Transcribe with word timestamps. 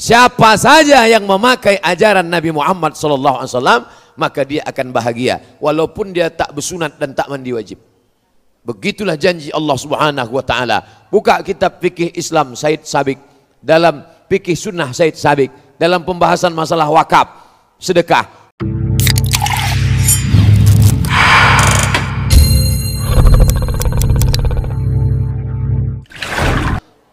Siapa 0.00 0.56
saja 0.56 1.04
yang 1.04 1.28
memakai 1.28 1.76
ajaran 1.76 2.24
Nabi 2.24 2.48
Muhammad 2.48 2.96
wasallam, 2.96 3.84
maka 4.16 4.48
dia 4.48 4.64
akan 4.64 4.96
bahagia 4.96 5.44
walaupun 5.60 6.16
dia 6.16 6.32
tak 6.32 6.56
bersunat 6.56 6.96
dan 6.96 7.12
tak 7.12 7.28
mandi 7.28 7.52
wajib. 7.52 7.76
Begitulah 8.64 9.20
janji 9.20 9.52
Allah 9.52 9.76
Subhanahu 9.76 10.32
wa 10.32 10.40
taala. 10.40 10.80
Buka 11.12 11.44
kitab 11.44 11.84
fikih 11.84 12.16
Islam 12.16 12.56
Said 12.56 12.88
Sabik 12.88 13.20
dalam 13.60 14.00
fikih 14.24 14.56
sunnah 14.56 14.88
Said 14.96 15.20
Sabik 15.20 15.52
dalam 15.76 16.00
pembahasan 16.00 16.56
masalah 16.56 16.88
wakaf, 16.88 17.28
sedekah. 17.76 18.24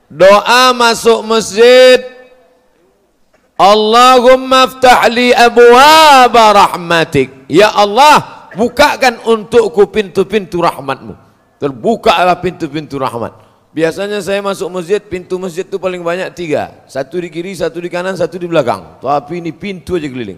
Doa 0.08 0.72
masuk 0.72 1.28
masjid 1.28 2.17
Allahumma 3.58 4.70
aftah 4.70 5.10
li 5.10 5.34
abwaba 5.34 6.54
rahmatik. 6.54 7.50
Ya 7.50 7.74
Allah 7.74 8.50
bukakan 8.54 9.26
untukku 9.26 9.90
pintu-pintu 9.90 10.62
rahmatmu. 10.62 11.18
Terbukalah 11.58 12.38
pintu-pintu 12.38 13.02
rahmat. 13.02 13.34
Biasanya 13.74 14.22
saya 14.22 14.46
masuk 14.46 14.70
masjid, 14.70 15.02
pintu 15.02 15.42
masjid 15.42 15.66
itu 15.66 15.82
paling 15.82 16.06
banyak 16.06 16.30
tiga. 16.38 16.86
Satu 16.86 17.18
di 17.18 17.34
kiri, 17.34 17.58
satu 17.58 17.82
di 17.82 17.90
kanan, 17.90 18.14
satu 18.14 18.38
di 18.38 18.46
belakang. 18.46 19.02
Tapi 19.02 19.42
ini 19.42 19.50
pintu 19.50 19.98
aja 19.98 20.06
keliling. 20.06 20.38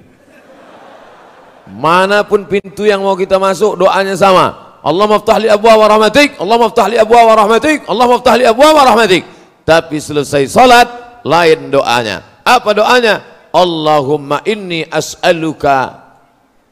Mana 1.75 2.23
pun 2.23 2.47
pintu 2.47 2.87
yang 2.87 3.03
mau 3.03 3.19
kita 3.19 3.35
masuk 3.35 3.83
doanya 3.83 4.15
sama. 4.15 4.79
Allah 4.79 5.05
maftah 5.11 5.37
li 5.43 5.51
abwaba 5.51 5.91
rahmatik. 5.91 6.39
Allah 6.39 6.55
maftah 6.55 6.87
li 6.87 6.95
abwaba 6.95 7.35
rahmatik. 7.35 7.83
Allah 7.83 8.05
maftah 8.07 8.35
li 8.39 8.45
abwaba 8.47 8.95
rahmatik. 8.95 9.27
Tapi 9.67 9.99
selesai 9.99 10.47
salat 10.47 10.87
lain 11.27 11.67
doanya 11.67 12.28
apa 12.57 12.73
doanya? 12.73 13.15
Allahumma 13.53 14.41
inni 14.45 14.85
as'aluka 14.85 16.01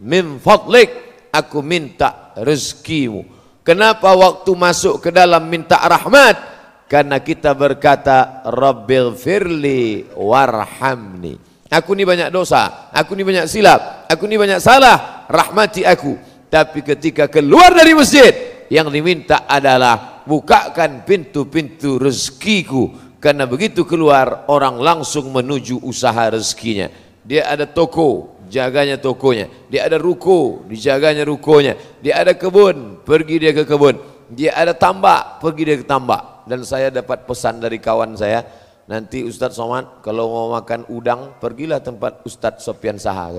min 0.01 0.41
fadlik. 0.41 1.05
Aku 1.27 1.61
minta 1.61 2.33
rezekimu. 2.39 3.27
Kenapa 3.61 4.15
waktu 4.15 4.47
masuk 4.57 5.03
ke 5.03 5.09
dalam 5.13 5.43
minta 5.45 5.77
rahmat? 5.77 6.39
Karena 6.87 7.19
kita 7.19 7.51
berkata 7.51 8.41
Rabbil 8.47 9.11
firli 9.13 10.07
warhamni. 10.15 11.35
Aku 11.67 11.91
ni 11.91 12.07
banyak 12.07 12.31
dosa 12.31 12.87
aku 12.95 13.11
ni 13.11 13.27
banyak 13.27 13.43
silap 13.43 14.07
aku 14.07 14.23
ni 14.23 14.39
banyak 14.39 14.63
salah 14.63 15.27
rahmati 15.27 15.83
aku. 15.83 16.15
Tapi 16.47 16.79
ketika 16.79 17.27
keluar 17.27 17.75
dari 17.75 17.91
masjid 17.91 18.31
yang 18.71 18.87
diminta 18.87 19.43
adalah 19.43 20.23
bukakan 20.23 21.03
pintu-pintu 21.03 21.99
rezekiku 21.99 23.06
karena 23.17 23.49
begitu 23.49 23.81
keluar 23.81 24.45
orang 24.45 24.77
langsung 24.77 25.33
menuju 25.33 25.81
usaha 25.81 26.29
rezekinya. 26.29 26.93
Dia 27.25 27.49
ada 27.49 27.65
toko 27.65 28.37
jaganya 28.47 28.95
tokonya. 28.95 29.51
Dia 29.67 29.89
ada 29.89 29.99
ruko 29.99 30.63
dijaganya 30.69 31.27
rukonya. 31.27 31.75
Dia 31.99 32.23
ada 32.23 32.37
kebun 32.37 33.03
pergi 33.03 33.35
dia 33.41 33.51
ke 33.51 33.67
kebun. 33.67 33.99
Dia 34.31 34.55
ada 34.55 34.71
tambak 34.77 35.41
pergi 35.43 35.63
dia 35.67 35.77
ke 35.81 35.85
tambak. 35.85 36.47
Dan 36.47 36.63
saya 36.63 36.87
dapat 36.87 37.27
pesan 37.27 37.59
dari 37.59 37.81
kawan 37.81 38.15
saya 38.15 38.45
nanti 38.87 39.25
Ustadz 39.25 39.59
Somad 39.59 39.99
kalau 39.99 40.31
mau 40.31 40.47
makan 40.55 40.87
udang 40.87 41.35
pergilah 41.43 41.83
tempat 41.83 42.23
Ustadz 42.23 42.63
Sopian 42.63 42.95
Saha. 42.95 43.35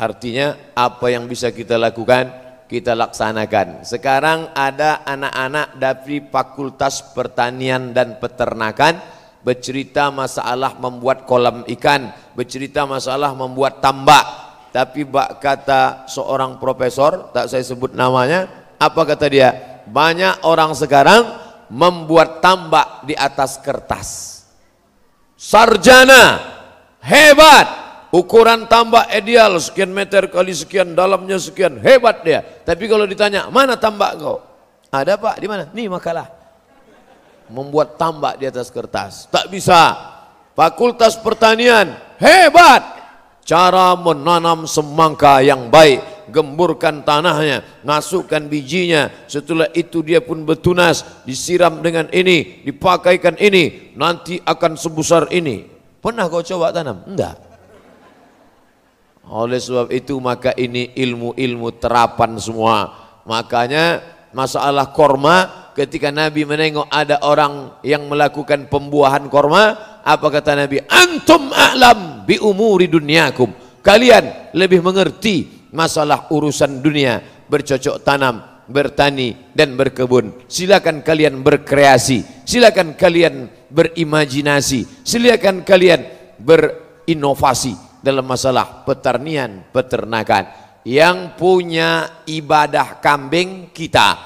Artinya 0.00 0.56
apa 0.72 1.12
yang 1.12 1.28
bisa 1.28 1.52
kita 1.52 1.76
lakukan 1.76 2.51
kita 2.72 2.96
laksanakan. 2.96 3.84
Sekarang 3.84 4.48
ada 4.56 5.04
anak-anak 5.04 5.76
dari 5.76 6.24
Fakultas 6.24 7.04
Pertanian 7.12 7.92
dan 7.92 8.16
Peternakan 8.16 8.96
bercerita 9.44 10.08
masalah 10.08 10.80
membuat 10.80 11.28
kolam 11.28 11.68
ikan, 11.68 12.08
bercerita 12.32 12.88
masalah 12.88 13.36
membuat 13.36 13.84
tambak. 13.84 14.24
Tapi 14.72 15.04
bak 15.04 15.36
kata 15.44 16.08
seorang 16.08 16.56
profesor, 16.56 17.28
tak 17.36 17.52
saya 17.52 17.60
sebut 17.60 17.92
namanya, 17.92 18.48
apa 18.80 19.04
kata 19.04 19.28
dia? 19.28 19.52
Banyak 19.84 20.48
orang 20.48 20.72
sekarang 20.72 21.28
membuat 21.68 22.40
tambak 22.40 23.04
di 23.04 23.12
atas 23.12 23.60
kertas. 23.60 24.08
Sarjana, 25.36 26.40
hebat, 27.04 27.81
ukuran 28.12 28.68
tambak 28.68 29.08
ideal 29.08 29.56
sekian 29.56 29.90
meter 29.90 30.28
kali 30.28 30.52
sekian 30.52 30.92
dalamnya 30.92 31.40
sekian 31.40 31.80
hebat 31.80 32.20
dia. 32.22 32.44
Tapi 32.44 32.84
kalau 32.86 33.08
ditanya 33.08 33.48
mana 33.48 33.74
tambak 33.80 34.20
kau? 34.20 34.38
Ada 34.92 35.16
pak. 35.16 35.40
Di 35.40 35.48
mana? 35.48 35.64
Nih 35.72 35.88
makalah. 35.88 36.28
Membuat 37.48 37.96
tambak 37.96 38.36
di 38.36 38.44
atas 38.44 38.68
kertas. 38.68 39.26
Tak 39.32 39.48
bisa. 39.48 39.96
Fakultas 40.52 41.16
pertanian 41.16 41.96
hebat. 42.20 43.00
Cara 43.42 43.96
menanam 43.96 44.68
semangka 44.68 45.40
yang 45.40 45.72
baik. 45.72 46.28
Gemburkan 46.30 47.02
tanahnya 47.02 47.64
masukkan 47.82 48.40
bijinya. 48.46 49.10
Setelah 49.26 49.72
itu 49.72 50.04
dia 50.04 50.20
pun 50.20 50.44
bertunas. 50.44 51.24
Disiram 51.24 51.80
dengan 51.80 52.06
ini 52.12 52.62
dipakaikan 52.62 53.40
ini. 53.40 53.96
Nanti 53.96 54.38
akan 54.44 54.76
sebesar 54.76 55.32
ini. 55.32 55.64
Pernah 55.98 56.28
kau 56.28 56.44
coba 56.44 56.70
tanam? 56.70 57.04
Enggak 57.08 57.51
oleh 59.32 59.56
sebab 59.56 59.88
itu 59.88 60.20
maka 60.20 60.52
ini 60.60 60.92
ilmu-ilmu 60.92 61.80
terapan 61.80 62.36
semua. 62.36 62.92
Makanya 63.24 64.04
masalah 64.36 64.92
korma 64.92 65.72
ketika 65.72 66.12
Nabi 66.12 66.44
menengok 66.44 66.84
ada 66.92 67.16
orang 67.24 67.80
yang 67.80 68.04
melakukan 68.12 68.68
pembuahan 68.68 69.32
korma, 69.32 69.72
apa 70.04 70.26
kata 70.28 70.52
Nabi? 70.52 70.84
Antum 70.84 71.48
a'lam 71.48 72.28
bi 72.28 72.36
umuri 72.36 72.92
dunyakum. 72.92 73.48
Kalian 73.80 74.52
lebih 74.52 74.84
mengerti 74.84 75.64
masalah 75.72 76.28
urusan 76.28 76.84
dunia, 76.84 77.24
bercocok 77.48 78.04
tanam, 78.04 78.44
bertani 78.68 79.48
dan 79.56 79.74
berkebun. 79.80 80.44
Silakan 80.44 81.00
kalian 81.00 81.40
berkreasi, 81.40 82.44
silakan 82.44 82.94
kalian 83.00 83.48
berimajinasi, 83.72 85.08
silakan 85.08 85.64
kalian 85.64 86.04
berinovasi 86.36 87.91
dalam 88.02 88.26
masalah 88.26 88.82
peternian, 88.82 89.62
peternakan. 89.70 90.60
Yang 90.82 91.38
punya 91.38 92.20
ibadah 92.26 92.98
kambing 92.98 93.70
kita. 93.70 94.18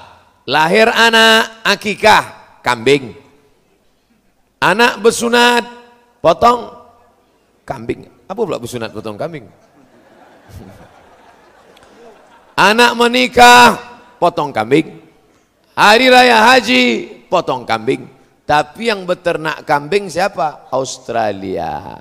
Lahir 0.49 0.89
anak 0.89 1.61
akikah 1.69 2.25
kambing. 2.65 3.13
Anak 4.57 5.05
bersunat 5.05 5.69
potong 6.25 6.73
kambing. 7.69 8.09
Apa 8.25 8.41
pula 8.41 8.57
bersunat 8.57 8.89
potong 8.97 9.21
kambing? 9.21 9.45
Anak 12.57 12.97
menikah 12.97 13.77
potong 14.17 14.49
kambing. 14.49 15.05
Hari 15.77 16.09
raya 16.09 16.41
haji 16.57 17.05
potong 17.29 17.69
kambing. 17.69 18.09
Tapi 18.49 18.89
yang 18.89 19.05
beternak 19.05 19.67
kambing 19.69 20.09
siapa? 20.09 20.73
Australia. 20.73 22.01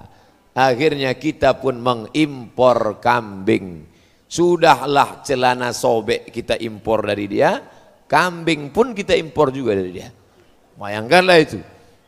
Akhirnya 0.56 1.12
kita 1.20 1.60
pun 1.60 1.84
mengimpor 1.84 3.04
kambing. 3.04 3.84
Sudahlah 4.24 5.20
celana 5.20 5.76
sobek 5.76 6.32
kita 6.32 6.56
impor 6.64 7.04
dari 7.04 7.28
dia, 7.28 7.60
kambing 8.08 8.72
pun 8.72 8.96
kita 8.96 9.20
impor 9.20 9.52
juga 9.52 9.76
dari 9.76 9.92
dia. 9.92 10.08
Bayangkanlah 10.80 11.38
itu. 11.44 11.60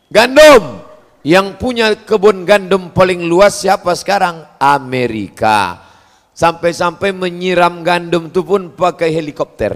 Gandum 0.07 0.79
yang 1.27 1.59
punya 1.59 1.91
kebun 2.07 2.47
gandum 2.47 2.95
paling 2.95 3.27
luas 3.27 3.59
siapa 3.59 3.91
sekarang? 3.99 4.47
Amerika. 4.63 5.83
Sampai-sampai 6.31 7.11
menyiram 7.11 7.83
gandum 7.83 8.31
itu 8.31 8.47
pun 8.47 8.71
pakai 8.71 9.11
helikopter. 9.11 9.75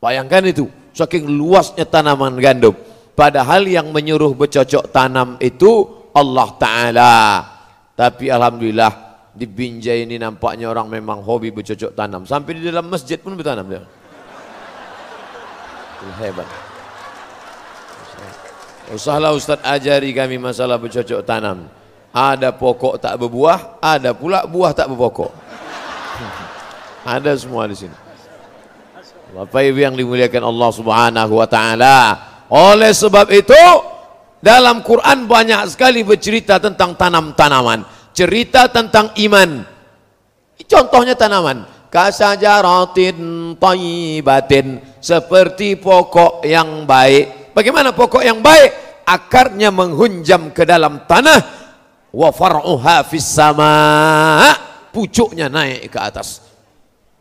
Bayangkan 0.00 0.48
itu, 0.48 0.64
saking 0.96 1.28
luasnya 1.28 1.84
tanaman 1.84 2.40
gandum. 2.40 2.72
Padahal 3.12 3.68
yang 3.68 3.92
menyuruh 3.92 4.32
bercocok 4.32 4.88
tanam 4.88 5.36
itu 5.44 5.99
Allah 6.14 6.48
Ta'ala. 6.56 7.14
Tapi 7.94 8.32
Alhamdulillah 8.32 9.10
di 9.30 9.46
Binjai 9.46 10.08
ini 10.08 10.18
nampaknya 10.18 10.68
orang 10.72 10.90
memang 10.90 11.22
hobi 11.22 11.54
bercocok 11.54 11.94
tanam. 11.94 12.26
Sampai 12.26 12.58
di 12.58 12.66
dalam 12.66 12.88
masjid 12.90 13.20
pun 13.20 13.36
bertanam 13.38 13.66
dia. 13.68 13.82
Hebat. 16.18 16.48
Usahlah 18.90 19.30
Ustaz 19.36 19.62
ajari 19.62 20.10
kami 20.10 20.40
masalah 20.40 20.80
bercocok 20.80 21.22
tanam. 21.22 21.70
Ada 22.10 22.50
pokok 22.50 22.98
tak 22.98 23.14
berbuah 23.22 23.78
ada 23.78 24.10
pula 24.10 24.42
buah 24.42 24.74
tak 24.74 24.90
berpokok. 24.90 25.30
Ada 27.06 27.32
semua 27.38 27.64
di 27.64 27.72
sini. 27.78 27.96
Bapak 29.30 29.62
Ibu 29.62 29.78
yang 29.78 29.94
dimuliakan 29.96 30.42
Allah 30.42 30.70
Subhanahu 30.74 31.32
wa 31.38 31.48
taala. 31.48 31.96
Oleh 32.50 32.90
sebab 32.90 33.30
itu 33.30 33.56
dalam 34.40 34.80
Quran 34.80 35.28
banyak 35.28 35.68
sekali 35.68 36.04
bercerita 36.04 36.56
tentang 36.56 36.96
tanam-tanaman. 36.96 37.84
Cerita 38.16 38.66
tentang 38.72 39.12
iman. 39.16 39.64
Contohnya 40.64 41.14
tanaman. 41.14 41.68
Kasajaratin 41.92 43.18
tayyibatin. 43.60 44.80
Seperti 45.00 45.76
pokok 45.76 46.44
yang 46.48 46.88
baik. 46.88 47.52
Bagaimana 47.52 47.92
pokok 47.92 48.24
yang 48.24 48.40
baik? 48.40 48.90
akarnya 49.10 49.74
menghunjam 49.74 50.54
ke 50.54 50.62
dalam 50.62 51.02
tanah 51.10 51.40
wa 52.14 52.30
far'uha 52.30 53.02
fis 53.06 53.26
sama 53.26 53.74
pucuknya 54.94 55.50
naik 55.50 55.90
ke 55.90 55.98
atas 55.98 56.46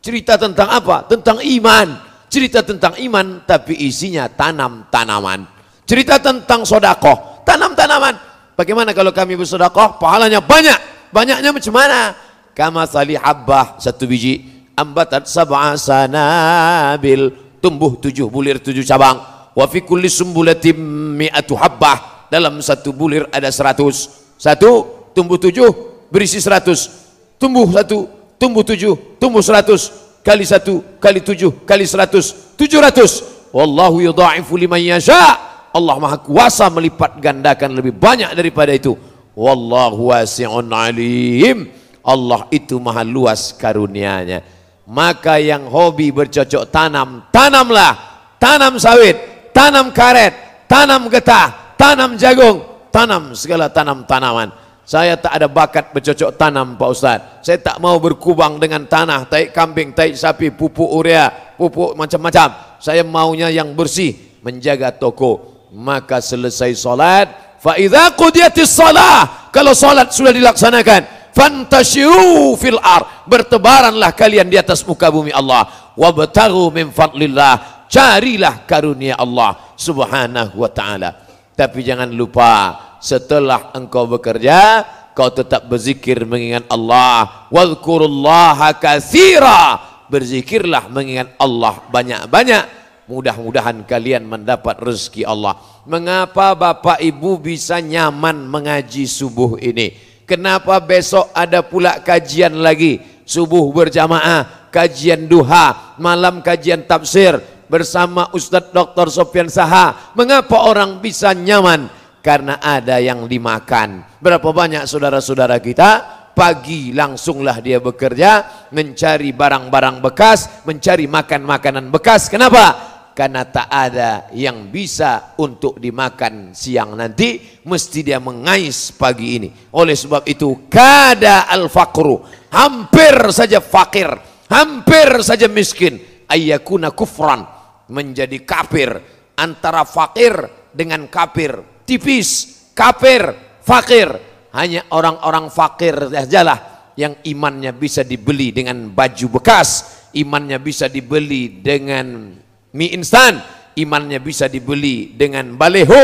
cerita 0.01 0.37
tentang 0.37 0.69
apa 0.69 1.09
tentang 1.09 1.41
iman 1.41 1.87
cerita 2.29 2.61
tentang 2.61 2.93
iman 3.01 3.41
tapi 3.45 3.73
isinya 3.89 4.29
tanam-tanaman 4.29 5.45
cerita 5.89 6.21
tentang 6.21 6.61
sodakoh. 6.69 7.41
Tanam-tanaman. 7.41 8.13
Bagaimana 8.53 8.93
kalau 8.93 9.09
kami 9.09 9.33
bersodakoh? 9.33 9.97
Pahalanya 9.97 10.37
banyak. 10.37 11.09
Banyaknya 11.09 11.49
macam 11.49 11.73
mana? 11.73 12.13
Kama 12.53 12.85
sali 12.85 13.17
habbah 13.17 13.81
satu 13.81 14.05
biji. 14.05 14.45
Ambatat 14.77 15.25
sab'a 15.25 15.73
sanabil. 15.73 17.33
Tumbuh 17.57 17.97
tujuh 17.97 18.29
bulir 18.29 18.61
tujuh 18.61 18.85
cabang. 18.85 19.17
Wa 19.57 19.65
fi 19.65 19.81
kulli 19.81 20.05
sumbulatin 20.05 20.77
mi'atu 21.17 21.57
habbah. 21.57 22.29
Dalam 22.29 22.61
satu 22.61 22.93
bulir 22.93 23.25
ada 23.33 23.49
seratus. 23.49 24.29
Satu 24.37 24.85
tumbuh 25.17 25.41
tujuh 25.41 25.73
berisi 26.13 26.37
seratus. 26.37 27.09
Tumbuh 27.41 27.65
satu 27.73 28.05
tumbuh 28.37 28.61
tujuh 28.61 29.17
tumbuh 29.17 29.41
seratus. 29.41 29.89
Kali 30.21 30.45
satu 30.45 30.85
kali 31.01 31.25
tujuh 31.25 31.65
kali 31.65 31.89
seratus. 31.89 32.53
Tujuh 32.53 32.77
ratus. 32.77 33.25
Wallahu 33.49 33.97
yudha'ifu 34.05 34.53
liman 34.53 34.77
yasha' 34.77 35.48
Allah 35.69 35.95
maha 36.01 36.17
kuasa 36.17 36.65
melipat 36.73 37.21
gandakan 37.21 37.77
lebih 37.77 37.93
banyak 37.93 38.33
daripada 38.33 38.73
itu. 38.73 38.97
Wallahu 39.37 40.09
wasi'un 40.09 40.69
alim. 40.73 41.69
Allah 42.01 42.49
itu 42.49 42.81
maha 42.81 43.05
luas 43.05 43.53
karunianya. 43.53 44.41
Maka 44.89 45.37
yang 45.37 45.69
hobi 45.69 46.09
bercocok 46.09 46.73
tanam 46.73 47.29
tanamlah. 47.29 48.09
Tanam 48.39 48.79
sawit 48.79 49.19
tanam 49.51 49.91
karet 49.91 50.65
tanam 50.65 51.11
getah 51.11 51.75
tanam 51.75 52.15
jagung 52.15 52.63
tanam 52.87 53.35
segala 53.35 53.67
tanam-tanaman. 53.67 54.49
Saya 54.89 55.13
tak 55.21 55.37
ada 55.37 55.45
bakat 55.45 55.93
bercocok 55.93 56.33
tanam 56.33 56.73
Pak 56.73 56.89
Ustaz. 56.89 57.19
Saya 57.45 57.61
tak 57.61 57.77
mau 57.77 57.99
berkubang 58.01 58.57
dengan 58.57 58.89
tanah 58.89 59.29
taik 59.29 59.53
kambing, 59.53 59.93
taik 59.93 60.17
sapi, 60.17 60.49
pupuk 60.49 60.89
urea 60.89 61.29
pupuk 61.59 61.99
macam-macam. 61.99 62.79
Saya 62.79 63.03
maunya 63.03 63.51
yang 63.51 63.75
bersih 63.75 64.15
menjaga 64.39 64.95
toko 64.95 65.58
maka 65.73 66.17
selesai 66.23 66.73
solat 66.73 67.57
fa 67.61 67.77
idza 67.77 68.13
qudiyatis 68.17 68.69
salah 68.69 69.49
kalau 69.53 69.73
solat 69.73 70.09
sudah 70.13 70.33
dilaksanakan 70.33 71.33
fantashiru 71.33 72.57
fil 72.59 72.81
ar 72.81 73.25
bertebaranlah 73.29 74.11
kalian 74.11 74.49
di 74.49 74.57
atas 74.59 74.83
muka 74.83 75.07
bumi 75.07 75.31
Allah. 75.31 75.93
Wabtaghu 75.95 76.71
min 76.71 76.91
fadlillah 76.91 77.87
carilah 77.91 78.63
karunia 78.67 79.15
Allah 79.15 79.55
subhanahu 79.75 80.59
wa 80.59 80.69
ta'ala. 80.71 81.09
Tapi 81.55 81.79
jangan 81.83 82.07
lupa 82.11 82.75
setelah 83.03 83.75
engkau 83.75 84.07
bekerja 84.07 84.83
kau 85.11 85.27
tetap 85.31 85.67
berzikir 85.67 86.23
mengingat 86.23 86.67
Allah. 86.71 87.47
Wadhkurullaha 87.51 88.79
katsira 88.79 89.79
berzikirlah 90.07 90.87
mengingat 90.87 91.35
Allah 91.35 91.83
banyak-banyak 91.91 92.78
mudah-mudahan 93.09 93.81
kalian 93.89 94.29
mendapat 94.29 94.77
rezeki 94.77 95.25
Allah 95.25 95.57
mengapa 95.89 96.53
bapak 96.53 97.01
ibu 97.01 97.41
bisa 97.41 97.81
nyaman 97.81 98.45
mengaji 98.45 99.09
subuh 99.09 99.57
ini 99.57 100.09
Kenapa 100.29 100.77
besok 100.77 101.33
ada 101.33 101.65
pula 101.65 102.05
kajian 102.05 102.61
lagi? 102.61 103.01
Subuh 103.25 103.65
berjamaah, 103.73 104.69
kajian 104.69 105.25
duha, 105.25 105.97
malam 105.97 106.45
kajian 106.45 106.85
tafsir 106.85 107.41
bersama 107.65 108.29
Ustadz 108.29 108.69
Dr. 108.69 109.09
Sofian 109.09 109.49
Saha. 109.49 110.13
Mengapa 110.13 110.69
orang 110.69 111.01
bisa 111.01 111.33
nyaman? 111.33 111.89
Karena 112.21 112.61
ada 112.61 113.01
yang 113.01 113.25
dimakan. 113.25 114.05
Berapa 114.21 114.53
banyak 114.53 114.85
saudara-saudara 114.85 115.57
kita 115.57 116.19
pagi 116.37 116.93
langsunglah 116.93 117.57
dia 117.57 117.81
bekerja 117.81 118.45
mencari 118.69 119.33
barang-barang 119.33 119.97
bekas, 119.97 120.61
mencari 120.69 121.09
makan 121.09 121.41
makanan 121.41 121.85
bekas. 121.89 122.29
Kenapa? 122.29 122.88
Karena 123.19 123.43
tak 123.43 123.67
ada 123.67 124.31
yang 124.31 124.71
bisa 124.71 125.35
untuk 125.35 125.75
dimakan 125.75 126.55
siang 126.55 126.95
nanti 126.95 127.59
mesti 127.67 127.99
dia 127.99 128.23
mengais 128.23 128.95
pagi 128.95 129.35
ini. 129.35 129.51
Oleh 129.75 129.91
sebab 129.91 130.23
itu 130.23 130.71
kada 130.71 131.51
al 131.51 131.67
faqru 131.67 132.23
hampir 132.47 133.19
saja 133.35 133.59
fakir 133.59 134.07
hampir 134.49 135.19
saja 135.19 135.51
miskin. 135.51 135.99
Ayyakuna 136.31 136.91
kufran. 136.91 137.45
Menjadi 137.91 138.39
kafir. 138.43 138.89
Antara 139.35 139.83
fakir 139.83 140.35
dengan 140.73 141.07
kafir. 141.07 141.83
Tipis 141.83 142.29
kafir 142.71 143.35
fakir. 143.59 144.09
Hanya 144.49 144.89
orang-orang 144.89 145.53
fakir 145.53 146.09
sajalah 146.09 146.93
yang 146.97 147.19
imannya 147.21 147.75
bisa 147.75 148.01
dibeli 148.01 148.49
dengan 148.49 148.89
baju 148.89 149.39
bekas. 149.39 149.99
Imannya 150.17 150.57
bisa 150.57 150.89
dibeli 150.89 151.61
dengan 151.61 152.33
mie 152.73 152.93
instan 152.93 153.41
imannya 153.73 154.19
bisa 154.19 154.45
dibeli 154.45 155.15
dengan 155.15 155.55
baleho 155.55 156.03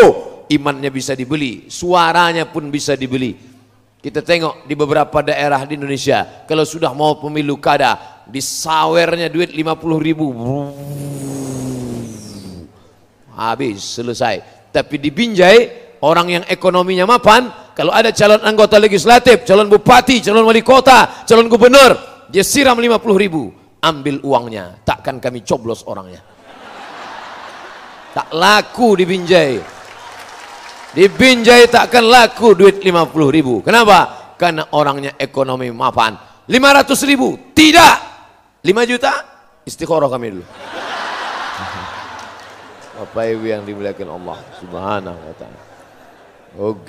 imannya 0.49 0.89
bisa 0.93 1.17
dibeli 1.17 1.67
suaranya 1.69 2.47
pun 2.49 2.69
bisa 2.69 2.93
dibeli. 2.93 3.35
Kita 4.05 4.21
tengok 4.21 4.69
di 4.69 4.77
beberapa 4.77 5.25
daerah 5.25 5.65
di 5.65 5.81
Indonesia 5.81 6.45
kalau 6.45 6.61
sudah 6.61 6.93
mau 6.93 7.17
pemilu 7.17 7.57
kada 7.57 8.21
disawernya 8.29 9.33
duit 9.33 9.49
50 9.49 9.65
ribu. 9.97 10.29
Habis 13.33 13.81
selesai. 13.97 14.69
Tapi 14.69 15.01
di 15.01 15.09
Binjai 15.09 15.57
orang 16.05 16.37
yang 16.37 16.43
ekonominya 16.45 17.09
mapan 17.09 17.49
kalau 17.73 17.89
ada 17.89 18.13
calon 18.13 18.45
anggota 18.45 18.77
legislatif 18.77 19.41
calon 19.41 19.65
bupati 19.67 20.21
calon 20.21 20.45
wali 20.45 20.61
kota 20.61 21.25
calon 21.25 21.49
gubernur 21.49 21.97
dia 22.29 22.45
siram 22.45 22.77
50 22.77 23.01
ribu. 23.17 23.49
Ambil 23.81 24.21
uangnya 24.21 24.81
takkan 24.85 25.17
kami 25.17 25.45
coblos 25.45 25.85
orangnya 25.85 26.34
tak 28.15 28.31
laku 28.31 28.95
di 28.95 29.03
Binjai 29.03 29.53
di 30.95 31.11
Binjai 31.11 31.67
takkan 31.67 32.07
laku 32.07 32.55
duit 32.55 32.79
50 32.79 33.35
ribu. 33.35 33.59
Kenapa? 33.59 34.25
karena 34.35 34.67
orangnya 34.75 35.15
ekonomi 35.15 35.71
mapan. 35.71 36.15
500 36.45 37.09
ribu. 37.09 37.39
Tidak! 37.55 37.95
5 38.61 38.91
juta? 38.91 39.11
Istiqoroh 39.65 40.11
kami 40.11 40.37
dulu. 40.37 40.45
Bapak 42.95 43.25
Ibu 43.27 43.45
yang 43.49 43.63
dimuliakan 43.65 44.07
Allah? 44.13 44.37
Subhanahu 44.61 45.19
wa 45.19 45.35
ta'ala 45.35 45.59
oh 46.55 46.79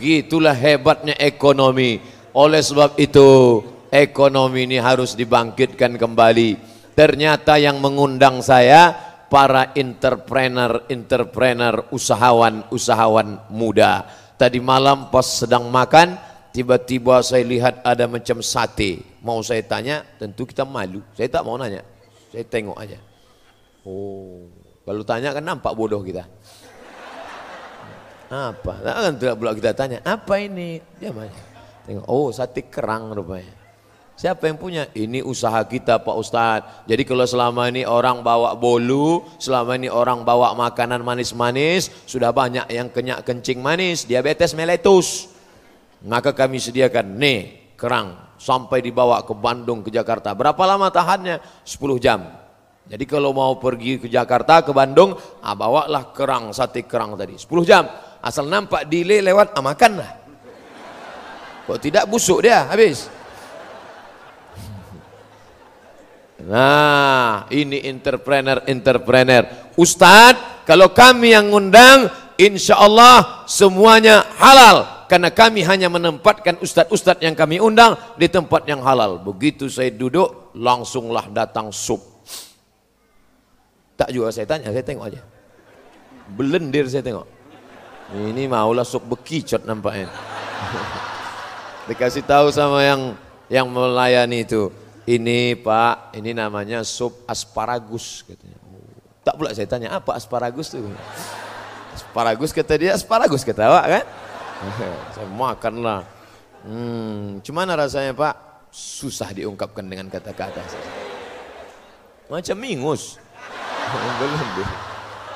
hebatnya 0.54 1.18
ekonomi. 1.18 1.98
Oleh 2.36 2.60
sebab 2.60 3.00
itu 3.00 3.58
ekonomi 3.88 4.68
ini 4.68 4.78
harus 4.78 5.16
dibangkitkan 5.16 5.96
kembali. 5.96 6.60
Ternyata 6.92 7.56
yang 7.56 7.80
mengundang 7.80 8.44
saya 8.44 8.92
para 9.26 9.74
entrepreneur-entrepreneur 9.74 11.90
usahawan-usahawan 11.90 13.50
muda. 13.50 14.06
Tadi 14.36 14.60
malam 14.60 15.08
pas 15.10 15.24
sedang 15.24 15.72
makan, 15.72 16.20
tiba-tiba 16.52 17.24
saya 17.24 17.42
lihat 17.42 17.80
ada 17.82 18.06
macam 18.06 18.44
sate. 18.44 19.02
Mau 19.24 19.42
saya 19.42 19.64
tanya, 19.64 20.04
tentu 20.20 20.46
kita 20.46 20.68
malu. 20.68 21.00
Saya 21.16 21.32
tak 21.32 21.42
mau 21.42 21.56
nanya. 21.56 21.82
Saya 22.30 22.44
tengok 22.44 22.76
aja. 22.76 23.00
Oh, 23.86 24.50
kalau 24.84 25.02
tanya 25.08 25.32
kan 25.32 25.42
nampak 25.42 25.72
bodoh 25.72 26.04
kita. 26.04 26.28
Apa? 28.26 28.82
Kan 28.82 29.14
tidak 29.16 29.38
pula 29.38 29.54
kita 29.54 29.70
tanya, 29.72 30.02
apa 30.04 30.34
ini? 30.42 30.82
Dia? 30.98 31.14
Tengok, 31.86 32.06
oh 32.10 32.34
sate 32.34 32.66
kerang 32.66 33.14
rupanya. 33.14 33.54
Siapa 34.16 34.48
yang 34.48 34.56
punya? 34.56 34.88
Ini 34.96 35.20
usaha 35.20 35.60
kita 35.68 36.00
Pak 36.00 36.16
Ustadz. 36.16 36.88
Jadi 36.88 37.04
kalau 37.04 37.28
selama 37.28 37.68
ini 37.68 37.84
orang 37.84 38.24
bawa 38.24 38.56
bolu, 38.56 39.20
selama 39.36 39.76
ini 39.76 39.92
orang 39.92 40.24
bawa 40.24 40.56
makanan 40.56 41.04
manis-manis, 41.04 41.92
sudah 42.08 42.32
banyak 42.32 42.64
yang 42.72 42.88
kenyak 42.88 43.28
kencing 43.28 43.60
manis, 43.60 44.08
diabetes 44.08 44.56
meletus. 44.56 45.28
Maka 46.00 46.32
kami 46.32 46.56
sediakan, 46.56 47.20
nih 47.20 47.76
kerang, 47.76 48.40
sampai 48.40 48.80
dibawa 48.80 49.20
ke 49.20 49.36
Bandung, 49.36 49.84
ke 49.84 49.92
Jakarta. 49.92 50.32
Berapa 50.32 50.64
lama 50.64 50.88
tahannya? 50.88 51.36
10 51.68 52.00
jam. 52.00 52.24
Jadi 52.88 53.04
kalau 53.04 53.36
mau 53.36 53.60
pergi 53.60 54.00
ke 54.00 54.08
Jakarta, 54.08 54.64
ke 54.64 54.72
Bandung, 54.72 55.12
ah, 55.44 55.52
bawalah 55.52 56.16
kerang, 56.16 56.56
sate 56.56 56.88
kerang 56.88 57.20
tadi. 57.20 57.36
10 57.36 57.68
jam. 57.68 57.84
Asal 58.24 58.48
nampak 58.48 58.88
delay 58.88 59.20
lewat, 59.20 59.52
ah, 59.52 59.60
makanlah. 59.60 60.10
Kok 61.68 61.78
tidak 61.84 62.08
busuk 62.08 62.48
dia, 62.48 62.64
habis. 62.64 63.12
Nah, 66.44 67.48
ini 67.48 67.80
entrepreneur-entrepreneur. 67.88 69.72
Ustadz, 69.80 70.68
kalau 70.68 70.92
kami 70.92 71.32
yang 71.32 71.48
ngundang, 71.48 72.12
insya 72.36 72.76
Allah 72.76 73.48
semuanya 73.48 74.26
halal. 74.36 75.06
Karena 75.06 75.30
kami 75.30 75.62
hanya 75.62 75.86
menempatkan 75.86 76.58
ustadz-ustadz 76.58 77.22
yang 77.22 77.38
kami 77.38 77.62
undang 77.62 77.94
di 78.18 78.26
tempat 78.26 78.66
yang 78.66 78.82
halal. 78.82 79.22
Begitu 79.22 79.70
saya 79.70 79.88
duduk, 79.94 80.52
langsunglah 80.52 81.30
datang 81.30 81.70
sup. 81.70 82.02
Tak 83.96 84.12
juga 84.12 84.28
saya 84.28 84.44
tanya, 84.44 84.68
saya 84.68 84.84
tengok 84.84 85.06
aja. 85.08 85.22
Belendir 86.36 86.84
saya 86.90 87.00
tengok. 87.06 87.24
Ini 88.12 88.44
maulah 88.50 88.84
sok 88.84 89.08
bekicot 89.08 89.64
nampaknya. 89.64 90.10
Dikasih 91.88 92.26
tahu 92.26 92.50
sama 92.50 92.82
yang 92.82 93.14
yang 93.46 93.66
melayani 93.70 94.42
itu. 94.42 94.68
Ini 95.06 95.54
Pak, 95.62 96.18
ini 96.18 96.34
namanya 96.34 96.82
sup 96.82 97.22
asparagus 97.30 98.26
katanya. 98.26 98.58
Tak 99.22 99.34
pula 99.38 99.54
saya 99.54 99.70
tanya 99.70 99.94
apa 99.94 100.18
asparagus 100.18 100.74
itu? 100.74 100.82
Asparagus 101.94 102.50
kata 102.50 102.74
dia, 102.74 102.90
asparagus 102.94 103.46
kata 103.46 103.70
Pak 103.70 103.86
kan? 103.86 104.04
saya 105.14 105.28
makanlah. 105.30 106.02
Hmm, 106.66 107.38
cuman 107.38 107.70
rasanya 107.78 108.18
Pak? 108.18 108.34
Susah 108.74 109.30
diungkapkan 109.30 109.86
dengan 109.86 110.10
kata-kata. 110.10 110.58
Macam 112.26 112.56
mingus. 112.58 113.22
Belum 114.18 114.66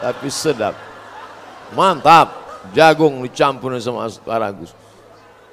Tapi 0.02 0.28
sedap. 0.34 0.74
Mantap. 1.78 2.42
Jagung 2.74 3.22
dicampur 3.22 3.72
sama 3.78 4.10
asparagus. 4.10 4.74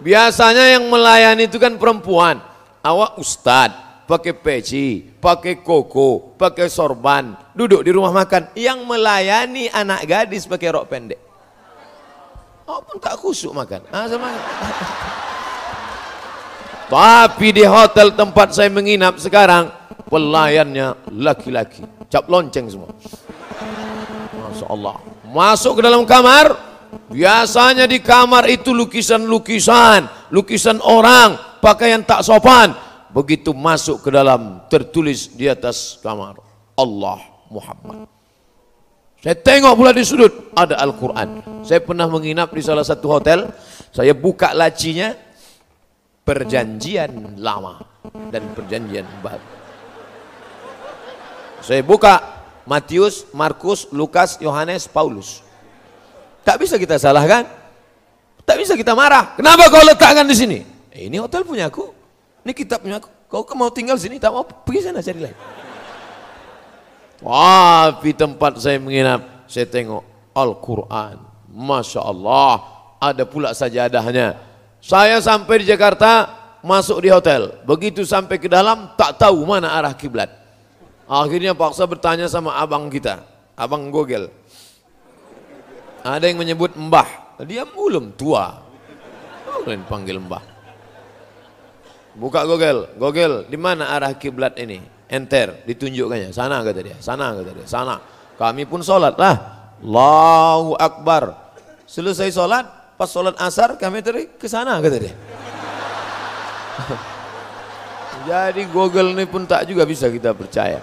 Biasanya 0.02 0.78
yang 0.78 0.90
melayani 0.90 1.46
itu 1.46 1.62
kan 1.62 1.78
perempuan. 1.78 2.42
Awak 2.84 3.18
ustad, 3.18 3.72
pakai 4.08 4.34
peci, 4.34 5.04
pakai 5.04 5.60
koko, 5.60 6.34
pakai 6.40 6.72
sorban, 6.72 7.36
duduk 7.52 7.84
di 7.84 7.92
rumah 7.92 8.16
makan. 8.16 8.56
Yang 8.56 8.80
melayani 8.88 9.68
anak 9.70 10.08
gadis 10.08 10.48
pakai 10.48 10.72
rok 10.72 10.88
pendek. 10.88 11.20
Oh 12.68 12.80
pun 12.84 13.00
tak 13.00 13.20
kusuk 13.20 13.52
makan. 13.52 13.84
Ah, 13.92 14.08
sama. 14.08 14.32
Tapi 16.92 17.48
di 17.52 17.68
hotel 17.68 18.16
tempat 18.16 18.56
saya 18.56 18.72
menginap 18.72 19.20
sekarang, 19.20 19.68
pelayannya 20.08 20.96
laki-laki. 21.12 21.84
Cap 22.08 22.32
lonceng 22.32 22.72
semua. 22.72 22.92
Masya 24.32 24.66
Allah. 24.72 24.96
Masuk 25.28 25.80
ke 25.80 25.82
dalam 25.84 26.08
kamar, 26.08 26.56
Biasanya 27.08 27.88
di 27.88 28.04
kamar 28.04 28.48
itu 28.52 28.76
lukisan-lukisan, 28.76 30.32
lukisan 30.32 30.80
orang, 30.84 31.60
pakaian 31.64 32.04
tak 32.04 32.24
sopan. 32.24 32.76
Begitu 33.12 33.56
masuk 33.56 34.04
ke 34.04 34.10
dalam 34.12 34.64
tertulis 34.68 35.32
di 35.32 35.48
atas 35.48 36.00
kamar 36.04 36.40
Allah 36.76 37.20
Muhammad. 37.48 38.08
Saya 39.18 39.34
tengok 39.34 39.74
pula 39.74 39.92
di 39.92 40.06
sudut 40.06 40.54
ada 40.54 40.78
Al-Quran. 40.78 41.42
Saya 41.66 41.82
pernah 41.82 42.06
menginap 42.06 42.54
di 42.54 42.62
salah 42.62 42.86
satu 42.86 43.10
hotel. 43.10 43.50
Saya 43.90 44.14
buka 44.14 44.54
lacinya. 44.54 45.16
Perjanjian 46.28 47.40
lama 47.40 47.80
dan 48.28 48.52
perjanjian 48.52 49.08
baru. 49.24 49.48
Saya 51.64 51.80
buka 51.80 52.20
Matius, 52.68 53.24
Markus, 53.32 53.88
Lukas, 53.96 54.36
Yohanes, 54.44 54.92
Paulus. 54.92 55.40
Tak 56.44 56.60
bisa 56.60 56.76
kita 56.76 57.00
salahkan. 57.00 57.48
Tak 58.44 58.60
bisa 58.60 58.76
kita 58.76 58.92
marah. 58.92 59.40
Kenapa 59.40 59.72
kau 59.72 59.80
letakkan 59.84 60.28
di 60.28 60.36
sini? 60.36 60.60
Eh, 60.92 61.08
ini 61.08 61.16
hotel 61.16 61.48
punya 61.48 61.72
aku. 61.72 61.97
Ini 62.48 62.56
kitab 62.56 62.80
punya 62.80 63.04
aku. 63.04 63.12
Kau 63.27 63.44
mau 63.60 63.68
tinggal 63.68 64.00
sini, 64.00 64.24
tak 64.24 64.32
mau 64.32 64.48
pergi 64.48 64.88
sana 64.88 65.04
cari 65.04 65.20
lain. 65.20 65.36
Tapi 67.20 68.16
tempat 68.16 68.56
saya 68.56 68.80
menginap, 68.80 69.44
saya 69.51 69.68
tengok 69.68 70.32
Al-Quran. 70.32 71.20
Masya 71.51 72.08
Allah, 72.08 72.63
ada 73.04 73.27
pula 73.27 73.51
sajadahnya. 73.51 74.39
Saya 74.80 75.20
sampai 75.20 75.60
di 75.60 75.66
Jakarta, 75.68 76.32
masuk 76.63 77.04
di 77.04 77.12
hotel. 77.12 77.51
Begitu 77.68 78.08
sampai 78.08 78.39
ke 78.39 78.48
dalam, 78.48 78.96
tak 78.96 79.20
tahu 79.20 79.44
mana 79.44 79.75
arah 79.75 79.92
kiblat. 79.92 80.32
Akhirnya 81.04 81.51
paksa 81.51 81.84
bertanya 81.84 82.32
sama 82.32 82.56
abang 82.56 82.88
kita, 82.88 83.27
abang 83.60 83.92
Gogel. 83.92 84.32
Ada 86.00 86.32
yang 86.32 86.39
menyebut 86.39 86.80
mbah. 86.80 87.36
Dia 87.44 87.68
belum 87.68 88.16
tua. 88.16 88.63
Kalian 89.44 89.84
panggil 89.84 90.16
mbah. 90.24 90.57
Buka 92.18 92.42
Google, 92.50 92.90
Google, 92.98 93.46
di 93.46 93.62
mana 93.62 93.94
arah 93.94 94.10
kiblat 94.18 94.58
ini? 94.58 94.82
Enter, 95.06 95.62
ditunjukkannya. 95.70 96.34
Sana 96.34 96.66
kata 96.66 96.82
dia, 96.82 96.98
sana 96.98 97.30
kata 97.38 97.52
dia, 97.54 97.68
sana. 97.70 98.02
Kami 98.42 98.66
pun 98.66 98.82
sholat 98.82 99.14
lah. 99.22 99.36
Allahu 99.78 100.74
Akbar. 100.82 101.54
Selesai 101.86 102.34
sholat, 102.34 102.66
pas 102.98 103.06
sholat 103.06 103.38
asar 103.38 103.78
kami 103.78 104.02
tadi 104.02 104.26
ke 104.34 104.50
sana 104.50 104.82
kata 104.82 104.98
dia. 104.98 105.14
Jadi 108.28 108.66
Google 108.68 109.14
ini 109.14 109.30
pun 109.30 109.46
tak 109.46 109.70
juga 109.70 109.86
bisa 109.86 110.10
kita 110.10 110.34
percaya. 110.34 110.82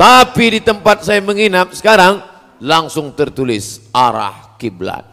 Tapi 0.00 0.58
di 0.58 0.60
tempat 0.64 1.04
saya 1.04 1.20
menginap 1.20 1.76
sekarang 1.76 2.24
langsung 2.56 3.12
tertulis 3.12 3.84
arah 3.92 4.56
kiblat. 4.56 5.04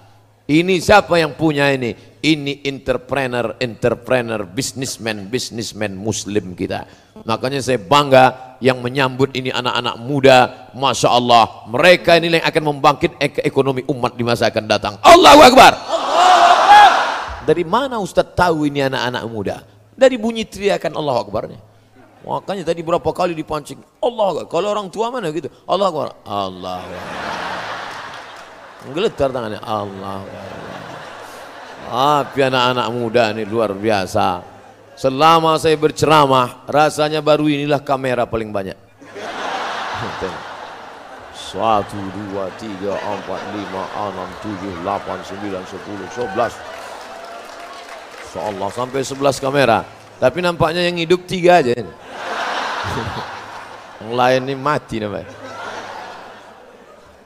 Ini 0.48 0.80
siapa 0.80 1.20
yang 1.20 1.36
punya 1.36 1.68
ini? 1.76 1.92
Ini 2.18 2.66
entrepreneur, 2.66 3.54
entrepreneur, 3.62 4.42
businessman, 4.42 5.30
businessman 5.30 5.94
muslim 5.94 6.58
kita. 6.58 6.90
Makanya 7.26 7.62
saya 7.62 7.78
bangga 7.78 8.58
yang 8.58 8.82
menyambut 8.82 9.38
ini 9.38 9.54
anak-anak 9.54 9.96
muda. 10.02 10.38
Masya 10.74 11.10
Allah, 11.14 11.66
mereka 11.70 12.18
ini 12.18 12.42
yang 12.42 12.46
akan 12.46 12.64
membangkit 12.74 13.22
ekonomi 13.46 13.86
umat 13.86 14.18
di 14.18 14.26
masa 14.26 14.50
akan 14.50 14.66
datang. 14.66 14.94
Allahu 15.06 15.42
Akbar. 15.46 15.74
Dari 17.46 17.64
mana 17.64 18.02
Ustaz 18.02 18.28
tahu 18.34 18.68
ini 18.68 18.84
anak-anak 18.84 19.24
muda? 19.30 19.56
Dari 19.94 20.18
bunyi 20.18 20.44
teriakan 20.44 20.98
Allah 20.98 21.22
Akbarnya. 21.22 21.60
Makanya 22.28 22.68
tadi 22.68 22.82
berapa 22.84 23.08
kali 23.14 23.38
dipancing. 23.38 23.80
Allah 24.02 24.42
Akbar. 24.42 24.46
Kalau 24.52 24.68
orang 24.74 24.88
tua 24.90 25.14
mana 25.14 25.30
gitu? 25.30 25.48
Allah 25.70 25.88
Akbar. 25.88 26.08
Allah 26.26 26.82
Akbar. 26.82 27.02
Menggeletar 28.90 29.30
tangannya. 29.30 29.62
Allah. 29.62 30.22
Tapi 31.88 32.40
anak-anak 32.44 32.88
muda 32.92 33.32
ini 33.32 33.48
luar 33.48 33.72
biasa. 33.72 34.44
Selama 35.00 35.56
saya 35.56 35.80
berceramah, 35.80 36.68
rasanya 36.68 37.24
baru 37.24 37.48
inilah 37.48 37.80
kamera 37.80 38.28
paling 38.28 38.52
banyak. 38.52 38.76
Satu, 41.32 41.96
dua, 42.12 42.52
tiga, 42.60 42.92
empat, 42.92 43.42
lima, 43.56 43.84
enam, 43.96 44.30
tujuh, 44.44 44.84
delapan, 44.84 45.18
sembilan, 45.24 45.64
sepuluh, 45.64 46.08
sebelas. 46.12 46.54
Allah 48.38 48.70
sampai 48.70 49.02
sebelas 49.02 49.42
kamera. 49.42 49.82
Tapi 50.22 50.46
nampaknya 50.46 50.86
yang 50.86 50.98
hidup 51.02 51.26
tiga 51.26 51.58
aja. 51.62 51.74
yang 54.04 54.14
lain 54.14 54.40
ini 54.46 54.54
mati 54.54 55.02
namanya. 55.02 55.30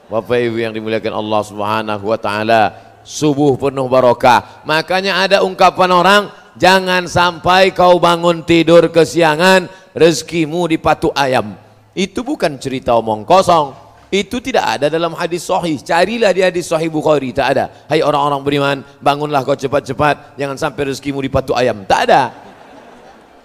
Bapak 0.08 0.38
Ibu 0.40 0.56
yang 0.60 0.72
dimuliakan 0.76 1.12
Allah 1.12 1.40
Subhanahu 1.44 2.04
wa 2.04 2.18
taala, 2.20 2.91
subuh 3.06 3.58
penuh 3.58 3.86
barokah. 3.86 4.64
Makanya 4.66 5.22
ada 5.26 5.36
ungkapan 5.46 5.90
orang, 5.92 6.22
jangan 6.58 7.06
sampai 7.06 7.70
kau 7.70 7.98
bangun 8.02 8.42
tidur 8.42 8.88
kesiangan, 8.90 9.68
rezekimu 9.94 10.66
dipatuk 10.70 11.14
ayam. 11.14 11.54
Itu 11.92 12.24
bukan 12.24 12.56
cerita 12.56 12.96
omong 12.96 13.22
kosong. 13.28 13.74
Itu 14.12 14.44
tidak 14.44 14.76
ada 14.76 14.86
dalam 14.92 15.16
hadis 15.16 15.48
sahih. 15.48 15.80
Carilah 15.80 16.36
di 16.36 16.44
hadis 16.44 16.68
sahih 16.68 16.92
Bukhari, 16.92 17.32
tak 17.32 17.56
ada. 17.56 17.64
Hai 17.88 18.04
orang-orang 18.04 18.40
beriman, 18.44 18.78
bangunlah 19.00 19.40
kau 19.40 19.56
cepat-cepat, 19.56 20.36
jangan 20.36 20.60
sampai 20.60 20.92
rezekimu 20.92 21.20
dipatuk 21.24 21.56
ayam. 21.56 21.88
Tak 21.88 22.00
ada. 22.08 22.22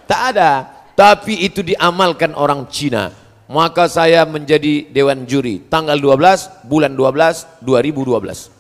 Tak 0.03 0.21
ada. 0.35 0.51
Tapi 0.91 1.47
itu 1.47 1.63
diamalkan 1.63 2.35
orang 2.35 2.67
Cina 2.67 3.27
maka 3.47 3.87
saya 3.87 4.27
menjadi 4.27 4.91
dewan 4.91 5.23
juri 5.23 5.63
tanggal 5.71 5.95
12 5.95 6.67
bulan 6.67 6.91
12 6.91 7.63
2012 7.63 8.56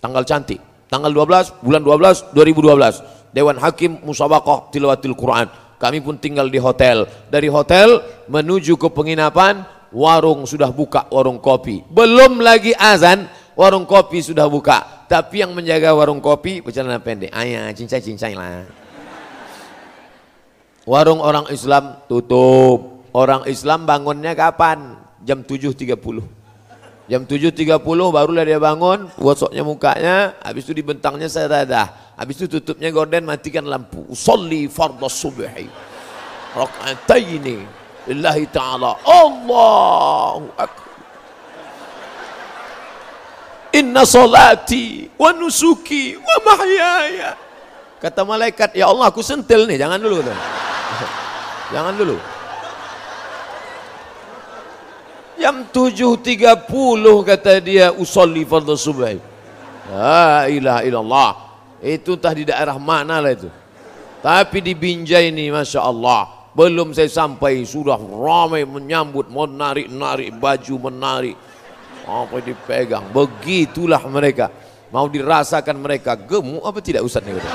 tanggal 0.00 0.24
cantik. 0.26 0.58
Tanggal 0.90 1.14
12 1.14 1.62
bulan 1.62 1.82
12 1.86 2.34
2012 2.34 3.30
dewan 3.30 3.56
hakim 3.62 4.02
musabaqah 4.02 4.74
tilawatil 4.74 5.14
Quran. 5.14 5.46
Kami 5.80 6.02
pun 6.02 6.18
tinggal 6.18 6.50
di 6.50 6.60
hotel. 6.60 7.08
Dari 7.30 7.48
hotel 7.48 8.02
menuju 8.28 8.76
ke 8.76 8.88
penginapan 8.92 9.64
warung 9.94 10.44
sudah 10.44 10.68
buka 10.68 11.08
warung 11.08 11.40
kopi. 11.40 11.86
Belum 11.88 12.42
lagi 12.42 12.76
azan 12.76 13.30
warung 13.56 13.86
kopi 13.88 14.20
sudah 14.20 14.44
buka. 14.50 15.06
Tapi 15.08 15.42
yang 15.42 15.56
menjaga 15.56 15.94
warung 15.96 16.20
kopi 16.20 16.60
bercelana 16.60 17.00
pendek. 17.00 17.32
Ayah 17.32 17.72
cincai-cincai 17.72 18.34
lah. 18.36 18.66
Warung 20.84 21.22
orang 21.22 21.48
Islam 21.48 22.02
tutup. 22.10 23.06
Orang 23.10 23.42
Islam 23.50 23.90
bangunnya 23.90 24.38
kapan? 24.38 25.00
Jam 25.26 25.42
7.30. 25.42 26.39
Jam 27.10 27.26
7.30 27.26 27.82
barulah 28.14 28.46
dia 28.46 28.62
bangun, 28.62 29.10
gosoknya 29.18 29.66
mukanya, 29.66 30.38
habis 30.46 30.62
itu 30.62 30.78
dibentangnya 30.78 31.26
saradah. 31.26 32.14
Habis 32.14 32.38
itu 32.38 32.62
tutupnya 32.62 32.86
gorden, 32.94 33.26
matikan 33.26 33.66
lampu. 33.66 34.06
Usolli 34.06 34.70
fardhu 34.70 35.10
subhi. 35.10 35.66
Raka'ataini 36.54 37.66
lillahi 38.06 38.46
ta'ala. 38.54 39.02
Allahu 39.02 40.54
akbar. 40.54 40.86
Inna 43.74 44.06
salati 44.06 45.10
wa 45.18 45.34
nusuki 45.34 46.14
wa 46.14 46.36
mahyaya. 46.46 47.34
Kata 47.98 48.22
malaikat, 48.22 48.78
ya 48.78 48.86
Allah 48.86 49.10
aku 49.10 49.18
sentil 49.18 49.66
nih, 49.66 49.82
jangan 49.82 49.98
dulu. 49.98 50.22
Jangan 51.74 51.94
dulu. 51.94 52.18
Jam 55.40 55.64
7.30 55.72 56.68
kata 57.24 57.64
dia 57.64 57.88
usolli 57.96 58.44
fardhu 58.44 58.76
subuh. 58.76 59.16
La 59.88 60.44
ilaha 60.52 60.84
illallah. 60.84 61.30
Itu 61.80 62.20
entah 62.20 62.36
di 62.36 62.44
daerah 62.44 62.76
mana 62.76 63.24
lah 63.24 63.32
itu. 63.32 63.48
Tapi 64.20 64.60
di 64.60 64.76
Binjai 64.76 65.32
ini 65.32 65.48
Masya 65.48 65.80
Allah. 65.80 66.52
Belum 66.52 66.92
saya 66.92 67.08
sampai 67.08 67.64
sudah 67.64 67.96
ramai 67.96 68.68
menyambut. 68.68 69.32
Menarik-narik 69.32 70.36
baju 70.36 70.92
menarik. 70.92 71.36
Apa 72.04 72.36
dipegang. 72.44 73.08
Begitulah 73.08 74.04
mereka. 74.12 74.52
Mau 74.92 75.08
dirasakan 75.08 75.80
mereka 75.80 76.20
gemuk 76.20 76.60
apa 76.68 76.84
tidak 76.84 77.00
Ustaz 77.00 77.24
ni 77.24 77.32
kata. 77.32 77.52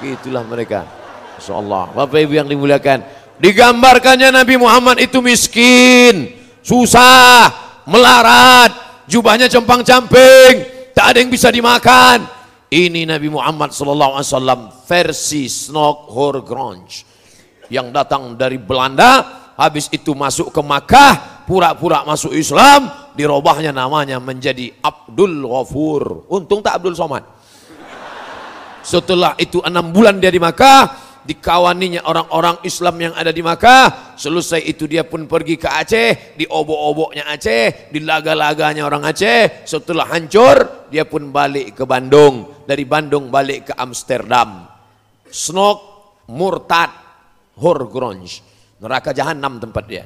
Itulah 0.16 0.48
mereka. 0.48 0.88
Masya 1.36 1.52
Allah. 1.60 1.92
Bapak 1.92 2.24
Ibu 2.24 2.40
yang 2.40 2.48
dimuliakan. 2.48 3.19
Digambarkannya 3.40 4.28
Nabi 4.30 4.60
Muhammad 4.60 5.00
itu 5.00 5.24
miskin. 5.24 6.36
Susah. 6.60 7.68
Melarat 7.88 8.90
jubahnya 9.10 9.50
compang-camping, 9.50 10.52
tak 10.94 11.10
ada 11.10 11.18
yang 11.18 11.32
bisa 11.34 11.50
dimakan. 11.50 12.22
Ini 12.70 13.02
Nabi 13.02 13.26
Muhammad 13.26 13.74
SAW 13.74 14.86
versi 14.86 15.50
Horgronj 15.74 17.02
yang 17.66 17.90
datang 17.90 18.38
dari 18.38 18.62
Belanda, 18.62 19.50
habis 19.58 19.90
itu 19.90 20.14
masuk 20.14 20.54
ke 20.54 20.62
Makkah, 20.62 21.42
pura-pura 21.50 22.06
masuk 22.06 22.30
Islam, 22.30 22.86
dirobahnya 23.18 23.74
namanya 23.74 24.22
menjadi 24.22 24.70
Abdul 24.78 25.42
Ghafur. 25.42 26.30
Untung 26.30 26.62
tak 26.62 26.78
Abdul 26.78 26.94
Somad. 26.94 27.26
Setelah 28.86 29.34
itu 29.34 29.58
enam 29.66 29.90
bulan 29.90 30.22
dia 30.22 30.30
di 30.30 30.38
Makkah, 30.38 31.09
dikawaninya 31.24 32.04
orang-orang 32.04 32.60
Islam 32.64 32.96
yang 33.10 33.14
ada 33.16 33.30
di 33.30 33.42
Makkah. 33.44 34.16
Selesai 34.16 34.64
itu 34.64 34.88
dia 34.88 35.04
pun 35.04 35.24
pergi 35.28 35.60
ke 35.60 35.68
Aceh, 35.68 36.36
di 36.36 36.44
obok-oboknya 36.48 37.28
Aceh, 37.28 37.92
di 37.92 38.00
laga-laganya 38.00 38.86
orang 38.86 39.04
Aceh. 39.04 39.64
Setelah 39.68 40.08
hancur, 40.08 40.88
dia 40.88 41.04
pun 41.04 41.28
balik 41.28 41.76
ke 41.76 41.84
Bandung. 41.84 42.64
Dari 42.64 42.84
Bandung 42.86 43.28
balik 43.28 43.70
ke 43.70 43.72
Amsterdam. 43.76 44.68
Snok, 45.28 45.78
murtad, 46.30 46.90
horgronj. 47.58 48.42
Neraka 48.80 49.12
jahanam 49.12 49.60
tempat 49.60 49.84
dia. 49.84 50.04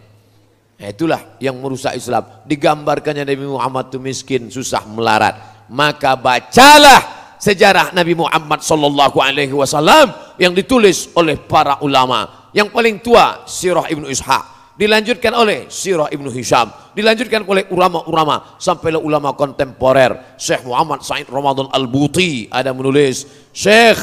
Nah, 0.74 0.90
itulah 0.90 1.38
yang 1.38 1.54
merusak 1.62 1.94
Islam. 1.94 2.42
Digambarkannya 2.42 3.22
Nabi 3.22 3.46
Muhammad 3.46 3.94
itu 3.94 4.02
miskin, 4.02 4.50
susah 4.50 4.82
melarat. 4.90 5.64
Maka 5.70 6.18
bacalah 6.18 7.13
sejarah 7.44 7.92
Nabi 7.92 8.16
Muhammad 8.16 8.64
sallallahu 8.64 9.20
alaihi 9.20 9.52
wasallam 9.52 10.16
yang 10.40 10.56
ditulis 10.56 11.12
oleh 11.12 11.36
para 11.36 11.76
ulama. 11.84 12.48
Yang 12.56 12.72
paling 12.72 12.96
tua 13.04 13.44
Sirah 13.44 13.84
Ibnu 13.84 14.08
Ishaq, 14.08 14.72
dilanjutkan 14.80 15.36
oleh 15.36 15.68
Sirah 15.68 16.08
Ibnu 16.08 16.32
Hisham, 16.32 16.72
dilanjutkan 16.96 17.44
oleh 17.44 17.68
ulama-ulama 17.68 18.56
sampai 18.56 18.96
ulama 18.96 19.36
kontemporer. 19.36 20.40
Syekh 20.40 20.64
Muhammad 20.64 21.04
Said 21.04 21.28
Ramadan 21.28 21.68
Al-Buti 21.68 22.48
ada 22.48 22.72
menulis, 22.72 23.28
Syekh 23.52 24.00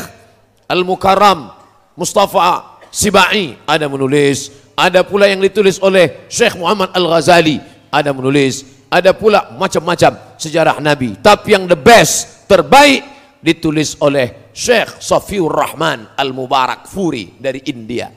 Al-Mukarram 0.69 1.49
Mustafa 1.97 2.77
Sibai 2.91 3.55
ada 3.65 3.87
menulis, 3.87 4.51
ada 4.77 5.01
pula 5.01 5.25
yang 5.31 5.41
ditulis 5.41 5.79
oleh 5.81 6.27
Syekh 6.27 6.59
Muhammad 6.59 6.91
Al-Ghazali 6.91 7.57
ada 7.87 8.11
menulis, 8.11 8.67
ada 8.91 9.15
pula 9.15 9.55
macam-macam 9.55 10.35
sejarah 10.35 10.83
Nabi. 10.83 11.15
Tapi 11.23 11.55
yang 11.55 11.67
the 11.71 11.79
best, 11.79 12.47
terbaik 12.51 13.10
ditulis 13.41 13.97
oleh 14.05 14.53
Syekh 14.53 15.01
Safiur 15.01 15.49
Rahman 15.49 16.13
Al-Mubarak 16.13 16.85
Furi 16.85 17.35
dari 17.41 17.65
India. 17.73 18.07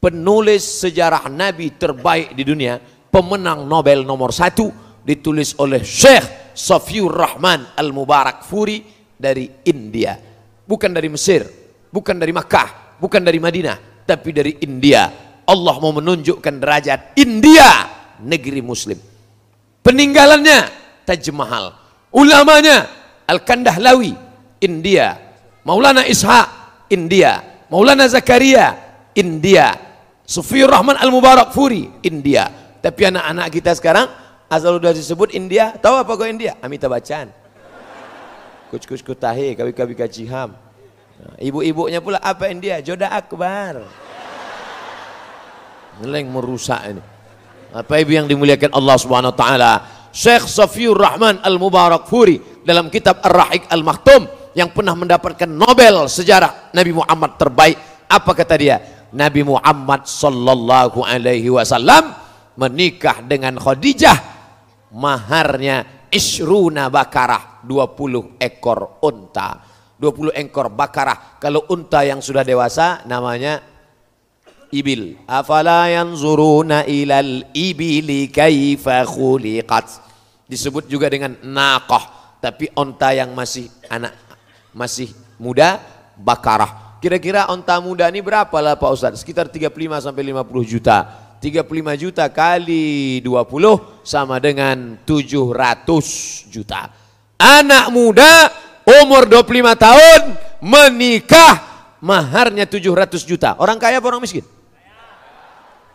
Penulis 0.00 0.64
sejarah 0.84 1.28
Nabi 1.28 1.76
terbaik 1.76 2.32
di 2.32 2.44
dunia, 2.44 2.80
pemenang 3.08 3.68
Nobel 3.68 4.04
nomor 4.04 4.32
satu, 4.32 4.72
ditulis 5.04 5.56
oleh 5.60 5.84
Syekh 5.84 6.56
Safiur 6.56 7.12
Rahman 7.12 7.76
Al-Mubarak 7.76 8.44
Furi 8.44 8.80
dari 9.16 9.48
India. 9.68 10.16
Bukan 10.64 10.96
dari 10.96 11.12
Mesir, 11.12 11.44
bukan 11.92 12.16
dari 12.16 12.32
Makkah, 12.32 12.96
bukan 12.96 13.20
dari 13.20 13.36
Madinah, 13.36 14.04
tapi 14.08 14.32
dari 14.32 14.56
India. 14.64 15.08
Allah 15.44 15.76
mau 15.76 15.92
menunjukkan 15.92 16.54
derajat 16.56 17.20
India, 17.20 17.68
negeri 18.24 18.64
Muslim. 18.64 18.96
Peninggalannya 19.84 20.72
Taj 21.04 21.28
Mahal. 21.36 21.76
Ulamanya 22.08 23.03
Al-Kandahlawi, 23.24 24.12
India. 24.60 25.16
Maulana 25.64 26.04
Ishaq, 26.04 26.48
India. 26.92 27.40
Maulana 27.72 28.04
Zakaria, 28.08 28.76
India. 29.16 29.72
Sufiur 30.24 30.68
Rahman 30.68 30.96
Al-Mubarak 30.96 31.52
Furi, 31.52 31.88
India. 32.04 32.48
Tapi 32.80 33.00
anak-anak 33.08 33.46
kita 33.48 33.72
sekarang, 33.76 34.08
asal 34.48 34.76
sudah 34.76 34.92
disebut 34.92 35.32
India, 35.32 35.72
tahu 35.80 36.00
apa 36.00 36.12
kau 36.16 36.28
India? 36.28 36.56
Amita 36.60 36.88
Bacan. 36.88 37.32
Kuch-kuch 38.68 39.04
kutahe, 39.04 39.56
kawi-kawi 39.56 39.96
kaciham. 39.96 40.56
Nah, 41.14 41.34
ibu-ibunya 41.40 42.02
pula 42.02 42.18
apa 42.20 42.50
India? 42.50 42.82
Joda 42.84 43.08
Akbar. 43.12 43.86
Ngeleng 46.02 46.26
merusak 46.26 46.82
ini. 46.90 47.02
Apa 47.74 48.02
ibu 48.02 48.14
yang 48.14 48.26
dimuliakan 48.26 48.70
Allah 48.74 48.96
Subhanahu 48.98 49.34
wa 49.34 49.38
taala? 49.38 49.72
Syekh 50.14 50.46
Safiur 50.46 50.94
Rahman 50.94 51.42
Al-Mubarak 51.42 52.06
Furi 52.06 52.38
dalam 52.62 52.86
kitab 52.86 53.18
Ar-Rahik 53.18 53.66
Al-Maktum 53.66 54.54
yang 54.54 54.70
pernah 54.70 54.94
mendapatkan 54.94 55.50
Nobel 55.50 56.06
sejarah 56.06 56.70
Nabi 56.70 56.94
Muhammad 56.94 57.34
terbaik. 57.34 58.06
Apa 58.06 58.30
kata 58.30 58.54
dia? 58.54 58.78
Nabi 59.10 59.42
Muhammad 59.42 60.06
sallallahu 60.06 61.02
alaihi 61.02 61.50
wasallam 61.50 62.14
menikah 62.54 63.26
dengan 63.26 63.58
Khadijah 63.58 64.18
maharnya 64.94 66.06
isruna 66.14 66.86
bakarah 66.86 67.66
20 67.66 68.38
ekor 68.38 69.02
unta 69.02 69.58
20 69.98 70.34
ekor 70.38 70.70
bakarah 70.70 71.38
kalau 71.42 71.66
unta 71.74 72.06
yang 72.06 72.22
sudah 72.22 72.46
dewasa 72.46 73.02
namanya 73.10 73.73
ibil. 74.74 75.14
Afala 75.30 75.86
yanzuruna 75.86 76.82
ilal 76.90 77.46
ibili 77.54 78.26
kaifa 78.26 79.06
khuliqat? 79.06 80.02
Disebut 80.50 80.90
juga 80.90 81.06
dengan 81.06 81.38
naqah 81.46 82.36
tapi 82.42 82.68
onta 82.76 83.14
yang 83.14 83.32
masih 83.32 83.70
anak 83.88 84.12
masih 84.74 85.08
muda 85.38 85.80
bakarah. 86.18 86.98
Kira-kira 86.98 87.48
onta 87.48 87.78
muda 87.78 88.10
ini 88.10 88.20
berapa 88.20 88.52
lah 88.58 88.74
Pak 88.74 88.90
Ustaz 88.90 89.22
sekitar 89.22 89.48
35 89.48 89.70
sampai 90.10 90.22
50 90.34 90.66
juta. 90.66 90.98
35 91.40 92.00
juta 92.00 92.24
kali 92.32 93.20
20 93.20 94.04
sama 94.04 94.40
dengan 94.40 94.96
700 95.04 96.48
juta. 96.48 96.88
Anak 97.36 97.92
muda 97.92 98.48
umur 99.04 99.28
25 99.28 99.76
tahun 99.76 100.20
menikah 100.64 101.54
maharnya 102.00 102.64
700 102.64 103.20
juta. 103.28 103.52
Orang 103.60 103.76
kaya 103.76 104.00
apa 104.00 104.08
orang 104.08 104.24
miskin 104.24 104.44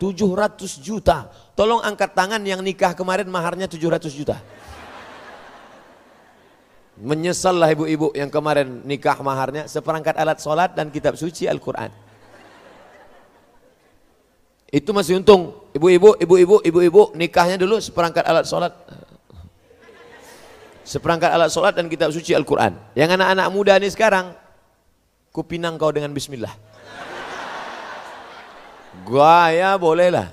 700 0.00 0.80
juta. 0.80 1.28
Tolong 1.52 1.84
angkat 1.84 2.16
tangan 2.16 2.40
yang 2.40 2.64
nikah 2.64 2.96
kemarin 2.96 3.28
maharnya 3.28 3.68
700 3.68 4.08
juta. 4.16 4.40
Menyesallah 6.96 7.68
ibu-ibu 7.76 8.16
yang 8.16 8.32
kemarin 8.32 8.80
nikah 8.88 9.20
maharnya 9.20 9.68
seperangkat 9.68 10.16
alat 10.16 10.40
sholat 10.40 10.72
dan 10.72 10.88
kitab 10.88 11.20
suci 11.20 11.44
Al-Quran. 11.44 11.92
Itu 14.72 14.96
masih 14.96 15.20
untung. 15.20 15.68
Ibu-ibu, 15.76 16.16
ibu-ibu, 16.16 16.56
ibu-ibu 16.64 17.02
nikahnya 17.18 17.60
dulu 17.60 17.76
seperangkat 17.82 18.24
alat 18.24 18.48
sholat. 18.48 18.72
Seperangkat 20.86 21.28
alat 21.28 21.50
sholat 21.52 21.76
dan 21.76 21.92
kitab 21.92 22.08
suci 22.08 22.32
Al-Quran. 22.32 22.72
Yang 22.96 23.20
anak-anak 23.20 23.46
muda 23.52 23.76
ini 23.76 23.88
sekarang, 23.92 24.32
kupinang 25.34 25.76
kau 25.76 25.92
dengan 25.92 26.10
bismillah. 26.16 26.69
Gaya 29.06 29.76
bolehlah. 29.80 30.28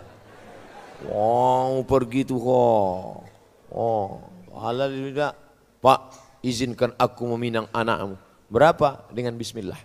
Wow, 1.07 1.85
pergi 1.85 2.25
tuh 2.25 2.41
kok. 2.41 3.27
Oh, 3.69 4.25
halal 4.57 4.89
tidak. 4.89 5.33
Pak, 5.77 5.99
izinkan 6.41 6.91
aku 6.97 7.29
meminang 7.37 7.69
anakmu. 7.69 8.17
Berapa? 8.49 9.05
Dengan 9.13 9.37
bismillah. 9.37 9.77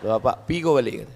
Bapak, 0.00 0.48
pigo 0.48 0.74
balik. 0.74 1.06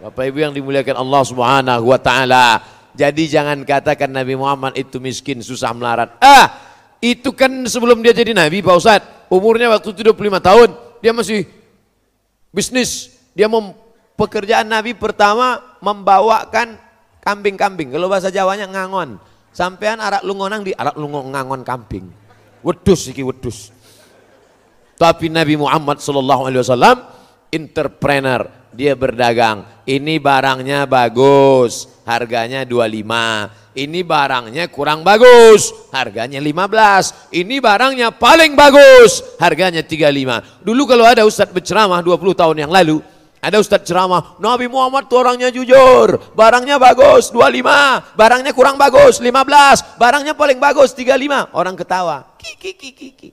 Bapak 0.00 0.32
Ibu 0.32 0.38
yang 0.40 0.52
dimuliakan 0.56 0.96
Allah 0.96 1.22
Subhanahu 1.28 1.84
wa 1.92 2.00
taala. 2.00 2.64
Jadi 2.96 3.30
jangan 3.30 3.62
katakan 3.62 4.10
Nabi 4.10 4.34
Muhammad 4.34 4.74
itu 4.74 4.96
miskin, 4.98 5.44
susah 5.44 5.70
melarat. 5.76 6.16
Ah, 6.18 6.56
itu 6.98 7.30
kan 7.32 7.48
sebelum 7.68 8.00
dia 8.04 8.12
jadi 8.12 8.34
nabi 8.34 8.60
Pak 8.60 8.76
Ustaz. 8.76 9.00
Umurnya 9.30 9.70
waktu 9.70 9.94
itu 9.94 10.02
25 10.02 10.42
tahun, 10.42 10.68
dia 10.98 11.12
masih 11.14 11.46
bisnis. 12.50 13.14
Dia 13.36 13.46
mau 13.46 13.76
pekerjaan 14.20 14.68
Nabi 14.68 14.92
pertama 14.92 15.64
membawakan 15.80 16.76
kambing-kambing. 17.24 17.88
Kalau 17.88 18.12
bahasa 18.12 18.28
Jawanya 18.28 18.68
ngangon. 18.68 19.16
Sampean 19.50 19.98
arak 19.98 20.22
lungonang 20.22 20.62
di 20.62 20.76
arak 20.76 21.00
lungon 21.00 21.32
ngangon 21.32 21.64
kambing. 21.64 22.06
Wedus 22.60 23.08
iki 23.08 23.24
wedus. 23.24 23.72
Tapi 25.00 25.32
Nabi 25.32 25.56
Muhammad 25.56 25.96
sallallahu 26.04 26.52
alaihi 26.52 26.60
wasallam 26.60 26.96
entrepreneur, 27.50 28.46
dia 28.70 28.94
berdagang. 28.94 29.66
Ini 29.88 30.22
barangnya 30.22 30.86
bagus, 30.86 31.90
harganya 32.06 32.62
25. 32.62 33.58
ini 33.70 34.02
barangnya 34.02 34.66
kurang 34.66 35.06
bagus, 35.06 35.70
harganya 35.94 36.42
15. 36.42 37.30
Ini 37.30 37.62
barangnya 37.62 38.10
paling 38.12 38.58
bagus, 38.58 39.22
harganya 39.38 39.82
35. 39.82 40.62
Dulu 40.62 40.82
kalau 40.90 41.06
ada 41.06 41.22
ustadz 41.22 41.54
berceramah 41.54 42.02
20 42.02 42.34
tahun 42.34 42.56
yang 42.66 42.70
lalu, 42.70 42.98
ada 43.40 43.56
ustadz 43.56 43.88
ceramah, 43.88 44.36
Nabi 44.36 44.68
Muhammad 44.68 45.08
tuh 45.08 45.24
orangnya 45.24 45.48
jujur, 45.48 46.20
barangnya 46.36 46.76
bagus 46.76 47.32
25, 47.32 48.12
barangnya 48.12 48.52
kurang 48.52 48.76
bagus 48.76 49.16
15, 49.16 49.96
barangnya 49.96 50.36
paling 50.36 50.60
bagus 50.60 50.92
35. 50.92 51.48
Orang 51.56 51.72
ketawa. 51.72 52.36
Kiki 52.36 52.76
kiki 52.76 52.92
kiki. 52.92 53.28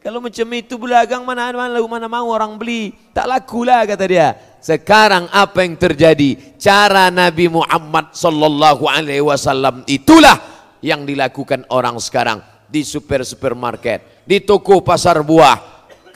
Kalau 0.00 0.24
macam 0.24 0.46
itu 0.56 0.80
belagang 0.80 1.20
mana 1.26 1.52
mana 1.52 1.76
mana 1.84 2.06
mau 2.08 2.32
orang 2.32 2.56
beli, 2.56 2.96
tak 3.12 3.28
laku 3.28 3.68
lah 3.68 3.84
kata 3.84 4.04
dia. 4.08 4.28
Sekarang 4.56 5.28
apa 5.28 5.60
yang 5.60 5.76
terjadi? 5.76 6.56
Cara 6.56 7.12
Nabi 7.12 7.52
Muhammad 7.52 8.16
sallallahu 8.16 8.88
alaihi 8.88 9.20
wasallam 9.20 9.84
itulah 9.84 10.40
yang 10.80 11.04
dilakukan 11.04 11.68
orang 11.68 12.00
sekarang 12.00 12.40
di 12.72 12.88
super 12.88 13.20
supermarket, 13.20 14.24
di 14.24 14.40
toko 14.40 14.80
pasar 14.80 15.20
buah. 15.20 15.60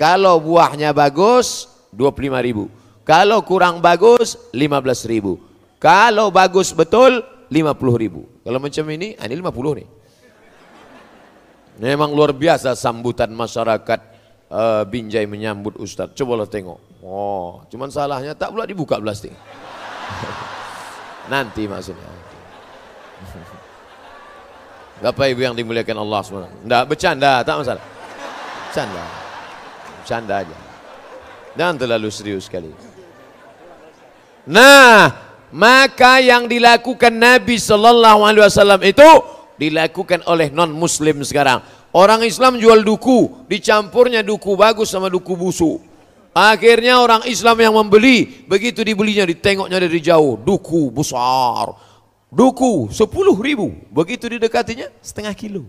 Kalau 0.01 0.41
buahnya 0.41 0.97
bagus 0.97 1.69
25 1.93 2.47
ribu. 2.49 2.80
Kalau 3.11 3.43
kurang 3.43 3.83
bagus 3.83 4.39
15 4.55 5.11
ribu. 5.11 5.43
Kalau 5.83 6.31
bagus 6.31 6.71
betul 6.71 7.27
50 7.51 7.59
ribu. 7.99 8.23
Kalau 8.47 8.63
macam 8.63 8.87
ini, 8.87 9.19
ah, 9.19 9.27
ini 9.27 9.35
50 9.35 9.83
nih. 9.83 9.89
Memang 11.83 12.15
luar 12.15 12.31
biasa 12.31 12.79
sambutan 12.79 13.35
masyarakat 13.35 14.01
uh, 14.47 14.87
Binjai 14.87 15.27
menyambut 15.27 15.75
Ustadz. 15.83 16.15
Cobalah 16.15 16.47
tengok. 16.47 17.03
Oh, 17.03 17.67
cuman 17.67 17.91
salahnya 17.91 18.39
tak 18.39 18.55
pula 18.55 18.63
dibuka 18.63 18.95
plastik. 19.03 19.35
Nanti 21.35 21.67
maksudnya. 21.67 22.07
Bapak 25.03 25.35
Ibu 25.35 25.51
yang 25.51 25.59
dimuliakan 25.59 25.99
Allah 25.99 26.23
SWT. 26.23 26.63
Tidak 26.63 26.85
bercanda, 26.87 27.43
tak 27.43 27.59
masalah. 27.59 27.83
Bercanda. 28.71 29.03
Bercanda 29.99 30.35
aja. 30.47 30.57
Dan 31.59 31.75
terlalu 31.75 32.07
serius 32.15 32.47
sekali. 32.47 32.90
Nah, 34.51 35.15
maka 35.55 36.19
yang 36.19 36.51
dilakukan 36.51 37.15
Nabi 37.15 37.55
Sallallahu 37.55 38.27
Alaihi 38.27 38.43
Wasallam 38.43 38.83
itu 38.83 39.11
dilakukan 39.63 40.27
oleh 40.27 40.51
non 40.51 40.75
muslim 40.75 41.23
sekarang. 41.23 41.63
Orang 41.95 42.27
Islam 42.27 42.59
jual 42.59 42.83
duku, 42.83 43.47
dicampurnya 43.47 44.27
duku 44.27 44.59
bagus 44.59 44.91
sama 44.91 45.07
duku 45.07 45.39
busuk. 45.39 45.79
Akhirnya 46.35 46.99
orang 46.99 47.27
Islam 47.31 47.59
yang 47.63 47.75
membeli, 47.79 48.47
begitu 48.47 48.83
dibelinya 48.83 49.27
ditengoknya 49.27 49.79
dari 49.79 50.03
jauh, 50.03 50.39
duku 50.39 50.91
besar. 50.91 51.75
Duku 52.31 52.91
sepuluh 52.91 53.35
ribu, 53.39 53.71
begitu 53.91 54.31
didekatinya 54.31 54.91
setengah 55.03 55.35
kilo. 55.35 55.67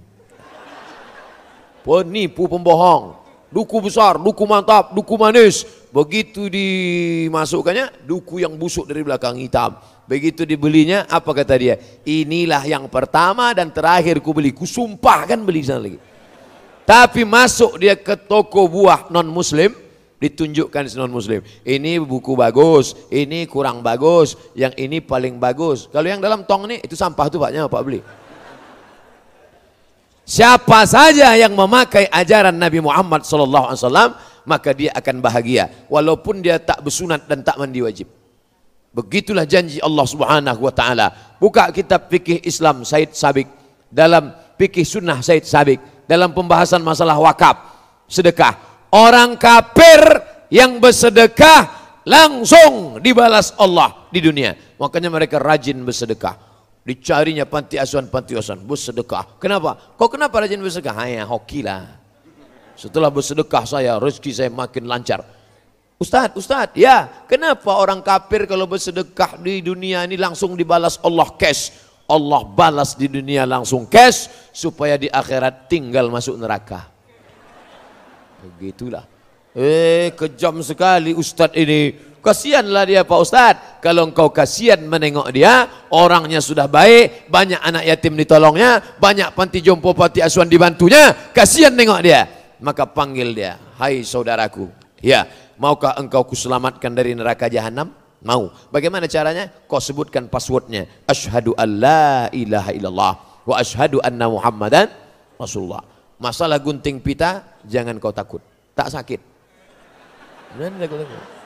Penipu 1.81 2.45
pembohong, 2.45 3.17
duku 3.51 3.77
besar, 3.83 4.17
duku 4.17 4.43
mantap, 4.47 4.95
duku 4.95 5.13
manis. 5.19 5.67
Begitu 5.91 6.47
dimasukkannya, 6.47 8.07
duku 8.07 8.39
yang 8.39 8.55
busuk 8.55 8.87
dari 8.87 9.03
belakang 9.03 9.35
hitam. 9.37 9.75
Begitu 10.07 10.47
dibelinya, 10.47 11.03
apa 11.11 11.35
kata 11.35 11.55
dia? 11.59 11.75
Inilah 12.07 12.63
yang 12.63 12.87
pertama 12.87 13.51
dan 13.51 13.67
terakhir 13.69 14.23
ku 14.23 14.31
beli. 14.31 14.55
Ku 14.55 14.63
sumpah 14.63 15.27
kan 15.27 15.43
beli 15.43 15.61
sana 15.67 15.83
lagi. 15.83 15.99
Tapi 16.87 17.27
masuk 17.27 17.77
dia 17.79 17.95
ke 17.95 18.15
toko 18.15 18.67
buah 18.67 19.11
non 19.11 19.27
muslim, 19.27 19.75
ditunjukkan 20.19 20.91
non 20.95 21.11
muslim. 21.11 21.43
Ini 21.63 21.99
buku 22.03 22.35
bagus, 22.35 22.95
ini 23.07 23.47
kurang 23.47 23.83
bagus, 23.83 24.35
yang 24.55 24.71
ini 24.79 24.99
paling 24.99 25.39
bagus. 25.39 25.87
Kalau 25.91 26.07
yang 26.07 26.19
dalam 26.19 26.43
tong 26.47 26.67
ini 26.67 26.83
itu 26.83 26.95
sampah 26.95 27.27
tuh 27.31 27.39
paknya 27.39 27.67
Pak 27.67 27.83
beli. 27.83 27.99
Siapa 30.31 30.87
saja 30.87 31.35
yang 31.35 31.51
memakai 31.51 32.07
ajaran 32.07 32.55
Nabi 32.55 32.79
Muhammad 32.79 33.27
SAW, 33.27 34.15
maka 34.47 34.71
dia 34.71 34.95
akan 34.95 35.19
bahagia. 35.19 35.67
Walaupun 35.91 36.39
dia 36.39 36.55
tak 36.55 36.87
bersunat 36.87 37.27
dan 37.27 37.43
tak 37.43 37.59
mandi 37.59 37.83
wajib. 37.83 38.07
Begitulah 38.95 39.43
janji 39.43 39.83
Allah 39.83 40.07
Subhanahu 40.07 40.63
wa 40.63 40.71
taala. 40.71 41.35
Buka 41.35 41.67
kitab 41.75 42.07
fikih 42.07 42.47
Islam 42.47 42.87
Said 42.87 43.11
Sabik 43.11 43.51
dalam 43.91 44.31
fikih 44.55 44.87
sunnah 44.87 45.19
Said 45.19 45.43
Sabik 45.43 46.07
dalam 46.07 46.31
pembahasan 46.31 46.79
masalah 46.79 47.19
wakaf 47.19 47.59
sedekah. 48.07 48.55
Orang 48.87 49.35
kafir 49.35 49.99
yang 50.47 50.79
bersedekah 50.79 51.67
langsung 52.07 53.03
dibalas 53.03 53.51
Allah 53.59 54.07
di 54.07 54.23
dunia. 54.23 54.55
Makanya 54.79 55.11
mereka 55.11 55.43
rajin 55.43 55.83
bersedekah. 55.83 56.50
Dicarinya 56.81 57.45
panti 57.45 57.77
asuhan 57.77 58.09
panti 58.09 58.33
asuhan 58.33 58.57
bersedekah. 58.65 59.37
Kenapa? 59.37 59.77
Kok 59.95 60.17
kenapa 60.17 60.41
rajin 60.41 60.57
bersedekah? 60.57 60.97
Hanya 60.97 61.29
hoki 61.29 61.61
lah. 61.61 62.01
Setelah 62.73 63.13
bersedekah 63.13 63.69
saya 63.69 64.01
rezeki 64.01 64.31
saya 64.33 64.49
makin 64.49 64.89
lancar. 64.89 65.21
Ustadz, 66.01 66.33
Ustadz, 66.33 66.73
ya 66.73 67.05
kenapa 67.29 67.77
orang 67.77 68.01
kafir 68.01 68.49
kalau 68.49 68.65
bersedekah 68.65 69.37
di 69.37 69.61
dunia 69.61 70.01
ini 70.09 70.17
langsung 70.17 70.57
dibalas 70.57 70.97
Allah 71.05 71.29
cash? 71.37 71.69
Allah 72.09 72.41
balas 72.43 72.97
di 72.97 73.05
dunia 73.05 73.45
langsung 73.45 73.85
cash 73.85 74.25
supaya 74.49 74.97
di 74.97 75.05
akhirat 75.05 75.69
tinggal 75.69 76.09
masuk 76.09 76.41
neraka. 76.41 76.89
Begitulah. 78.57 79.05
Eh 79.53 80.17
kejam 80.17 80.65
sekali 80.65 81.13
Ustadz 81.13 81.53
ini. 81.53 82.10
Kasihanlah 82.21 82.85
dia 82.85 83.01
Pak 83.01 83.19
Ustadz. 83.19 83.61
Kalau 83.81 84.05
engkau 84.05 84.29
kasihan 84.29 84.77
menengok 84.77 85.33
dia, 85.33 85.65
orangnya 85.89 86.37
sudah 86.37 86.69
baik, 86.69 87.27
banyak 87.27 87.57
anak 87.57 87.83
yatim 87.89 88.13
ditolongnya, 88.13 88.77
banyak 89.01 89.33
panti 89.33 89.59
jompo 89.59 89.97
panti 89.97 90.21
asuhan 90.21 90.45
dibantunya, 90.45 91.33
kasihan 91.33 91.73
nengok 91.73 92.01
dia. 92.05 92.21
Maka 92.61 92.85
panggil 92.85 93.33
dia, 93.33 93.57
hai 93.81 94.05
saudaraku. 94.05 94.69
Ya, 95.01 95.25
Maukah 95.61 95.93
engkau 96.01 96.25
kuselamatkan 96.25 96.89
dari 96.89 97.13
neraka 97.13 97.45
jahanam? 97.45 97.93
Mau. 98.25 98.49
Bagaimana 98.73 99.05
caranya? 99.05 99.45
Kau 99.69 99.77
sebutkan 99.77 100.25
passwordnya. 100.25 100.89
Ashadu 101.05 101.53
an 101.53 101.69
la 101.77 102.29
ilaha 102.33 102.73
illallah. 102.73 103.13
Wa 103.45 103.61
ashadu 103.61 104.01
anna 104.01 104.25
muhammadan 104.25 104.89
Rasulullah. 105.37 105.85
Masalah 106.17 106.57
gunting 106.57 106.97
pita, 106.97 107.45
jangan 107.65 108.01
kau 108.01 108.09
takut. 108.09 108.41
Tak 108.73 108.89
sakit. 108.89 109.21
Nanti 110.57 110.81
takut-takut. 110.81 111.40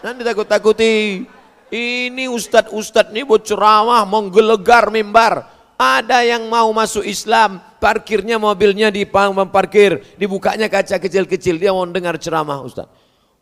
Nanti 0.00 0.20
takut-takuti. 0.24 1.24
Ini 1.70 2.26
ustad-ustad 2.26 3.14
ini 3.14 3.22
ceramah, 3.22 4.02
menggelegar 4.02 4.90
mimbar. 4.90 5.46
Ada 5.80 6.26
yang 6.26 6.50
mau 6.50 6.68
masuk 6.74 7.06
Islam, 7.06 7.62
parkirnya 7.80 8.36
mobilnya 8.36 8.92
di 8.92 9.06
parkir, 9.06 10.02
dibukanya 10.20 10.68
kaca 10.68 11.00
kecil-kecil, 11.00 11.56
dia 11.56 11.72
mau 11.72 11.88
dengar 11.88 12.20
ceramah 12.20 12.60
Ustaz. 12.60 12.84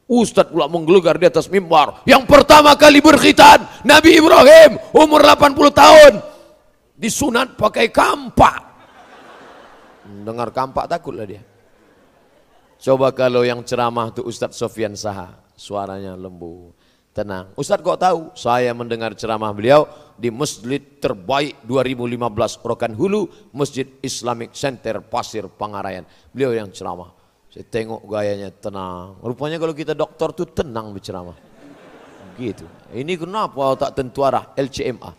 Ustaz 0.08 0.46
pula 0.46 0.70
menggelegar 0.70 1.18
di 1.18 1.26
atas 1.26 1.50
mimbar. 1.50 2.04
Yang 2.06 2.24
pertama 2.30 2.78
kali 2.78 3.02
berkhitan, 3.02 3.64
Nabi 3.82 4.22
Ibrahim, 4.22 4.76
umur 4.94 5.20
80 5.24 5.72
tahun. 5.72 6.12
Disunat 6.94 7.58
pakai 7.58 7.90
kampak. 7.90 8.60
Dengar 10.24 10.52
kampak 10.52 10.84
takutlah 10.88 11.26
dia. 11.28 11.42
Coba 12.78 13.10
kalau 13.10 13.42
yang 13.42 13.60
ceramah 13.66 14.14
itu 14.14 14.22
Ustaz 14.22 14.54
Sofian 14.54 14.94
Saha, 14.94 15.34
suaranya 15.58 16.14
lembut 16.14 16.78
tenang. 17.18 17.50
Ustadz 17.58 17.82
kok 17.82 17.98
tahu? 17.98 18.20
Saya 18.38 18.70
mendengar 18.70 19.10
ceramah 19.18 19.50
beliau 19.50 19.90
di 20.14 20.30
masjid 20.30 20.78
terbaik 20.78 21.58
2015 21.66 22.62
Rokan 22.62 22.94
Hulu, 22.94 23.50
Masjid 23.50 23.90
Islamic 23.98 24.54
Center 24.54 25.02
Pasir 25.02 25.50
Pangarayan. 25.50 26.06
Beliau 26.30 26.54
yang 26.54 26.70
ceramah. 26.70 27.10
Saya 27.50 27.66
tengok 27.66 28.06
gayanya 28.06 28.54
tenang. 28.54 29.18
Rupanya 29.18 29.58
kalau 29.58 29.74
kita 29.74 29.98
dokter 29.98 30.30
tuh 30.30 30.46
tenang 30.46 30.94
berceramah. 30.94 31.34
Gitu. 32.38 32.62
Ini 32.94 33.18
kenapa 33.18 33.74
tak 33.74 33.98
tentu 33.98 34.22
arah 34.22 34.54
LCMA? 34.54 35.10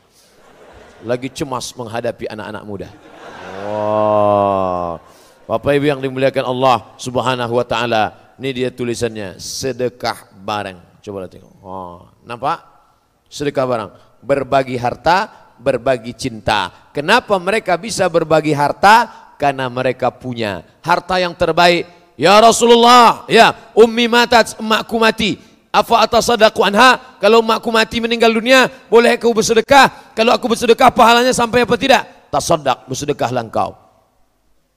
Lagi 1.03 1.27
cemas 1.35 1.75
menghadapi 1.75 2.31
anak-anak 2.31 2.63
muda. 2.63 2.87
Wah. 3.67 5.03
Bapak 5.49 5.81
Ibu 5.81 5.85
yang 5.89 5.99
dimuliakan 5.99 6.45
Allah 6.45 6.93
Subhanahu 7.01 7.57
wa 7.57 7.65
taala, 7.65 8.28
ini 8.39 8.63
dia 8.63 8.71
tulisannya 8.71 9.35
sedekah 9.35 10.31
bareng. 10.31 10.79
Coba 11.03 11.27
tengok. 11.27 11.59
Oh, 11.59 12.07
nampak? 12.23 12.63
Sedekah 13.27 13.67
barang. 13.67 13.89
Berbagi 14.23 14.79
harta, 14.79 15.27
berbagi 15.59 16.15
cinta. 16.15 16.89
Kenapa 16.95 17.35
mereka 17.35 17.75
bisa 17.75 18.07
berbagi 18.07 18.55
harta? 18.55 19.27
Karena 19.35 19.67
mereka 19.67 20.07
punya 20.11 20.63
harta 20.79 21.19
yang 21.19 21.35
terbaik. 21.35 21.83
Ya 22.19 22.35
Rasulullah, 22.39 23.23
ya 23.31 23.55
ummi 23.75 24.07
matat, 24.07 24.55
emakku 24.59 24.95
mati. 24.99 25.39
Apa 25.71 26.03
atas 26.03 26.27
sadaku 26.27 26.63
anha? 26.63 27.19
Kalau 27.19 27.39
emakku 27.39 27.71
mati 27.71 28.03
meninggal 28.03 28.31
dunia, 28.31 28.67
boleh 28.91 29.15
aku 29.15 29.31
bersedekah? 29.35 30.15
Kalau 30.15 30.31
aku 30.35 30.51
bersedekah, 30.51 30.91
pahalanya 30.91 31.31
sampai 31.31 31.63
apa 31.63 31.75
tidak? 31.79 32.27
Tasadak, 32.27 32.87
bersedekahlah 32.87 33.43
engkau. 33.43 33.88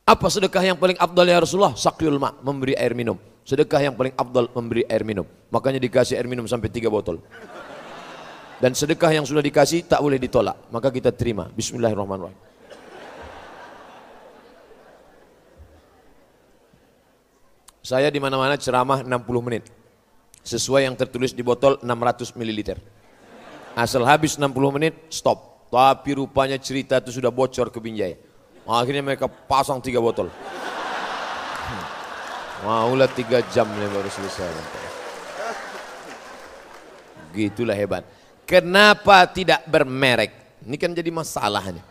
Apa 0.02 0.26
sedekah 0.26 0.66
yang 0.66 0.74
paling 0.74 0.98
abdal 0.98 1.22
ya 1.22 1.38
Rasulullah? 1.38 1.78
Sakyul 1.78 2.18
ma, 2.18 2.34
memberi 2.42 2.74
air 2.74 2.90
minum. 2.90 3.14
Sedekah 3.46 3.78
yang 3.86 3.94
paling 3.94 4.10
abdal 4.18 4.50
memberi 4.50 4.82
air 4.90 5.06
minum. 5.06 5.22
Makanya 5.54 5.78
dikasih 5.78 6.18
air 6.18 6.26
minum 6.26 6.42
sampai 6.50 6.66
tiga 6.74 6.90
botol. 6.90 7.22
Dan 8.58 8.74
sedekah 8.74 9.14
yang 9.14 9.22
sudah 9.22 9.42
dikasih 9.42 9.86
tak 9.86 10.02
boleh 10.02 10.18
ditolak. 10.18 10.58
Maka 10.74 10.90
kita 10.90 11.14
terima. 11.14 11.46
Bismillahirrahmanirrahim. 11.54 12.38
Saya 17.82 18.10
di 18.10 18.18
mana-mana 18.22 18.58
ceramah 18.58 19.02
60 19.06 19.46
menit. 19.46 19.70
Sesuai 20.42 20.86
yang 20.90 20.98
tertulis 20.98 21.30
di 21.30 21.46
botol 21.46 21.78
600 21.78 22.34
ml. 22.34 22.78
Asal 23.78 24.02
habis 24.02 24.34
60 24.34 24.50
menit, 24.74 24.94
stop. 25.14 25.70
Tapi 25.70 26.18
rupanya 26.18 26.58
cerita 26.58 26.98
itu 26.98 27.14
sudah 27.14 27.30
bocor 27.30 27.70
ke 27.70 27.78
Binjai. 27.78 28.31
Akhirnya 28.62 29.02
mereka 29.02 29.26
pasang 29.26 29.82
tiga 29.82 29.98
botol. 29.98 30.30
Maulah 32.62 33.10
tiga 33.10 33.42
jam 33.50 33.66
nih 33.66 33.90
baru 33.90 34.06
selesai. 34.06 34.46
Gitulah 37.34 37.74
hebat. 37.74 38.06
Kenapa 38.46 39.26
tidak 39.26 39.66
bermerek? 39.66 40.62
Ini 40.62 40.76
kan 40.78 40.94
jadi 40.94 41.10
masalahnya. 41.10 41.82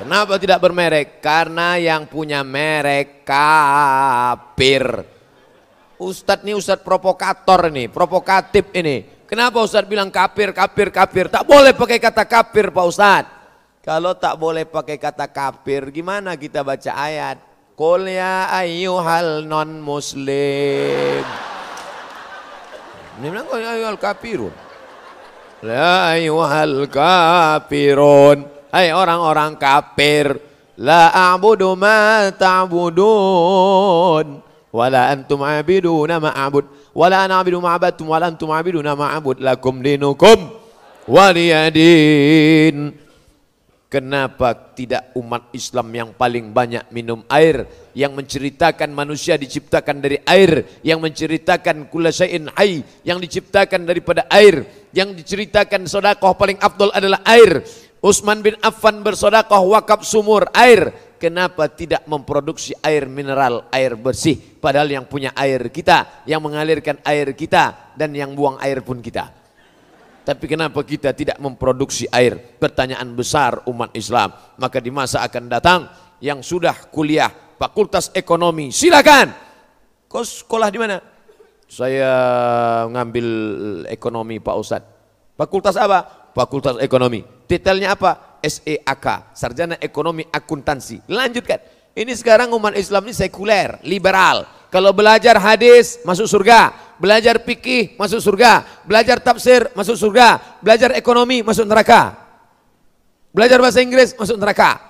Kenapa 0.00 0.34
tidak 0.42 0.58
bermerek? 0.58 1.22
Karena 1.22 1.78
yang 1.78 2.10
punya 2.10 2.42
merek 2.42 3.22
kafir. 3.22 5.06
Ustadz 6.02 6.42
ini 6.42 6.58
ustadz 6.58 6.82
provokator 6.82 7.70
ini, 7.70 7.86
provokatif 7.86 8.74
ini. 8.74 9.06
Kenapa 9.30 9.62
ustadz 9.62 9.86
bilang 9.86 10.10
kafir, 10.10 10.50
kafir, 10.50 10.90
kafir? 10.90 11.30
Tak 11.30 11.46
boleh 11.46 11.70
pakai 11.70 12.02
kata 12.02 12.26
kafir 12.26 12.74
Pak 12.74 12.86
Ustadz. 12.90 13.41
Kalau 13.82 14.14
tak 14.14 14.38
boleh 14.38 14.62
pakai 14.62 14.94
kata 14.94 15.26
kafir, 15.26 15.90
gimana 15.90 16.38
kita 16.38 16.62
baca 16.62 16.94
ayat? 16.94 17.42
Qul 17.74 18.14
ya 18.14 18.46
ayyuhal 18.46 19.42
non 19.42 19.82
muslim. 19.82 21.26
Ini 23.18 23.26
bilang 23.26 23.50
qul 23.50 23.58
ya 23.58 23.74
ayyuhal 23.74 23.98
kafirun. 23.98 24.54
La 25.66 26.14
ayyuhal 26.14 26.86
kafirun. 26.86 28.46
Hai 28.70 28.94
orang-orang 28.94 29.58
kafir. 29.58 30.38
La 30.78 31.10
a'budu 31.34 31.74
ma 31.74 32.30
ta'budun. 32.30 34.26
Wala 34.70 35.10
antum 35.10 35.42
abiduna 35.42 36.22
ma'abud. 36.22 36.64
Wala 36.94 37.26
ana 37.26 37.42
abidu 37.42 37.58
ma'abadtum. 37.58 38.06
Wala 38.08 38.30
antum 38.30 38.54
abiduna 38.54 38.94
ma'abud. 38.94 39.42
Lakum 39.42 39.82
dinukum. 39.82 40.54
Waliyadin. 41.10 42.94
Kenapa 43.92 44.72
tidak 44.72 45.12
umat 45.20 45.52
Islam 45.52 45.92
yang 45.92 46.10
paling 46.16 46.48
banyak 46.48 46.88
minum 46.96 47.20
air 47.28 47.68
yang 47.92 48.16
menceritakan 48.16 48.88
manusia 48.88 49.36
diciptakan 49.36 50.00
dari 50.00 50.16
air 50.24 50.80
yang 50.80 50.96
menceritakan 50.96 51.92
kula 51.92 52.08
syai'in 52.08 52.48
yang 53.04 53.20
diciptakan 53.20 53.84
daripada 53.84 54.24
air 54.32 54.64
yang 54.96 55.12
diceritakan 55.12 55.84
sedekah 55.84 56.32
paling 56.32 56.56
afdol 56.56 56.88
adalah 56.96 57.20
air. 57.28 57.60
Utsman 58.00 58.40
bin 58.40 58.56
Affan 58.64 59.04
bersedekah 59.04 59.60
wakaf 59.60 60.08
sumur 60.08 60.48
air. 60.56 61.12
Kenapa 61.20 61.68
tidak 61.68 62.08
memproduksi 62.08 62.72
air 62.80 63.04
mineral 63.04 63.68
air 63.68 63.92
bersih 63.92 64.40
padahal 64.40 64.88
yang 64.88 65.04
punya 65.04 65.36
air 65.36 65.68
kita 65.68 66.24
yang 66.24 66.40
mengalirkan 66.40 66.96
air 67.04 67.36
kita 67.36 67.92
dan 67.92 68.16
yang 68.16 68.32
buang 68.32 68.56
air 68.56 68.80
pun 68.80 69.04
kita 69.04 69.41
tapi 70.22 70.46
kenapa 70.46 70.86
kita 70.86 71.10
tidak 71.10 71.38
memproduksi 71.42 72.06
air? 72.14 72.38
Pertanyaan 72.38 73.10
besar 73.14 73.66
umat 73.66 73.90
Islam. 73.94 74.30
Maka 74.58 74.78
di 74.78 74.94
masa 74.94 75.26
akan 75.26 75.44
datang 75.50 75.80
yang 76.22 76.40
sudah 76.40 76.88
kuliah 76.94 77.30
Fakultas 77.58 78.10
Ekonomi, 78.14 78.70
silakan. 78.74 79.30
Kau 80.06 80.22
sekolah 80.22 80.68
di 80.70 80.78
mana? 80.82 80.98
Saya 81.70 82.12
ngambil 82.90 83.26
ekonomi 83.88 84.42
Pak 84.42 84.56
Ustadz. 84.58 84.90
Fakultas 85.38 85.78
apa? 85.78 86.30
Fakultas 86.34 86.78
Ekonomi. 86.82 87.22
Detailnya 87.46 87.94
apa? 87.94 88.38
SEAK, 88.42 89.32
Sarjana 89.38 89.78
Ekonomi 89.78 90.26
Akuntansi. 90.26 91.00
Lanjutkan. 91.06 91.62
Ini 91.92 92.12
sekarang 92.16 92.48
umat 92.56 92.72
Islam 92.74 93.08
ini 93.08 93.14
sekuler, 93.14 93.76
liberal. 93.84 94.48
Kalau 94.72 94.96
belajar 94.96 95.36
hadis 95.36 96.00
masuk 96.08 96.24
surga, 96.24 96.72
belajar 96.96 97.40
fikih 97.40 97.94
masuk 97.96 98.20
surga, 98.20 98.82
belajar 98.84 99.20
tafsir 99.22 99.68
masuk 99.76 99.96
surga, 99.96 100.58
belajar 100.60 100.92
ekonomi 100.96 101.40
masuk 101.44 101.64
neraka. 101.68 102.16
Belajar 103.32 103.58
bahasa 103.64 103.80
Inggris 103.80 104.12
masuk 104.12 104.36
neraka. 104.36 104.80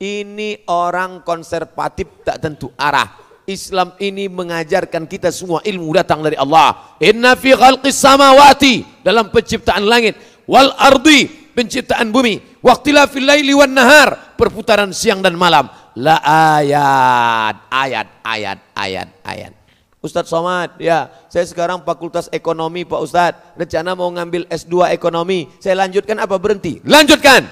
Ini 0.00 0.64
orang 0.72 1.20
konservatif 1.20 2.24
tak 2.24 2.40
tentu 2.40 2.72
arah. 2.80 3.20
Islam 3.44 3.92
ini 4.00 4.30
mengajarkan 4.30 5.04
kita 5.04 5.28
semua 5.28 5.60
ilmu 5.60 5.92
datang 5.92 6.24
dari 6.24 6.38
Allah. 6.38 6.96
Inna 7.02 7.36
fi 7.36 7.52
khalqis 7.52 7.98
samawati 7.98 9.04
dalam 9.04 9.28
penciptaan 9.28 9.84
langit 9.84 10.16
wal 10.48 10.72
ardi 10.80 11.28
penciptaan 11.52 12.08
bumi. 12.08 12.40
Waqtilafil 12.64 13.26
laili 13.26 13.52
wan 13.52 13.76
nahar 13.76 14.36
perputaran 14.38 14.94
siang 14.96 15.20
dan 15.20 15.36
malam 15.36 15.68
la 15.98 16.16
ayat, 16.56 17.56
ayat, 17.68 18.08
ayat, 18.24 18.58
ayat, 18.72 19.08
ayat. 19.26 19.52
Ustadz 20.00 20.32
Somad, 20.32 20.80
ya 20.80 21.12
saya 21.28 21.44
sekarang 21.44 21.84
fakultas 21.84 22.32
ekonomi 22.32 22.88
Pak 22.88 23.00
Ustadz, 23.04 23.40
rencana 23.52 23.92
mau 23.92 24.08
ngambil 24.08 24.48
S2 24.48 24.96
ekonomi, 24.96 25.52
saya 25.60 25.76
lanjutkan 25.76 26.16
apa 26.16 26.40
berhenti? 26.40 26.80
Lanjutkan! 26.88 27.44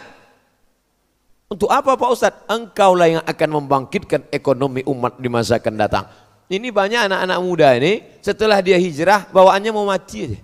Untuk 1.52 1.68
apa 1.68 1.92
Pak 2.00 2.08
Ustadz? 2.08 2.48
Engkaulah 2.48 3.20
yang 3.20 3.24
akan 3.28 3.48
membangkitkan 3.52 4.32
ekonomi 4.32 4.80
umat 4.88 5.20
di 5.20 5.28
masa 5.28 5.60
akan 5.60 5.74
datang. 5.76 6.08
Ini 6.48 6.72
banyak 6.72 7.12
anak-anak 7.12 7.38
muda 7.44 7.68
ini, 7.76 8.00
setelah 8.24 8.64
dia 8.64 8.80
hijrah, 8.80 9.28
bawaannya 9.28 9.68
mau 9.68 9.84
mati 9.84 10.32
aja. 10.32 10.40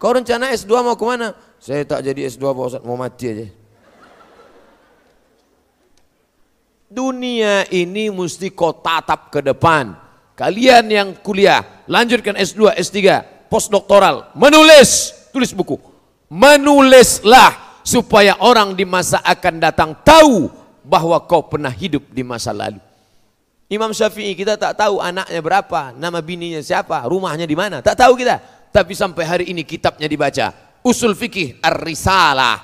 Kau 0.00 0.16
rencana 0.16 0.56
S2 0.56 0.72
mau 0.80 0.96
ke 0.96 1.04
mana? 1.04 1.36
Saya 1.60 1.84
tak 1.84 2.00
jadi 2.00 2.32
S2 2.32 2.40
Pak 2.40 2.64
Ustadz, 2.64 2.86
mau 2.88 2.96
mati 2.96 3.24
aja. 3.28 3.46
Dunia 6.88 7.68
ini 7.68 8.08
mesti 8.08 8.48
kau 8.56 8.72
tatap 8.72 9.28
ke 9.28 9.44
depan. 9.44 10.05
Kalian 10.36 10.84
yang 10.92 11.08
kuliah, 11.24 11.64
lanjutkan 11.88 12.36
S2, 12.36 12.76
S3, 12.76 13.24
postdoktoral, 13.48 14.36
menulis, 14.36 15.16
tulis 15.32 15.48
buku. 15.56 15.80
Menulislah 16.28 17.80
supaya 17.80 18.36
orang 18.44 18.76
di 18.76 18.84
masa 18.84 19.24
akan 19.24 19.54
datang 19.56 19.96
tahu 20.04 20.52
bahwa 20.84 21.16
kau 21.24 21.40
pernah 21.48 21.72
hidup 21.72 22.04
di 22.12 22.20
masa 22.20 22.52
lalu. 22.52 22.76
Imam 23.66 23.90
Syafi'i 23.90 24.36
kita 24.36 24.54
tak 24.54 24.78
tahu 24.78 25.00
anaknya 25.02 25.40
berapa, 25.42 25.96
nama 25.96 26.22
bininya 26.22 26.60
siapa, 26.60 27.02
rumahnya 27.08 27.48
di 27.48 27.56
mana, 27.56 27.80
tak 27.80 27.98
tahu 27.98 28.14
kita. 28.14 28.38
Tapi 28.70 28.92
sampai 28.92 29.24
hari 29.24 29.44
ini 29.50 29.64
kitabnya 29.64 30.04
dibaca. 30.06 30.52
Usul 30.84 31.16
fikih 31.16 31.58
Ar-Risalah, 31.64 32.60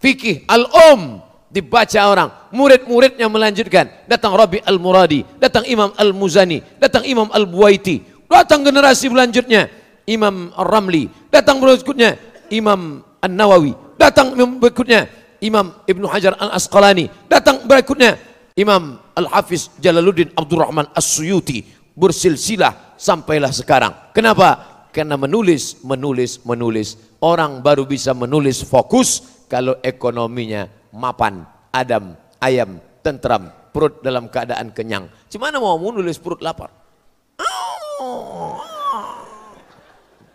fikih 0.00 0.48
Al-Um, 0.48 1.20
dibaca 1.48 2.00
orang, 2.04 2.28
murid-muridnya 2.52 3.26
melanjutkan. 3.26 3.88
Datang 4.04 4.36
Rabi 4.36 4.60
Al-Muradi, 4.62 5.24
datang 5.40 5.64
Imam 5.64 5.90
Al-Muzani, 5.96 6.60
datang 6.76 7.04
Imam 7.08 7.28
Al-Buwaiti, 7.32 8.04
datang 8.28 8.62
generasi 8.64 9.08
selanjutnya 9.08 9.72
Imam 10.04 10.52
Ar-Ramli, 10.56 11.08
datang 11.32 11.60
berikutnya 11.60 12.20
Imam 12.52 13.04
An-Nawawi, 13.20 13.72
datang 13.96 14.36
berikutnya 14.36 15.08
Imam 15.40 15.72
Ibn 15.88 16.02
Hajar 16.08 16.36
Al-Asqalani, 16.36 17.08
datang 17.28 17.64
berikutnya 17.64 18.20
Imam 18.56 19.00
Al-Hafiz 19.16 19.72
Jalaluddin 19.80 20.32
Abdurrahman 20.36 20.88
As-Suyuti, 20.92 21.64
bersilsilah 21.96 22.94
sampailah 23.00 23.50
sekarang. 23.50 23.92
Kenapa? 24.12 24.80
Karena 24.92 25.14
menulis, 25.14 25.78
menulis, 25.84 26.42
menulis. 26.42 26.98
Orang 27.22 27.62
baru 27.62 27.86
bisa 27.86 28.14
menulis 28.14 28.62
fokus 28.64 29.22
kalau 29.46 29.78
ekonominya 29.82 30.77
mapan, 30.98 31.46
adam, 31.70 32.18
ayam, 32.42 32.82
tentram, 33.00 33.48
perut 33.70 34.02
dalam 34.02 34.26
keadaan 34.26 34.74
kenyang. 34.74 35.06
Gimana 35.30 35.62
mau 35.62 35.78
menulis 35.78 36.18
perut 36.18 36.42
lapar? 36.42 36.74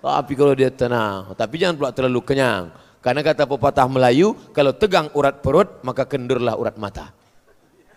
Tapi 0.04 0.34
kalau 0.36 0.52
dia 0.52 0.68
tenang, 0.68 1.32
tapi 1.32 1.56
jangan 1.60 1.76
pula 1.80 1.92
terlalu 1.96 2.20
kenyang. 2.28 2.76
Karena 3.00 3.20
kata 3.24 3.48
pepatah 3.48 3.88
Melayu, 3.88 4.36
kalau 4.56 4.76
tegang 4.76 5.08
urat 5.16 5.44
perut, 5.44 5.80
maka 5.84 6.08
kendurlah 6.08 6.56
urat 6.56 6.76
mata. 6.80 7.12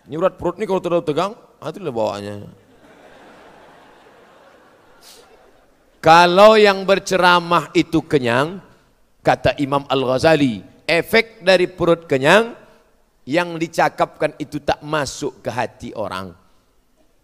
Ini 0.07 0.15
urat 0.15 0.39
perut 0.39 0.55
ini 0.55 0.67
kalau 0.67 0.79
terlalu 0.83 1.03
tegang, 1.03 1.31
ah, 1.59 1.67
itulah 1.67 1.91
bawaannya. 1.91 2.35
Kalau 5.99 6.55
yang 6.55 6.87
berceramah 6.87 7.75
itu 7.75 7.99
kenyang, 8.07 8.63
kata 9.19 9.59
Imam 9.59 9.83
Al-Ghazali, 9.91 10.63
efek 10.87 11.43
dari 11.43 11.67
perut 11.67 12.07
kenyang 12.07 12.55
yang 13.27 13.59
dicakapkan 13.59 14.39
itu 14.39 14.63
tak 14.63 14.79
masuk 14.79 15.43
ke 15.43 15.51
hati 15.51 15.89
orang. 15.91 16.31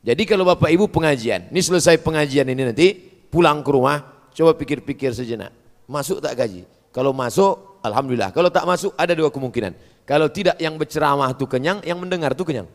Jadi 0.04 0.28
kalau 0.28 0.44
Bapak 0.44 0.68
Ibu 0.68 0.92
pengajian, 0.92 1.48
ini 1.48 1.64
selesai 1.64 1.96
pengajian 2.04 2.44
ini 2.52 2.68
nanti 2.68 2.92
pulang 3.32 3.64
ke 3.64 3.72
rumah, 3.72 4.28
coba 4.36 4.52
pikir-pikir 4.52 5.16
sejenak. 5.16 5.56
Masuk 5.88 6.20
tak 6.20 6.36
gaji? 6.36 6.68
Kalau 6.92 7.16
masuk, 7.16 7.80
Alhamdulillah. 7.80 8.36
Kalau 8.36 8.52
tak 8.52 8.68
masuk, 8.68 8.92
ada 9.00 9.16
dua 9.16 9.32
kemungkinan. 9.32 9.72
Kalau 10.04 10.28
tidak 10.28 10.60
yang 10.60 10.76
berceramah 10.76 11.32
itu 11.32 11.48
kenyang, 11.48 11.80
yang 11.88 11.96
mendengar 11.96 12.36
itu 12.36 12.44
kenyang. 12.44 12.68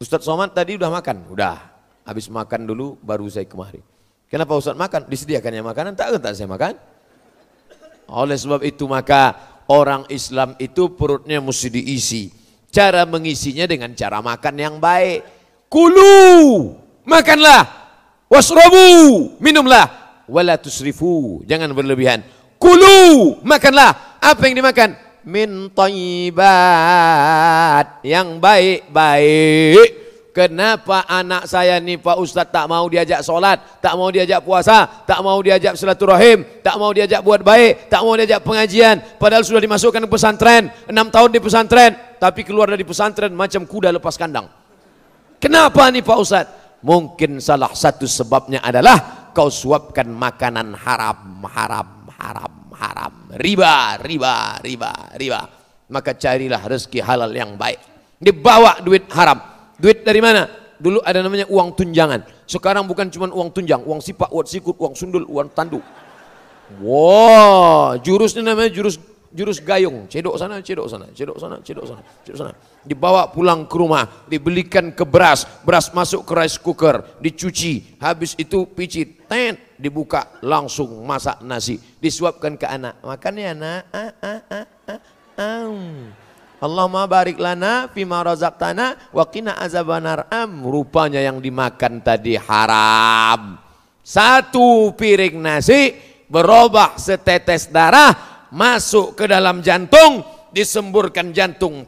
Ustadz 0.00 0.24
Somad 0.24 0.56
tadi 0.56 0.80
udah 0.80 0.88
makan? 0.88 1.28
Udah. 1.28 1.76
Habis 2.08 2.32
makan 2.32 2.64
dulu 2.64 2.96
baru 3.04 3.28
saya 3.28 3.44
kemari. 3.44 3.84
Kenapa 4.32 4.56
Ustadz 4.56 4.80
makan? 4.80 5.04
Disediakannya 5.12 5.60
makanan, 5.60 5.92
tak 5.92 6.16
tak 6.24 6.32
saya 6.32 6.48
makan. 6.48 6.72
Oleh 8.08 8.40
sebab 8.40 8.64
itu 8.64 8.88
maka 8.88 9.36
orang 9.68 10.08
Islam 10.08 10.56
itu 10.56 10.96
perutnya 10.96 11.44
mesti 11.44 11.68
diisi. 11.68 12.32
Cara 12.72 13.04
mengisinya 13.04 13.68
dengan 13.68 13.92
cara 13.92 14.24
makan 14.24 14.54
yang 14.56 14.80
baik. 14.80 15.24
Kulu, 15.68 16.72
makanlah. 17.04 17.68
Wasrabu, 18.28 19.36
minumlah. 19.40 19.88
Wala 20.28 20.56
tusrifu, 20.60 21.44
jangan 21.48 21.72
berlebihan. 21.72 22.24
Kulu, 22.60 23.40
makanlah. 23.44 24.20
Apa 24.20 24.48
yang 24.48 24.60
dimakan? 24.60 24.96
Min 25.28 25.68
tayyibat, 25.72 26.40
yang 28.04 28.40
baik-baik. 28.40 30.07
Kenapa 30.38 31.02
anak 31.10 31.50
saya 31.50 31.82
ni 31.82 31.98
Pak 31.98 32.14
Ustadz 32.14 32.54
tak 32.54 32.70
mau 32.70 32.86
diajak 32.86 33.26
solat, 33.26 33.58
tak 33.82 33.98
mau 33.98 34.06
diajak 34.06 34.38
puasa, 34.46 34.86
tak 35.02 35.18
mau 35.18 35.34
diajak 35.42 35.74
silaturahim, 35.74 36.62
tak 36.62 36.78
mau 36.78 36.94
diajak 36.94 37.26
buat 37.26 37.42
baik, 37.42 37.90
tak 37.90 38.06
mau 38.06 38.14
diajak 38.14 38.46
pengajian. 38.46 39.02
Padahal 39.18 39.42
sudah 39.42 39.58
dimasukkan 39.58 39.98
ke 40.06 40.06
pesantren, 40.06 40.70
enam 40.86 41.10
tahun 41.10 41.34
di 41.34 41.42
pesantren, 41.42 41.90
tapi 42.22 42.46
keluar 42.46 42.70
dari 42.70 42.86
pesantren 42.86 43.34
macam 43.34 43.66
kuda 43.66 43.90
lepas 43.98 44.14
kandang. 44.14 44.46
Kenapa 45.42 45.90
nih 45.90 46.06
Pak 46.06 46.18
Ustadz? 46.22 46.54
Mungkin 46.86 47.42
salah 47.42 47.74
satu 47.74 48.06
sebabnya 48.06 48.62
adalah 48.62 49.34
kau 49.34 49.50
suapkan 49.50 50.06
makanan 50.06 50.70
haram, 50.78 51.42
haram, 51.50 52.14
haram, 52.14 52.54
haram. 52.78 53.12
Riba, 53.34 53.98
riba, 54.06 54.62
riba, 54.62 55.18
riba. 55.18 55.40
Maka 55.90 56.14
carilah 56.14 56.62
rezeki 56.62 57.02
halal 57.02 57.34
yang 57.34 57.58
baik. 57.58 57.82
Dibawa 58.22 58.78
duit 58.86 59.10
haram 59.10 59.47
Duit 59.78 60.02
dari 60.02 60.18
mana? 60.18 60.50
Dulu 60.78 61.02
ada 61.02 61.22
namanya 61.22 61.46
uang 61.50 61.74
tunjangan. 61.74 62.22
Sekarang 62.46 62.86
bukan 62.86 63.10
cuma 63.10 63.30
uang 63.30 63.50
tunjang, 63.50 63.82
uang 63.82 63.98
sipak, 64.02 64.30
uang 64.30 64.46
sikut, 64.46 64.74
uang 64.78 64.94
sundul, 64.94 65.26
uang 65.26 65.50
tanduk. 65.54 65.82
Wah, 66.78 67.94
wow, 67.94 67.96
jurusnya 67.98 68.44
namanya 68.44 68.68
jurus 68.70 69.00
jurus 69.32 69.58
gayung. 69.62 70.06
Cedok 70.06 70.36
sana, 70.36 70.60
cedok 70.60 70.86
sana, 70.86 71.06
cedok 71.14 71.36
sana, 71.40 71.56
cedok 71.62 71.84
sana, 71.86 72.02
cedok 72.24 72.38
sana. 72.38 72.52
Dibawa 72.84 73.30
pulang 73.32 73.66
ke 73.66 73.76
rumah, 73.76 74.04
dibelikan 74.28 74.92
ke 74.94 75.04
beras, 75.06 75.44
beras 75.64 75.90
masuk 75.92 76.24
ke 76.24 76.32
rice 76.36 76.58
cooker, 76.60 77.18
dicuci, 77.20 77.98
habis 78.00 78.36
itu 78.36 78.64
picit, 78.68 79.28
ten, 79.28 79.56
dibuka, 79.76 80.38
langsung 80.44 81.04
masak 81.04 81.40
nasi, 81.44 81.80
disuapkan 82.00 82.56
ke 82.56 82.66
anak. 82.68 83.00
Makan 83.04 83.34
ya 83.36 83.52
nak. 83.54 83.80
Ah, 83.92 84.12
ah, 84.20 84.40
ah, 84.48 84.66
ah, 84.88 85.00
ah. 85.38 86.27
Allahumma 86.58 87.06
barik 87.06 87.38
lana 87.38 87.86
fima 87.94 88.18
razaqtana 88.26 89.14
wa 89.14 89.24
qina 89.30 89.54
azabanar 89.58 90.26
am. 90.26 90.66
Rupanya 90.66 91.22
yang 91.22 91.38
dimakan 91.38 92.02
tadi 92.02 92.34
haram. 92.34 93.62
Satu 94.02 94.90
piring 94.98 95.38
nasi 95.38 95.94
berubah 96.26 96.98
setetes 96.98 97.70
darah 97.70 98.46
masuk 98.50 99.14
ke 99.14 99.28
dalam 99.28 99.60
jantung, 99.60 100.24
disemburkan 100.50 101.30
jantung 101.30 101.86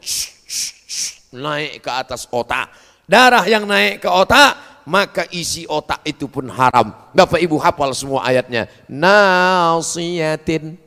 naik 1.34 1.82
ke 1.82 1.90
atas 1.90 2.26
otak. 2.30 2.70
Darah 3.10 3.42
yang 3.46 3.66
naik 3.66 4.02
ke 4.02 4.10
otak, 4.10 4.84
maka 4.86 5.26
isi 5.34 5.66
otak 5.66 5.98
itu 6.06 6.30
pun 6.30 6.46
haram. 6.50 6.94
Bapak 7.10 7.42
Ibu 7.42 7.58
hafal 7.58 7.90
semua 7.94 8.22
ayatnya. 8.26 8.70
Nasiyatin 8.86 10.78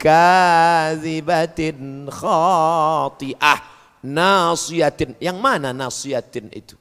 kazibatin 0.00 1.78
khati'ah. 2.08 3.60
Nasiyatin. 4.00 5.20
Yang 5.20 5.36
mana 5.36 5.76
nasiyatin 5.76 6.48
itu? 6.56 6.72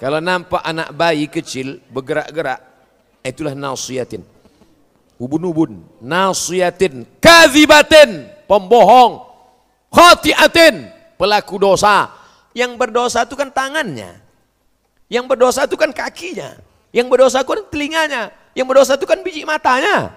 Kalau 0.00 0.22
nampak 0.24 0.64
anak 0.64 0.88
bayi 0.96 1.28
kecil 1.28 1.84
bergerak-gerak 1.92 2.64
itulah 3.20 3.52
nasiyatin. 3.52 4.24
Ubun-ubun. 5.20 5.84
Nasiyatin. 6.00 7.04
Kazibatin. 7.20 8.32
Pembohong. 8.48 9.28
Khati'atin. 9.92 10.88
Pelaku 11.20 11.60
dosa. 11.60 12.08
Yang 12.56 12.80
berdosa 12.80 13.28
itu 13.28 13.36
kan 13.36 13.52
tangannya. 13.52 14.24
Yang 15.12 15.24
berdosa 15.28 15.68
itu 15.68 15.76
kan 15.76 15.92
kakinya. 15.92 16.56
Yang 16.94 17.06
berdosa 17.12 17.44
itu 17.44 17.50
kan 17.52 17.66
telinganya 17.68 18.37
yang 18.56 18.66
berdosa 18.68 18.96
itu 18.96 19.04
kan 19.04 19.20
biji 19.20 19.42
matanya. 19.44 20.12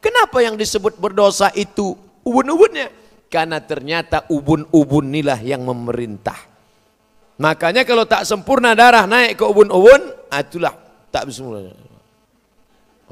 Kenapa 0.00 0.38
yang 0.44 0.54
disebut 0.54 0.96
berdosa 0.96 1.50
itu 1.56 1.98
ubun-ubunnya? 2.22 2.92
Karena 3.26 3.58
ternyata 3.58 4.22
ubun-ubun 4.30 5.10
inilah 5.10 5.40
yang 5.42 5.66
memerintah. 5.66 6.38
Makanya 7.36 7.84
kalau 7.84 8.08
tak 8.08 8.24
sempurna 8.24 8.72
darah 8.72 9.04
naik 9.04 9.36
ke 9.36 9.44
ubun-ubun, 9.44 10.00
ah, 10.32 10.40
itulah 10.40 10.72
tak 11.12 11.28
sempurna. 11.28 11.74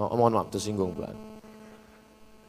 Oh, 0.01 0.11
mohon 0.17 0.33
maaf 0.41 0.49
tersinggung 0.49 0.97
pelan. 0.97 1.13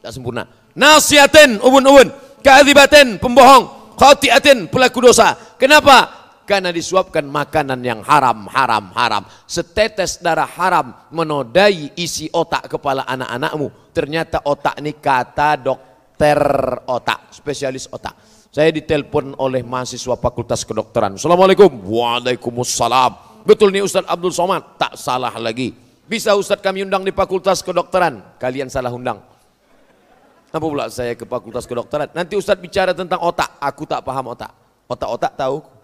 Tak 0.00 0.10
sempurna. 0.16 0.48
Nasiatin 0.72 1.60
ubun-ubun, 1.60 2.08
keadibatin 2.40 3.20
pembohong, 3.20 3.94
khatiatin 4.00 4.72
pelaku 4.72 5.04
dosa. 5.04 5.36
Kenapa? 5.60 6.15
Karena 6.46 6.70
disuapkan 6.70 7.26
makanan 7.26 7.82
yang 7.82 8.00
haram, 8.06 8.46
haram, 8.46 8.94
haram. 8.94 9.26
Setetes 9.50 10.22
darah 10.22 10.46
haram 10.46 10.94
menodai 11.10 11.90
isi 11.98 12.30
otak 12.30 12.70
kepala 12.70 13.02
anak-anakmu. 13.04 13.90
Ternyata 13.90 14.46
otak 14.46 14.78
ini 14.78 14.94
kata 14.96 15.58
dokter 15.58 16.38
otak, 16.86 17.34
spesialis 17.34 17.90
otak. 17.90 18.14
Saya 18.54 18.72
ditelepon 18.72 19.36
oleh 19.36 19.60
mahasiswa 19.66 20.16
fakultas 20.16 20.64
kedokteran. 20.64 21.20
Assalamualaikum. 21.20 21.68
Waalaikumsalam. 21.68 23.44
Betul 23.44 23.68
nih 23.74 23.84
Ustadz 23.84 24.08
Abdul 24.08 24.32
Somad? 24.32 24.80
Tak 24.80 24.96
salah 24.96 25.34
lagi. 25.36 25.76
Bisa 26.08 26.32
Ustadz 26.32 26.64
kami 26.64 26.86
undang 26.86 27.04
di 27.04 27.12
fakultas 27.12 27.60
kedokteran? 27.60 28.38
Kalian 28.40 28.72
salah 28.72 28.94
undang. 28.94 29.20
Apa 30.48 30.62
pula 30.64 30.88
saya 30.88 31.12
ke 31.12 31.28
fakultas 31.28 31.68
kedokteran? 31.68 32.08
Nanti 32.16 32.32
Ustadz 32.32 32.62
bicara 32.62 32.96
tentang 32.96 33.20
otak. 33.20 33.60
Aku 33.60 33.84
tak 33.84 34.00
paham 34.00 34.32
otak. 34.32 34.48
Otak-otak 34.88 35.36
tahu 35.36 35.75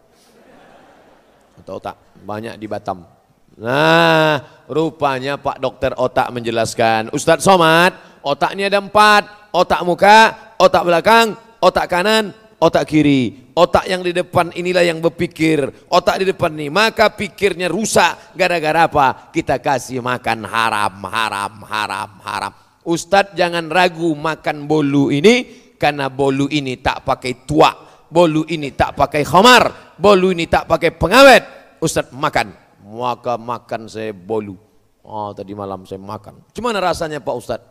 atau 1.61 1.79
otak 1.79 1.97
banyak 2.23 2.57
di 2.57 2.67
Batam. 2.71 3.05
Nah, 3.53 4.65
rupanya 4.65 5.37
Pak 5.37 5.61
Dokter 5.61 5.93
Otak 5.93 6.33
menjelaskan, 6.33 7.13
Ustadz 7.13 7.45
Somad, 7.45 7.93
otak 8.25 8.57
ini 8.57 8.65
ada 8.65 8.81
empat, 8.81 9.53
otak 9.53 9.85
muka, 9.85 10.19
otak 10.57 10.83
belakang, 10.89 11.37
otak 11.61 11.85
kanan, 11.85 12.33
otak 12.57 12.89
kiri. 12.89 13.53
Otak 13.53 13.85
yang 13.85 14.01
di 14.01 14.17
depan 14.17 14.49
inilah 14.57 14.81
yang 14.81 15.05
berpikir, 15.05 15.69
otak 15.93 16.25
di 16.25 16.33
depan 16.33 16.57
nih, 16.57 16.73
maka 16.73 17.13
pikirnya 17.13 17.69
rusak 17.69 18.33
gara-gara 18.33 18.89
apa? 18.89 19.29
Kita 19.29 19.61
kasih 19.61 20.01
makan 20.01 20.49
haram, 20.49 21.05
haram, 21.05 21.53
haram, 21.69 22.11
haram. 22.25 22.53
Ustadz 22.89 23.37
jangan 23.37 23.69
ragu 23.69 24.17
makan 24.17 24.65
bolu 24.65 25.13
ini, 25.13 25.45
karena 25.77 26.09
bolu 26.09 26.49
ini 26.49 26.81
tak 26.81 27.05
pakai 27.05 27.45
tuak 27.45 27.93
bolu 28.13 28.45
ini 28.53 28.77
tak 28.77 28.93
pakai 28.93 29.25
khamar, 29.25 29.92
bolu 30.03 30.35
ini 30.35 30.51
tak 30.51 30.67
pakai 30.67 30.91
pengawet. 30.91 31.63
Ustaz 31.79 32.11
makan, 32.11 32.51
maka 32.83 33.39
makan 33.39 33.87
saya 33.87 34.11
bolu. 34.11 34.59
Oh 35.07 35.31
tadi 35.31 35.55
malam 35.55 35.87
saya 35.87 36.03
makan. 36.03 36.43
Gimana 36.51 36.83
rasanya 36.83 37.23
Pak 37.23 37.37
Ustaz? 37.39 37.63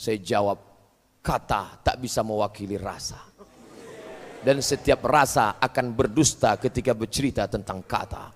Saya 0.00 0.16
jawab, 0.16 0.56
kata 1.20 1.84
tak 1.84 2.00
bisa 2.00 2.24
mewakili 2.24 2.80
rasa. 2.80 3.20
Dan 4.40 4.64
setiap 4.64 5.04
rasa 5.04 5.60
akan 5.60 5.92
berdusta 5.92 6.56
ketika 6.56 6.96
bercerita 6.96 7.44
tentang 7.44 7.84
kata. 7.84 8.32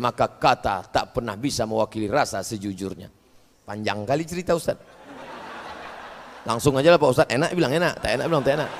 Maka 0.00 0.26
kata 0.40 0.88
tak 0.88 1.12
pernah 1.12 1.36
bisa 1.36 1.68
mewakili 1.68 2.08
rasa 2.08 2.40
sejujurnya. 2.40 3.12
Panjang 3.68 4.04
kali 4.08 4.24
cerita 4.24 4.56
Ustaz. 4.56 4.76
Langsung 6.44 6.76
aja 6.76 6.92
lah 6.92 7.00
Pak 7.00 7.08
Ustaz, 7.08 7.28
enak 7.28 7.56
bilang 7.56 7.72
enak, 7.72 8.04
tak 8.04 8.10
enak 8.20 8.26
bilang 8.28 8.44
tak 8.44 8.54
enak. 8.60 8.70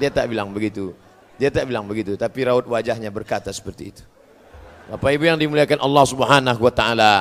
Dia 0.00 0.08
tak 0.08 0.26
bilang 0.32 0.48
begitu. 0.56 1.03
Dia 1.34 1.50
tak 1.50 1.66
bilang 1.66 1.84
begitu, 1.90 2.14
tapi 2.14 2.46
raut 2.46 2.66
wajahnya 2.66 3.10
berkata 3.10 3.50
seperti 3.50 3.84
itu. 3.90 4.02
Bapak 4.84 5.10
Ibu 5.16 5.24
yang 5.26 5.38
dimuliakan 5.40 5.80
Allah 5.80 6.04
Subhanahu 6.04 6.60
wa 6.60 6.72
taala, 6.72 7.12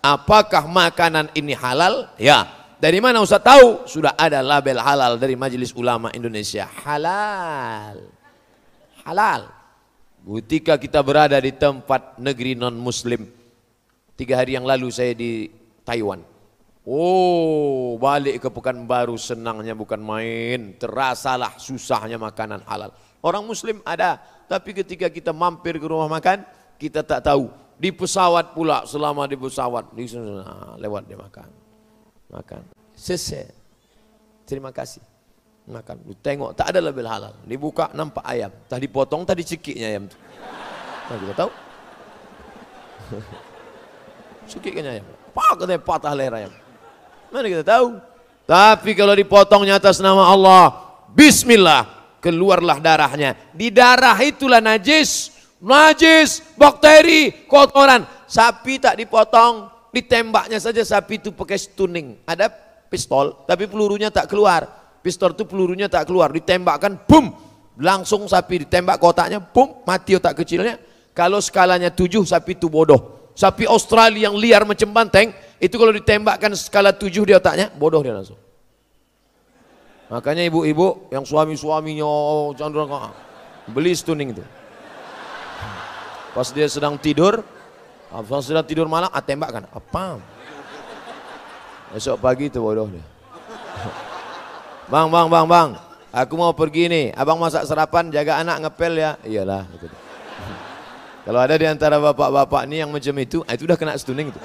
apakah 0.00 0.64
makanan 0.70 1.28
ini 1.34 1.52
halal? 1.52 2.08
Ya. 2.16 2.46
Dari 2.78 3.02
mana 3.02 3.18
Ustaz 3.18 3.42
tahu? 3.42 3.90
Sudah 3.90 4.14
ada 4.14 4.38
label 4.38 4.78
halal 4.78 5.18
dari 5.18 5.34
Majelis 5.34 5.74
Ulama 5.74 6.14
Indonesia. 6.14 6.70
Halal. 6.86 8.06
Halal. 9.02 9.50
Ketika 10.22 10.78
kita 10.78 11.02
berada 11.02 11.34
di 11.42 11.50
tempat 11.50 12.22
negeri 12.22 12.54
non 12.54 12.78
muslim. 12.78 13.26
Tiga 14.14 14.38
hari 14.38 14.54
yang 14.54 14.62
lalu 14.62 14.94
saya 14.94 15.10
di 15.10 15.50
Taiwan. 15.82 16.22
Oh, 16.86 17.98
balik 17.98 18.46
ke 18.46 18.48
Pekanbaru 18.48 19.18
senangnya 19.18 19.74
bukan 19.74 19.98
main. 19.98 20.78
Terasalah 20.78 21.58
susahnya 21.58 22.14
makanan 22.14 22.62
halal. 22.62 22.94
Orang 23.18 23.42
muslim 23.46 23.82
ada, 23.82 24.22
tapi 24.46 24.70
ketika 24.70 25.10
kita 25.10 25.34
mampir 25.34 25.76
ke 25.76 25.86
rumah 25.86 26.06
makan, 26.06 26.46
kita 26.78 27.02
tak 27.02 27.26
tahu. 27.26 27.50
Di 27.78 27.94
pesawat 27.94 28.54
pula, 28.54 28.82
selama 28.86 29.26
di 29.26 29.38
pesawat, 29.38 29.94
di 29.94 30.06
sana, 30.06 30.74
lewat 30.78 31.06
dia 31.06 31.18
makan. 31.18 31.48
Makan. 32.30 32.62
Selesai. 32.94 33.50
Terima 34.46 34.74
kasih. 34.74 35.02
Makan. 35.68 36.02
Lu 36.06 36.14
tengok, 36.18 36.54
tak 36.58 36.74
ada 36.74 36.82
label 36.82 37.06
halal. 37.06 37.34
Dibuka, 37.46 37.90
nampak 37.94 38.24
ayam. 38.26 38.50
Tadi 38.66 38.86
potong, 38.90 39.22
tadi 39.22 39.46
cekiknya 39.46 39.86
ayam 39.94 40.10
tu. 40.10 40.18
Nah, 41.08 41.16
kita 41.16 41.34
tahu. 41.34 41.50
Cekiknya 44.48 44.96
ayam. 44.96 45.06
pak 45.36 45.60
katanya 45.60 45.80
patah 45.84 46.12
leher 46.16 46.34
ayam. 46.34 46.52
Mana 47.28 47.46
kita 47.46 47.64
tahu? 47.64 48.00
Tapi 48.48 48.90
kalau 48.96 49.12
dipotongnya 49.12 49.76
atas 49.76 50.00
nama 50.00 50.24
Allah, 50.24 50.72
Bismillah, 51.12 51.97
keluarlah 52.18 52.78
darahnya. 52.82 53.34
Di 53.54 53.70
darah 53.70 54.18
itulah 54.22 54.62
najis, 54.62 55.32
najis, 55.62 56.42
bakteri, 56.54 57.46
kotoran. 57.46 58.06
Sapi 58.28 58.76
tak 58.76 59.00
dipotong, 59.00 59.72
ditembaknya 59.94 60.60
saja 60.60 60.84
sapi 60.84 61.18
itu 61.18 61.32
pakai 61.32 61.56
stunning. 61.56 62.20
Ada 62.28 62.52
pistol, 62.92 63.44
tapi 63.48 63.66
pelurunya 63.66 64.12
tak 64.12 64.28
keluar. 64.28 64.68
Pistol 65.00 65.32
itu 65.32 65.46
pelurunya 65.46 65.86
tak 65.86 66.10
keluar, 66.10 66.28
ditembakkan, 66.34 67.00
boom, 67.06 67.32
langsung 67.78 68.26
sapi 68.26 68.66
ditembak 68.66 68.98
kotaknya, 68.98 69.40
boom, 69.40 69.80
mati 69.86 70.18
otak 70.18 70.42
kecilnya. 70.42 70.76
Kalau 71.14 71.42
skalanya 71.42 71.90
tujuh, 71.90 72.22
sapi 72.26 72.58
itu 72.58 72.70
bodoh. 72.70 73.32
Sapi 73.38 73.70
Australia 73.70 74.28
yang 74.28 74.34
liar 74.34 74.66
macam 74.66 74.90
banteng, 74.90 75.30
itu 75.62 75.74
kalau 75.78 75.94
ditembakkan 75.94 76.50
skala 76.58 76.90
tujuh 76.90 77.22
di 77.22 77.32
otaknya, 77.34 77.70
bodoh 77.70 78.02
dia 78.02 78.10
langsung. 78.10 78.47
Makanya 80.08 80.48
ibu-ibu 80.48 81.12
yang 81.12 81.24
suami-suaminya 81.28 82.04
oh, 82.04 82.56
cenderung 82.56 82.88
beli 83.68 83.92
stunning 83.92 84.32
itu. 84.32 84.44
Pas 86.32 86.48
dia 86.48 86.64
sedang 86.68 86.96
tidur, 86.96 87.44
pas 88.08 88.40
sedang 88.40 88.64
tidur 88.64 88.88
malam, 88.88 89.12
ah 89.12 89.20
tembakkan. 89.20 89.68
Apa? 89.68 90.16
Esok 91.92 92.20
pagi 92.20 92.48
itu 92.48 92.60
bodoh 92.60 92.88
dia. 92.88 93.04
Bang, 94.88 95.12
bang, 95.12 95.28
bang, 95.28 95.44
bang. 95.44 95.68
Aku 96.08 96.40
mau 96.40 96.56
pergi 96.56 96.88
nih. 96.88 97.06
Abang 97.12 97.36
masak 97.36 97.68
sarapan, 97.68 98.08
jaga 98.08 98.40
anak 98.40 98.64
ngepel 98.64 98.92
ya. 98.96 99.10
Iyalah. 99.24 99.68
Gitu. 99.76 99.96
Kalau 101.28 101.40
ada 101.44 101.54
di 101.60 101.68
antara 101.68 102.00
bapak-bapak 102.00 102.64
ini 102.64 102.80
yang 102.80 102.88
macam 102.88 103.12
itu, 103.20 103.44
ah, 103.44 103.52
itu 103.52 103.68
udah 103.68 103.76
kena 103.76 103.92
stunning 104.00 104.32
itu. 104.32 104.40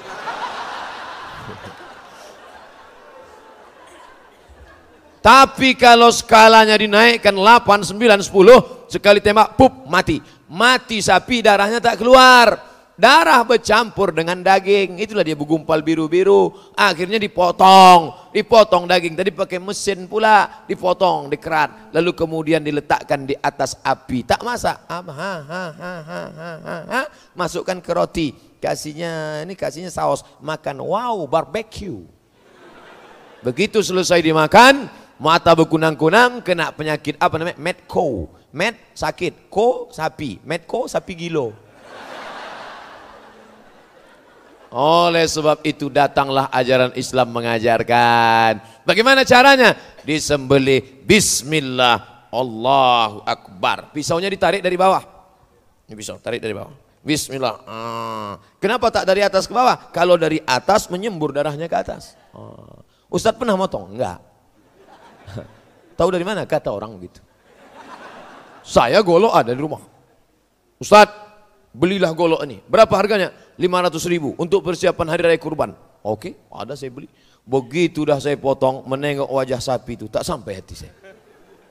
Tapi 5.24 5.72
kalau 5.72 6.12
skalanya 6.12 6.76
dinaikkan 6.76 7.32
8, 7.32 7.96
9, 7.96 7.96
10, 8.20 8.92
sekali 8.92 9.24
tembak, 9.24 9.56
pup, 9.56 9.88
mati. 9.88 10.20
Mati 10.52 11.00
sapi, 11.00 11.40
darahnya 11.40 11.80
tak 11.80 11.96
keluar. 11.96 12.60
Darah 12.94 13.40
bercampur 13.42 14.12
dengan 14.12 14.38
daging, 14.44 15.00
itulah 15.00 15.24
dia 15.24 15.32
bergumpal 15.32 15.80
biru-biru. 15.80 16.52
Akhirnya 16.76 17.16
dipotong, 17.16 18.30
dipotong 18.36 18.84
daging. 18.84 19.16
Tadi 19.16 19.32
pakai 19.32 19.58
mesin 19.58 20.04
pula, 20.06 20.62
dipotong, 20.68 21.32
dikerat. 21.32 21.96
Lalu 21.96 22.12
kemudian 22.12 22.60
diletakkan 22.60 23.24
di 23.24 23.32
atas 23.40 23.80
api. 23.80 24.28
Tak 24.28 24.44
masak. 24.44 24.76
Ha, 24.92 25.00
ha, 25.00 25.32
ha, 25.40 25.64
ha, 25.72 25.92
ha, 26.04 26.76
ha. 26.84 27.00
Masukkan 27.32 27.80
ke 27.80 27.90
roti. 27.96 28.28
Kasihnya, 28.60 29.40
ini 29.40 29.56
kasihnya 29.56 29.88
saus. 29.88 30.20
Makan, 30.44 30.84
wow, 30.84 31.16
barbecue. 31.24 32.04
Begitu 33.42 33.84
selesai 33.84 34.24
dimakan, 34.24 34.88
mata 35.18 35.54
berkunang-kunang, 35.54 36.42
kena 36.42 36.70
penyakit 36.74 37.18
apa 37.18 37.34
namanya? 37.38 37.58
Medco. 37.58 38.30
Med 38.54 38.78
sakit, 38.94 39.50
ko 39.50 39.90
sapi. 39.90 40.38
Medco 40.46 40.86
sapi 40.86 41.12
gilo. 41.18 41.50
Oleh 44.74 45.22
sebab 45.30 45.62
itu 45.62 45.86
datanglah 45.86 46.50
ajaran 46.50 46.90
Islam 46.98 47.30
mengajarkan. 47.30 48.58
Bagaimana 48.82 49.22
caranya? 49.22 49.78
Disembelih 50.02 51.06
Bismillah 51.06 52.26
Allahu 52.34 53.22
Akbar. 53.22 53.94
Pisaunya 53.94 54.26
ditarik 54.26 54.58
dari 54.58 54.74
bawah. 54.74 54.98
Ini 55.86 55.94
pisau, 55.94 56.18
tarik 56.18 56.42
dari 56.42 56.58
bawah. 56.58 56.74
Bismillah. 57.06 57.56
Ah. 57.70 58.32
Kenapa 58.58 58.90
tak 58.90 59.06
dari 59.06 59.22
atas 59.22 59.46
ke 59.46 59.54
bawah? 59.54 59.92
Kalau 59.94 60.18
dari 60.18 60.42
atas 60.42 60.90
menyembur 60.90 61.30
darahnya 61.30 61.70
ke 61.70 61.76
atas. 61.78 62.18
Ah. 62.34 62.82
Ustadz 63.06 63.38
pernah 63.38 63.54
motong? 63.54 63.94
Enggak. 63.94 64.18
Tahu 65.94 66.08
dari 66.10 66.26
mana? 66.26 66.42
Kata 66.44 66.74
orang 66.74 66.98
begitu. 66.98 67.22
Saya 68.64 68.98
golok 69.04 69.34
ada 69.36 69.52
di 69.52 69.60
rumah. 69.60 69.82
Ustaz, 70.80 71.06
belilah 71.70 72.10
golok 72.16 72.42
ini. 72.48 72.64
Berapa 72.64 72.96
harganya? 72.96 73.30
500 73.60 74.10
ribu 74.10 74.34
untuk 74.40 74.64
persiapan 74.66 75.06
hari 75.14 75.22
raya 75.30 75.38
kurban. 75.38 75.76
Oke, 76.04 76.36
ada 76.50 76.74
saya 76.74 76.90
beli. 76.90 77.06
Begitu 77.44 78.08
dah 78.08 78.16
saya 78.20 78.40
potong, 78.40 78.84
menengok 78.88 79.28
wajah 79.28 79.60
sapi 79.60 80.00
itu, 80.00 80.08
tak 80.08 80.24
sampai 80.24 80.60
hati 80.60 80.74
saya. 80.76 80.92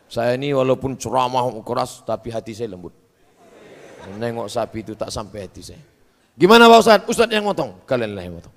Saya 0.06 0.38
ini 0.38 0.54
walaupun 0.54 0.94
ceramah 0.94 1.50
keras, 1.66 2.06
tapi 2.06 2.30
hati 2.30 2.54
saya 2.54 2.74
lembut. 2.74 2.94
Menengok 4.14 4.46
sapi 4.50 4.86
itu 4.86 4.94
tak 4.94 5.10
sampai 5.10 5.50
hati 5.50 5.62
saya. 5.66 5.82
Gimana 6.38 6.70
Pak 6.70 6.80
Ustaz? 6.82 7.00
Ustaz 7.10 7.30
yang 7.30 7.46
potong, 7.46 7.82
kalian 7.86 8.14
lah 8.14 8.24
yang 8.26 8.38
potong. 8.38 8.56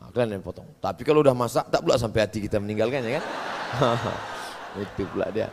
Nah, 0.00 0.08
kalian 0.12 0.30
yang 0.40 0.44
potong. 0.44 0.68
Tapi 0.80 1.00
kalau 1.04 1.24
udah 1.24 1.36
masak, 1.36 1.68
tak 1.72 1.80
pula 1.80 1.96
sampai 1.96 2.20
hati 2.24 2.44
kita 2.44 2.60
meninggalkan 2.60 3.00
ya 3.04 3.20
kan? 3.20 3.24
Itu 4.78 5.04
pula 5.12 5.28
dia. 5.28 5.52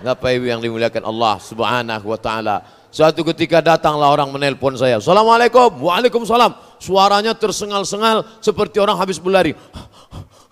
Bapak 0.00 0.32
Ibu 0.32 0.48
yang 0.48 0.60
dimuliakan 0.64 1.04
Allah 1.04 1.36
Subhanahu 1.36 2.06
wa 2.08 2.18
taala. 2.18 2.56
Suatu 2.92 3.24
ketika 3.24 3.64
datanglah 3.64 4.12
orang 4.12 4.28
menelpon 4.28 4.76
saya. 4.76 5.00
Assalamualaikum. 5.00 5.80
Waalaikumsalam. 5.80 6.52
Suaranya 6.76 7.32
tersengal-sengal 7.32 8.24
seperti 8.40 8.80
orang 8.80 9.00
habis 9.00 9.16
berlari. 9.16 9.56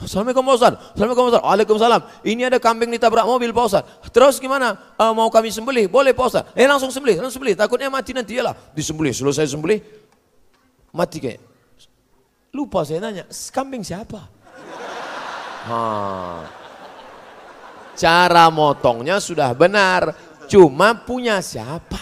Assalamualaikum 0.00 0.40
Pak 0.48 0.56
Ustaz. 0.56 0.74
Assalamualaikum 0.96 1.24
Pak 1.28 1.32
Ustaz. 1.36 1.44
Waalaikumsalam. 1.44 2.00
Ini 2.24 2.42
ada 2.48 2.56
kambing 2.56 2.88
ditabrak 2.88 3.28
mobil 3.28 3.52
Pak 3.52 3.64
Ustaz. 3.68 3.84
Terus 4.08 4.40
gimana? 4.40 4.96
Uh, 4.96 5.12
mau 5.12 5.28
kami 5.28 5.52
sembelih? 5.52 5.84
Boleh 5.92 6.16
Pak 6.16 6.26
Ustaz. 6.32 6.44
Eh 6.56 6.64
langsung 6.64 6.88
sembelih, 6.88 7.20
langsung 7.20 7.40
sembelih. 7.40 7.56
Takutnya 7.60 7.92
mati 7.92 8.16
nanti 8.16 8.40
ya 8.40 8.48
lah. 8.48 8.54
Disembelih. 8.72 9.12
Selesai 9.12 9.52
sembelih, 9.52 9.84
mati 10.96 11.20
kayak. 11.20 11.40
Lupa 12.56 12.82
saya 12.82 13.04
nanya, 13.04 13.28
kambing 13.52 13.84
siapa? 13.84 14.26
Ha. 15.68 16.59
Cara 18.00 18.48
motongnya 18.48 19.20
sudah 19.20 19.52
benar, 19.52 20.16
cuma 20.48 20.96
punya 20.96 21.44
siapa? 21.44 22.00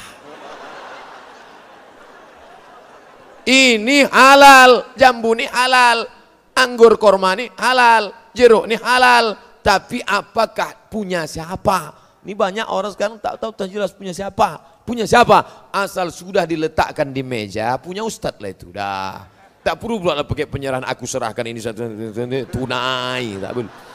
Ini 3.43 4.07
halal, 4.07 4.95
jambu 4.95 5.35
ini 5.35 5.51
halal, 5.51 6.07
anggur 6.55 6.95
korma 7.03 7.35
ini 7.35 7.51
halal, 7.59 8.15
jeruk 8.31 8.71
ini 8.71 8.79
halal, 8.79 9.35
tapi 9.59 9.99
apakah 10.07 10.87
punya 10.87 11.27
siapa? 11.27 11.91
Ini 12.23 12.31
banyak 12.31 12.71
orang 12.71 12.95
sekarang 12.95 13.19
tak 13.19 13.43
tahu 13.43 13.51
tak 13.59 13.67
jelas 13.67 13.91
punya 13.91 14.15
siapa. 14.15 14.79
Punya 14.87 15.03
siapa? 15.03 15.67
Asal 15.75 16.15
sudah 16.15 16.47
diletakkan 16.47 17.11
di 17.11 17.27
meja, 17.27 17.75
punya 17.83 18.07
ustadz 18.07 18.39
lah 18.39 18.51
itu. 18.55 18.71
Dah. 18.71 19.27
Tak 19.67 19.83
perlu 19.83 19.99
pula 19.99 20.23
pakai 20.23 20.47
penyerahan 20.47 20.87
aku 20.87 21.11
serahkan 21.11 21.43
ini 21.43 21.59
satu 21.59 21.83
tunai, 22.55 23.43
tak 23.43 23.51
perlu. 23.51 23.88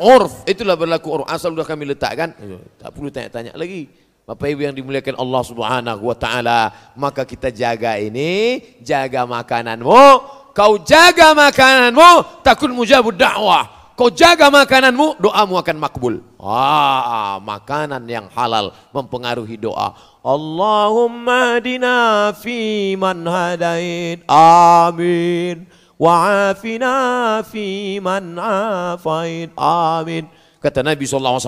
Urf, 0.00 0.44
itulah 0.44 0.76
berlaku 0.76 1.08
urf. 1.20 1.26
Asal 1.28 1.52
sudah 1.52 1.66
kami 1.66 1.88
letakkan, 1.88 2.32
tak 2.80 2.90
perlu 2.92 3.08
tanya-tanya 3.08 3.56
lagi. 3.56 3.88
Bapak 4.26 4.50
Ibu 4.50 4.66
yang 4.66 4.74
dimuliakan 4.74 5.22
Allah 5.22 5.42
Subhanahu 5.46 6.02
wa 6.02 6.16
taala, 6.18 6.74
maka 6.98 7.22
kita 7.22 7.54
jaga 7.54 7.94
ini, 7.94 8.58
jaga 8.82 9.22
makananmu. 9.22 10.06
Kau 10.50 10.82
jaga 10.82 11.30
makananmu, 11.30 12.42
takun 12.42 12.74
mujabud 12.74 13.14
dakwah. 13.14 13.94
Kau 13.94 14.10
jaga 14.10 14.50
makananmu, 14.50 15.22
doamu 15.22 15.56
akan 15.62 15.76
makbul. 15.78 16.14
Ah, 16.42 17.38
makanan 17.38 18.02
yang 18.10 18.26
halal 18.34 18.74
mempengaruhi 18.90 19.56
doa. 19.56 19.94
Allahumma 20.26 21.62
dina 21.62 22.34
fi 22.34 22.92
man 22.98 23.22
hadait. 23.24 24.26
Amin. 24.26 25.70
Wa'afina 25.96 27.40
fi 27.40 27.96
man 28.04 28.36
afaid. 28.36 29.56
Amin. 29.56 30.28
Kata 30.60 30.84
Nabi 30.84 31.08
SAW, 31.08 31.40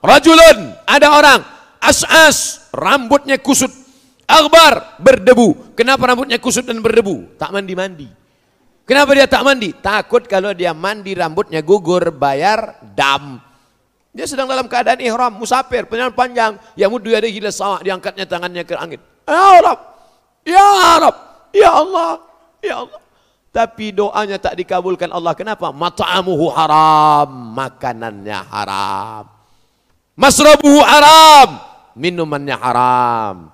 Rajulun, 0.00 0.58
ada 0.86 1.08
orang, 1.10 1.40
as-as, 1.82 2.70
rambutnya 2.70 3.36
kusut. 3.42 3.70
Akbar, 4.30 5.02
berdebu. 5.02 5.74
Kenapa 5.74 6.06
rambutnya 6.06 6.38
kusut 6.38 6.62
dan 6.62 6.78
berdebu? 6.78 7.34
Tak 7.34 7.50
mandi-mandi. 7.50 8.06
Kenapa 8.86 9.10
dia 9.14 9.26
tak 9.26 9.42
mandi? 9.42 9.74
Takut 9.74 10.22
kalau 10.26 10.54
dia 10.54 10.70
mandi 10.70 11.14
rambutnya 11.18 11.58
gugur, 11.62 12.14
bayar 12.14 12.78
dam. 12.94 13.42
Dia 14.10 14.26
sedang 14.26 14.50
dalam 14.50 14.66
keadaan 14.66 14.98
ihram, 15.02 15.34
musafir, 15.34 15.86
perjalanan 15.86 16.14
panjang. 16.14 16.58
Ya 16.74 16.90
muddu 16.90 17.10
ada 17.14 17.26
gila 17.26 17.50
sawah, 17.54 17.82
diangkatnya 17.82 18.26
tangannya 18.26 18.62
ke 18.66 18.74
angin. 18.74 18.98
Ya 19.26 19.38
Allah, 19.38 19.76
ya 20.42 20.66
ya 21.54 21.70
Allah, 21.70 22.10
ya 22.62 22.74
Allah. 22.86 23.00
Tapi 23.50 23.90
doanya 23.90 24.38
tak 24.38 24.54
dikabulkan 24.54 25.10
Allah. 25.10 25.34
Kenapa? 25.34 25.74
Mata'amuhu 25.74 26.54
haram. 26.54 27.28
Makanannya 27.58 28.38
haram. 28.46 29.26
Masrabuhu 30.14 30.78
haram. 30.86 31.58
Minumannya 31.98 32.54
haram. 32.54 33.50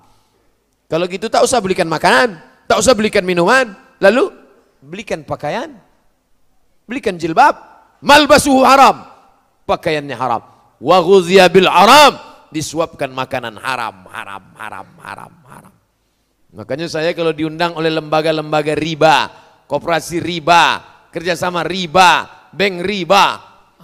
Kalau 0.86 1.09
gitu 1.09 1.32
tak 1.32 1.40
usah 1.40 1.64
belikan 1.64 1.88
makanan. 1.88 2.36
Tak 2.68 2.76
usah 2.76 2.92
belikan 2.92 3.24
minuman. 3.24 3.72
Lalu 3.97 4.28
belikan 4.84 5.24
pakaian. 5.24 5.72
Belikan 6.84 7.16
jilbab. 7.16 7.57
Malbasuhu 8.05 8.68
haram. 8.68 9.01
Pakaiannya 9.64 10.12
haram. 10.12 10.44
Wa 10.76 11.01
bil 11.49 11.70
haram. 11.72 12.20
Disuapkan 12.53 13.11
makanan 13.11 13.59
haram, 13.59 14.07
haram, 14.07 14.44
haram, 14.55 14.88
haram, 15.03 15.32
haram. 15.51 15.74
Makanya 16.55 16.86
saya 16.88 17.11
kalau 17.12 17.34
diundang 17.34 17.74
oleh 17.76 17.90
lembaga-lembaga 17.92 18.72
riba, 18.78 19.28
koperasi 19.67 20.23
riba, 20.23 20.79
kerjasama 21.11 21.67
riba, 21.67 22.11
bank 22.55 22.87
riba. 22.87 23.27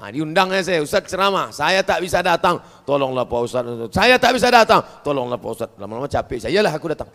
Nah, 0.03 0.11
diundangnya 0.11 0.59
saya, 0.67 0.83
Ustaz 0.83 1.07
ceramah, 1.07 1.55
saya 1.55 1.79
tak 1.87 2.03
bisa 2.03 2.19
datang, 2.27 2.59
tolonglah 2.83 3.23
Pak 3.23 3.41
Ustaz. 3.47 3.63
Saya 3.95 4.19
tak 4.19 4.35
bisa 4.35 4.51
datang, 4.51 4.83
tolonglah 5.07 5.39
Pak 5.39 5.51
Ustaz. 5.55 5.71
Lama-lama 5.79 6.11
capek 6.11 6.43
saya, 6.43 6.59
lah 6.59 6.75
aku 6.75 6.91
datang. 6.91 7.07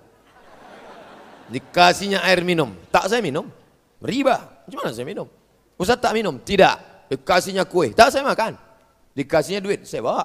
Dikasihnya 1.52 2.24
air 2.24 2.48
minum, 2.48 2.72
tak 2.88 3.12
saya 3.12 3.20
minum. 3.20 3.52
Riba, 4.00 4.64
gimana 4.72 4.96
saya 4.96 5.04
minum? 5.04 5.28
Ustaz 5.76 6.00
tak 6.00 6.16
minum, 6.16 6.40
tidak. 6.40 6.80
Dikasihnya 7.12 7.68
kue, 7.68 7.92
tak 7.92 8.12
saya 8.12 8.24
makan. 8.24 8.56
Dikasihnya 9.12 9.60
duit, 9.60 9.84
saya 9.84 10.04
bawa. 10.04 10.24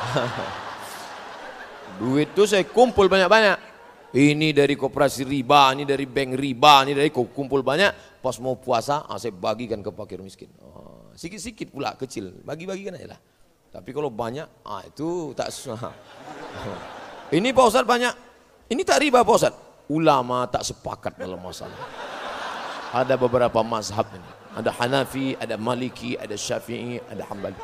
duit 2.00 2.32
itu 2.32 2.44
saya 2.48 2.64
kumpul 2.64 3.04
banyak-banyak. 3.04 3.69
Ini 4.10 4.50
dari 4.50 4.74
koperasi 4.74 5.22
riba, 5.22 5.70
ini 5.70 5.86
dari 5.86 6.02
bank 6.02 6.34
riba, 6.34 6.82
ini 6.82 6.98
dari 6.98 7.14
kumpul 7.14 7.62
banyak. 7.62 8.18
Pas 8.18 8.34
mau 8.42 8.58
puasa, 8.58 9.06
ah, 9.06 9.14
saya 9.22 9.30
bagikan 9.30 9.78
ke 9.86 9.90
fakir 9.94 10.18
miskin. 10.18 10.50
Oh, 10.66 11.14
sikit-sikit 11.14 11.70
pula 11.70 11.94
kecil, 11.94 12.42
bagi-bagikan 12.42 12.98
aja 12.98 13.14
lah. 13.14 13.20
Tapi 13.70 13.94
kalau 13.94 14.10
banyak, 14.10 14.66
ah 14.66 14.82
itu 14.82 15.30
tak 15.38 15.54
susah. 15.54 15.94
ini 17.38 17.54
Pak 17.54 17.64
Ustaz 17.70 17.86
banyak, 17.86 18.14
ini 18.74 18.82
tak 18.82 18.98
riba 18.98 19.22
Pak 19.22 19.36
Ustaz. 19.38 19.54
Ulama 19.86 20.42
tak 20.50 20.66
sepakat 20.66 21.14
dalam 21.14 21.38
masalah. 21.38 21.78
Ada 22.90 23.14
beberapa 23.14 23.62
mazhab 23.62 24.10
ini. 24.10 24.30
Ada 24.58 24.74
Hanafi, 24.74 25.38
ada 25.38 25.54
Maliki, 25.54 26.18
ada 26.18 26.34
Syafi'i, 26.34 26.98
ada 27.06 27.22
Hambali. 27.30 27.58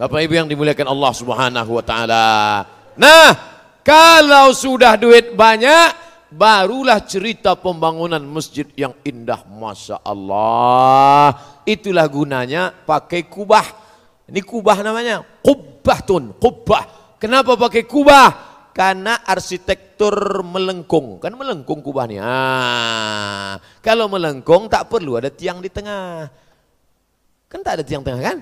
Bapak 0.00 0.24
Ibu 0.24 0.32
yang 0.40 0.48
dimuliakan 0.48 0.88
Allah 0.88 1.12
Subhanahu 1.12 1.70
wa 1.76 1.84
taala. 1.84 2.24
Nah, 2.96 3.53
kalau 3.84 4.56
sudah 4.56 4.96
duit 4.96 5.36
banyak, 5.36 5.92
barulah 6.32 7.04
cerita 7.04 7.52
pembangunan 7.52 8.24
masjid 8.24 8.64
yang 8.72 8.96
indah. 9.04 9.44
Masya 9.44 10.00
Allah. 10.00 11.36
Itulah 11.68 12.08
gunanya 12.08 12.72
pakai 12.72 13.28
kubah. 13.28 13.64
Ini 14.24 14.40
kubah 14.40 14.80
namanya. 14.80 15.20
Kubah 15.44 16.00
tun, 16.00 16.32
kubah. 16.40 17.16
Kenapa 17.20 17.60
pakai 17.60 17.84
kubah? 17.84 18.56
Karena 18.72 19.20
arsitektur 19.20 20.40
melengkung. 20.42 21.20
Kan 21.20 21.36
melengkung 21.36 21.84
kubah 21.84 22.08
ini. 22.08 22.18
Ah, 22.24 23.60
kalau 23.84 24.08
melengkung 24.08 24.66
tak 24.66 24.88
perlu 24.88 25.20
ada 25.20 25.28
tiang 25.28 25.60
di 25.60 25.68
tengah. 25.68 26.26
Kan 27.52 27.60
tak 27.60 27.78
ada 27.78 27.84
tiang 27.84 28.00
tengah 28.00 28.18
kan? 28.18 28.38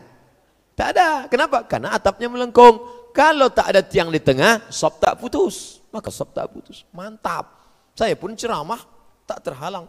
Tak 0.72 0.88
ada. 0.96 1.08
Kenapa? 1.28 1.66
Karena 1.68 1.92
atapnya 1.92 2.30
melengkung. 2.30 3.01
Kalau 3.12 3.52
tak 3.52 3.76
ada 3.76 3.84
tiang 3.84 4.08
di 4.08 4.16
tengah, 4.16 4.66
sop 4.72 4.96
tak 4.96 5.20
putus. 5.20 5.84
Maka 5.92 6.08
sop 6.08 6.32
tak 6.32 6.48
putus. 6.48 6.88
Mantap. 6.96 7.60
Saya 7.92 8.16
pun 8.16 8.32
ceramah, 8.32 8.80
tak 9.28 9.44
terhalang. 9.44 9.84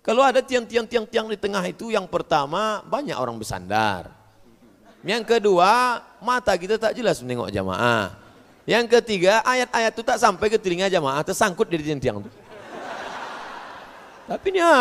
Kalau 0.00 0.24
ada 0.24 0.40
tiang-tiang-tiang-tiang 0.40 1.28
di 1.28 1.36
tengah 1.36 1.60
itu, 1.68 1.92
yang 1.92 2.08
pertama 2.08 2.80
banyak 2.88 3.12
orang 3.12 3.36
bersandar. 3.36 4.08
Yang 5.04 5.36
kedua, 5.36 6.00
mata 6.24 6.56
kita 6.56 6.80
tak 6.80 6.96
jelas 6.96 7.20
menengok 7.20 7.52
jamaah. 7.52 8.16
Yang 8.66 8.98
ketiga, 8.98 9.44
ayat-ayat 9.44 9.92
itu 9.94 10.02
tak 10.02 10.18
sampai 10.18 10.50
ke 10.50 10.58
telinga 10.58 10.88
jamaah, 10.88 11.22
tersangkut 11.22 11.68
di 11.70 11.78
tiang-tiang 11.78 12.24
itu. 12.24 12.30
Tapi 14.26 14.48
ya, 14.58 14.74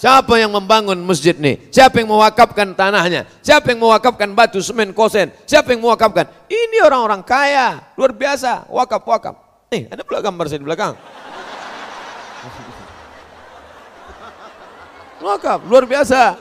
Siapa 0.00 0.40
yang 0.40 0.56
membangun 0.56 0.96
masjid 1.04 1.36
ini? 1.36 1.60
Siapa 1.68 2.00
yang 2.00 2.08
mewakafkan 2.08 2.72
tanahnya? 2.72 3.28
Siapa 3.44 3.68
yang 3.68 3.84
mewakafkan 3.84 4.32
batu, 4.32 4.56
semen, 4.64 4.96
kosen? 4.96 5.28
Siapa 5.44 5.76
yang 5.76 5.84
mewakafkan? 5.84 6.24
Ini 6.48 6.80
orang-orang 6.80 7.20
kaya, 7.20 7.92
luar 8.00 8.16
biasa, 8.16 8.64
wakaf-wakaf. 8.72 9.68
Nih, 9.68 9.92
ada 9.92 10.00
pula 10.00 10.24
gambar 10.24 10.48
saya 10.48 10.56
di 10.56 10.64
belakang. 10.64 10.96
Wakaf, 15.20 15.68
luar 15.68 15.84
biasa. 15.84 16.32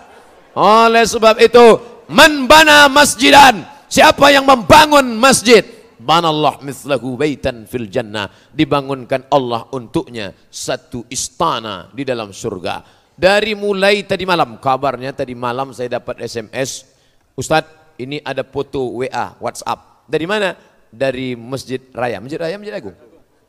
Oleh 0.56 1.04
sebab 1.04 1.36
itu, 1.44 1.84
man 2.08 2.48
masjidan. 2.88 3.68
Siapa 3.92 4.32
yang 4.32 4.48
membangun 4.48 5.20
masjid? 5.20 5.68
Banallah 6.00 6.64
mislahu 6.64 7.20
baitan 7.20 7.68
fil 7.68 7.92
jannah. 7.92 8.32
Dibangunkan 8.56 9.28
Allah 9.28 9.68
untuknya 9.76 10.32
satu 10.48 11.04
istana 11.12 11.92
di 11.92 12.08
dalam 12.08 12.32
surga. 12.32 12.99
Dari 13.20 13.52
mulai 13.52 14.00
tadi 14.08 14.24
malam, 14.24 14.56
kabarnya 14.64 15.12
tadi 15.12 15.36
malam 15.36 15.76
saya 15.76 16.00
dapat 16.00 16.24
SMS, 16.24 16.88
Ustadz 17.36 18.00
ini 18.00 18.24
ada 18.24 18.48
foto 18.48 18.96
WA, 19.04 19.36
WhatsApp. 19.44 20.08
Dari 20.08 20.24
mana? 20.24 20.56
Dari 20.88 21.36
Masjid 21.36 21.84
Raya, 21.92 22.24
Masjid 22.24 22.40
Raya, 22.40 22.56
Masjid 22.56 22.80
Agung. 22.80 22.96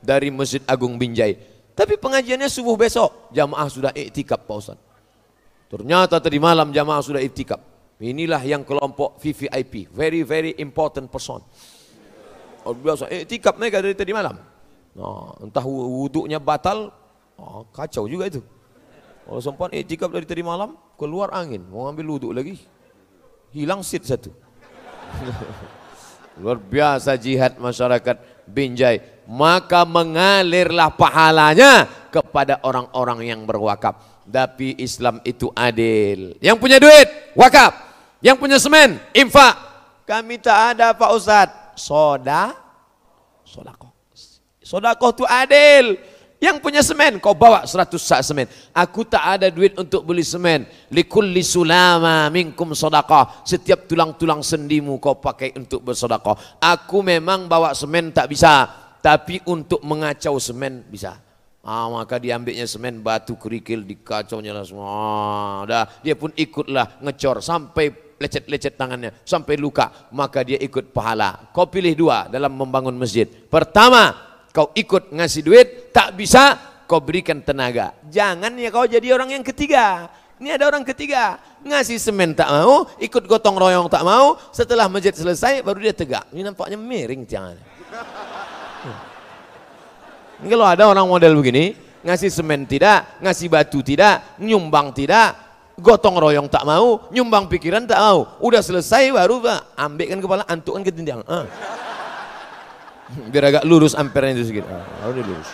Dari 0.03 0.29
Masjid 0.35 0.59
Agung 0.67 0.99
Binjai. 0.99 1.39
Tapi 1.79 1.95
pengajiannya 2.03 2.51
subuh 2.51 2.75
besok, 2.75 3.31
jamaah 3.31 3.71
sudah 3.71 3.95
iktikaf 3.95 4.43
Pak 4.43 4.57
Ustadz. 4.59 4.83
Ternyata 5.71 6.19
tadi 6.19 6.43
malam 6.43 6.75
jamaah 6.75 6.99
sudah 6.99 7.23
iktikaf. 7.23 7.63
Inilah 8.03 8.43
yang 8.43 8.67
kelompok 8.67 9.23
VVIP, 9.23 9.95
very 9.95 10.27
very 10.27 10.51
important 10.59 11.07
person. 11.07 11.47
Oh, 12.67 12.75
biasa 12.75 13.07
iktikaf 13.07 13.55
mereka 13.55 13.79
dari 13.79 13.95
tadi 13.95 14.11
malam. 14.11 14.35
Nah, 14.99 15.31
entah 15.47 15.63
wuduknya 15.63 16.43
batal, 16.43 16.91
oh, 17.39 17.71
kacau 17.71 18.11
juga 18.11 18.27
itu. 18.27 18.43
Kalau 19.31 19.39
sempat 19.39 19.71
iktikaf 19.71 20.11
dari 20.11 20.27
tadi 20.27 20.43
malam, 20.43 20.75
keluar 20.99 21.31
angin, 21.31 21.63
mau 21.71 21.87
ambil 21.87 22.19
wuduk 22.19 22.35
lagi. 22.35 22.59
Hilang 23.55 23.87
seat 23.87 24.03
satu. 24.03 24.35
Luar 26.43 26.59
biasa 26.59 27.15
jihad 27.15 27.55
masyarakat 27.63 28.19
Binjai. 28.51 29.23
Maka 29.31 29.87
mengalirlah 29.87 30.91
pahalanya 30.91 31.87
kepada 32.11 32.59
orang-orang 32.67 33.31
yang 33.31 33.47
berwakaf. 33.47 34.03
Tapi 34.27 34.75
Islam 34.83 35.23
itu 35.23 35.47
adil. 35.55 36.35
Yang 36.43 36.57
punya 36.59 36.83
duit, 36.83 37.07
wakaf. 37.39 37.71
Yang 38.19 38.35
punya 38.35 38.59
semen, 38.59 38.99
infak. 39.15 39.55
Kami 40.11 40.43
tak 40.43 40.75
ada 40.75 40.91
Pak 40.91 41.11
Ustadz. 41.15 41.79
Soda, 41.79 42.51
sodakoh. 43.47 43.95
Sodakoh 44.59 45.15
itu 45.15 45.23
adil. 45.23 46.10
Yang 46.41 46.57
punya 46.65 46.81
semen, 46.81 47.21
kau 47.21 47.37
bawa 47.37 47.69
100 47.69 48.01
sak 48.01 48.25
semen. 48.25 48.49
Aku 48.73 49.05
tak 49.05 49.21
ada 49.37 49.53
duit 49.53 49.77
untuk 49.77 50.09
beli 50.09 50.25
semen. 50.25 50.65
Likulli 50.89 51.45
sulama 51.45 52.33
minkum 52.33 52.73
sodakah. 52.73 53.45
Setiap 53.45 53.85
tulang-tulang 53.85 54.41
sendimu 54.41 54.97
kau 54.97 55.21
pakai 55.21 55.53
untuk 55.53 55.85
bersodakoh. 55.85 56.41
Aku 56.57 57.05
memang 57.05 57.45
bawa 57.45 57.77
semen 57.77 58.09
tak 58.09 58.33
bisa. 58.33 58.73
Tapi 59.05 59.45
untuk 59.45 59.85
mengacau 59.85 60.41
semen 60.41 60.81
bisa. 60.89 61.21
Ah, 61.61 61.93
maka 61.93 62.17
diambilnya 62.17 62.65
semen, 62.65 63.05
batu, 63.05 63.37
kerikil, 63.37 63.85
dikacaunya 63.85 64.57
lah 64.57 64.65
semua. 64.65 64.89
Ah, 64.89 65.59
dah, 65.69 65.85
dia 66.01 66.17
pun 66.17 66.33
ikutlah 66.33 67.05
ngecor 67.05 67.45
sampai 67.45 68.17
lecet-lecet 68.17 68.81
tangannya, 68.81 69.13
sampai 69.29 69.61
luka. 69.61 70.09
Maka 70.09 70.41
dia 70.41 70.57
ikut 70.57 70.89
pahala. 70.97 71.53
Kau 71.53 71.69
pilih 71.69 71.93
dua 71.93 72.33
dalam 72.33 72.57
membangun 72.57 72.97
masjid. 72.97 73.29
Pertama, 73.29 74.30
kau 74.51 74.75
ikut 74.75 75.15
ngasih 75.15 75.43
duit, 75.47 75.69
tak 75.95 76.15
bisa 76.19 76.59
kau 76.91 76.99
berikan 76.99 77.39
tenaga. 77.39 77.95
Jangan 78.11 78.51
ya 78.59 78.69
kau 78.75 78.87
jadi 78.87 79.15
orang 79.15 79.39
yang 79.39 79.45
ketiga. 79.47 80.11
Ini 80.41 80.57
ada 80.57 80.73
orang 80.73 80.89
ketiga, 80.89 81.37
ngasih 81.61 82.01
semen 82.01 82.33
tak 82.33 82.49
mau, 82.49 82.89
ikut 82.97 83.29
gotong 83.29 83.61
royong 83.61 83.93
tak 83.93 84.01
mau, 84.01 84.41
setelah 84.57 84.89
masjid 84.89 85.13
selesai 85.13 85.61
baru 85.61 85.85
dia 85.85 85.93
tegak. 85.93 86.25
Ini 86.33 86.49
nampaknya 86.49 86.81
miring 86.81 87.29
jangan. 87.29 87.61
Ini 90.41 90.49
kalau 90.49 90.65
ada 90.65 90.89
orang 90.89 91.05
model 91.05 91.37
begini, 91.37 91.77
ngasih 92.01 92.33
semen 92.33 92.65
tidak, 92.65 93.21
ngasih 93.21 93.53
batu 93.53 93.85
tidak, 93.85 94.41
nyumbang 94.41 94.97
tidak, 94.97 95.37
gotong 95.77 96.17
royong 96.17 96.49
tak 96.49 96.65
mau, 96.65 97.13
nyumbang 97.13 97.45
pikiran 97.45 97.85
tak 97.85 98.01
mau. 98.01 98.41
Udah 98.41 98.65
selesai 98.65 99.13
baru 99.13 99.45
ambilkan 99.77 100.25
kepala, 100.25 100.49
antukkan 100.49 100.81
ke 100.81 100.89
tindiang. 100.89 101.21
Ah. 101.29 101.45
Biar 103.11 103.45
agak 103.51 103.65
lurus 103.67 103.99
ampernya 103.99 104.39
itu 104.39 104.51
sedikit. 104.51 104.71
Oh, 104.71 105.11
lurus. 105.11 105.49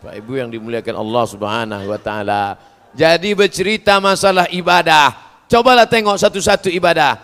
Pak 0.00 0.14
Ibu 0.22 0.32
yang 0.38 0.48
dimuliakan 0.48 0.96
Allah 0.96 1.24
Subhanahu 1.28 1.84
wa 1.90 2.00
taala. 2.00 2.56
Jadi 2.96 3.36
bercerita 3.36 4.00
masalah 4.00 4.48
ibadah. 4.48 5.12
Cobalah 5.50 5.84
tengok 5.84 6.16
satu-satu 6.16 6.72
ibadah. 6.72 7.20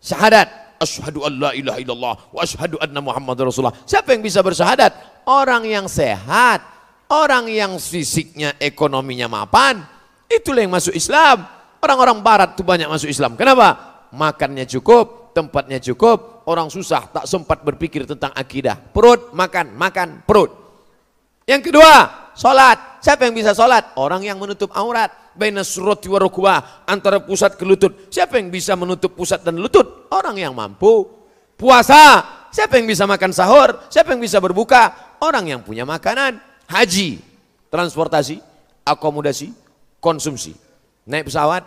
Syahadat. 0.00 0.48
Asyhadu 0.80 1.28
an 1.28 1.32
la 1.36 1.50
ilaha 1.52 1.76
illallah 1.76 2.14
wa 2.32 2.40
asyhadu 2.40 2.80
anna 2.80 3.04
Muhammad 3.04 3.36
Rasulullah. 3.36 3.76
Siapa 3.84 4.16
yang 4.16 4.24
bisa 4.24 4.40
bersyahadat? 4.40 4.96
Orang 5.28 5.68
yang 5.68 5.84
sehat, 5.92 6.64
orang 7.12 7.52
yang 7.52 7.76
fisiknya, 7.76 8.56
ekonominya 8.56 9.28
mapan, 9.28 9.84
itulah 10.24 10.64
yang 10.64 10.72
masuk 10.72 10.96
Islam. 10.96 11.44
Orang-orang 11.84 12.24
barat 12.24 12.56
itu 12.56 12.64
banyak 12.64 12.88
masuk 12.88 13.12
Islam. 13.12 13.36
Kenapa? 13.36 13.76
Makannya 14.08 14.64
cukup, 14.64 15.36
tempatnya 15.36 15.76
cukup, 15.84 16.39
orang 16.50 16.66
susah 16.66 17.06
tak 17.06 17.24
sempat 17.30 17.62
berpikir 17.62 18.02
tentang 18.10 18.34
akidah. 18.34 18.74
Perut, 18.74 19.30
makan, 19.30 19.78
makan, 19.78 20.26
perut. 20.26 20.50
Yang 21.46 21.70
kedua, 21.70 21.92
sholat. 22.34 22.98
Siapa 22.98 23.30
yang 23.30 23.34
bisa 23.38 23.54
sholat? 23.54 23.94
Orang 23.94 24.26
yang 24.26 24.36
menutup 24.42 24.74
aurat. 24.74 25.14
Baina 25.30 25.62
surati 25.62 26.10
wa 26.10 26.18
antara 26.90 27.22
pusat 27.22 27.54
ke 27.54 27.62
lutut. 27.62 28.10
Siapa 28.10 28.36
yang 28.42 28.50
bisa 28.50 28.74
menutup 28.74 29.14
pusat 29.14 29.46
dan 29.46 29.62
lutut? 29.62 30.10
Orang 30.10 30.34
yang 30.36 30.50
mampu. 30.52 31.06
Puasa. 31.54 32.26
Siapa 32.50 32.82
yang 32.82 32.90
bisa 32.90 33.06
makan 33.06 33.30
sahur? 33.30 33.86
Siapa 33.86 34.10
yang 34.10 34.20
bisa 34.20 34.42
berbuka? 34.42 35.14
Orang 35.22 35.46
yang 35.46 35.62
punya 35.62 35.86
makanan. 35.86 36.42
Haji. 36.66 37.30
transportasi, 37.70 38.42
akomodasi, 38.82 39.54
konsumsi. 40.02 40.58
Naik 41.06 41.30
pesawat, 41.30 41.62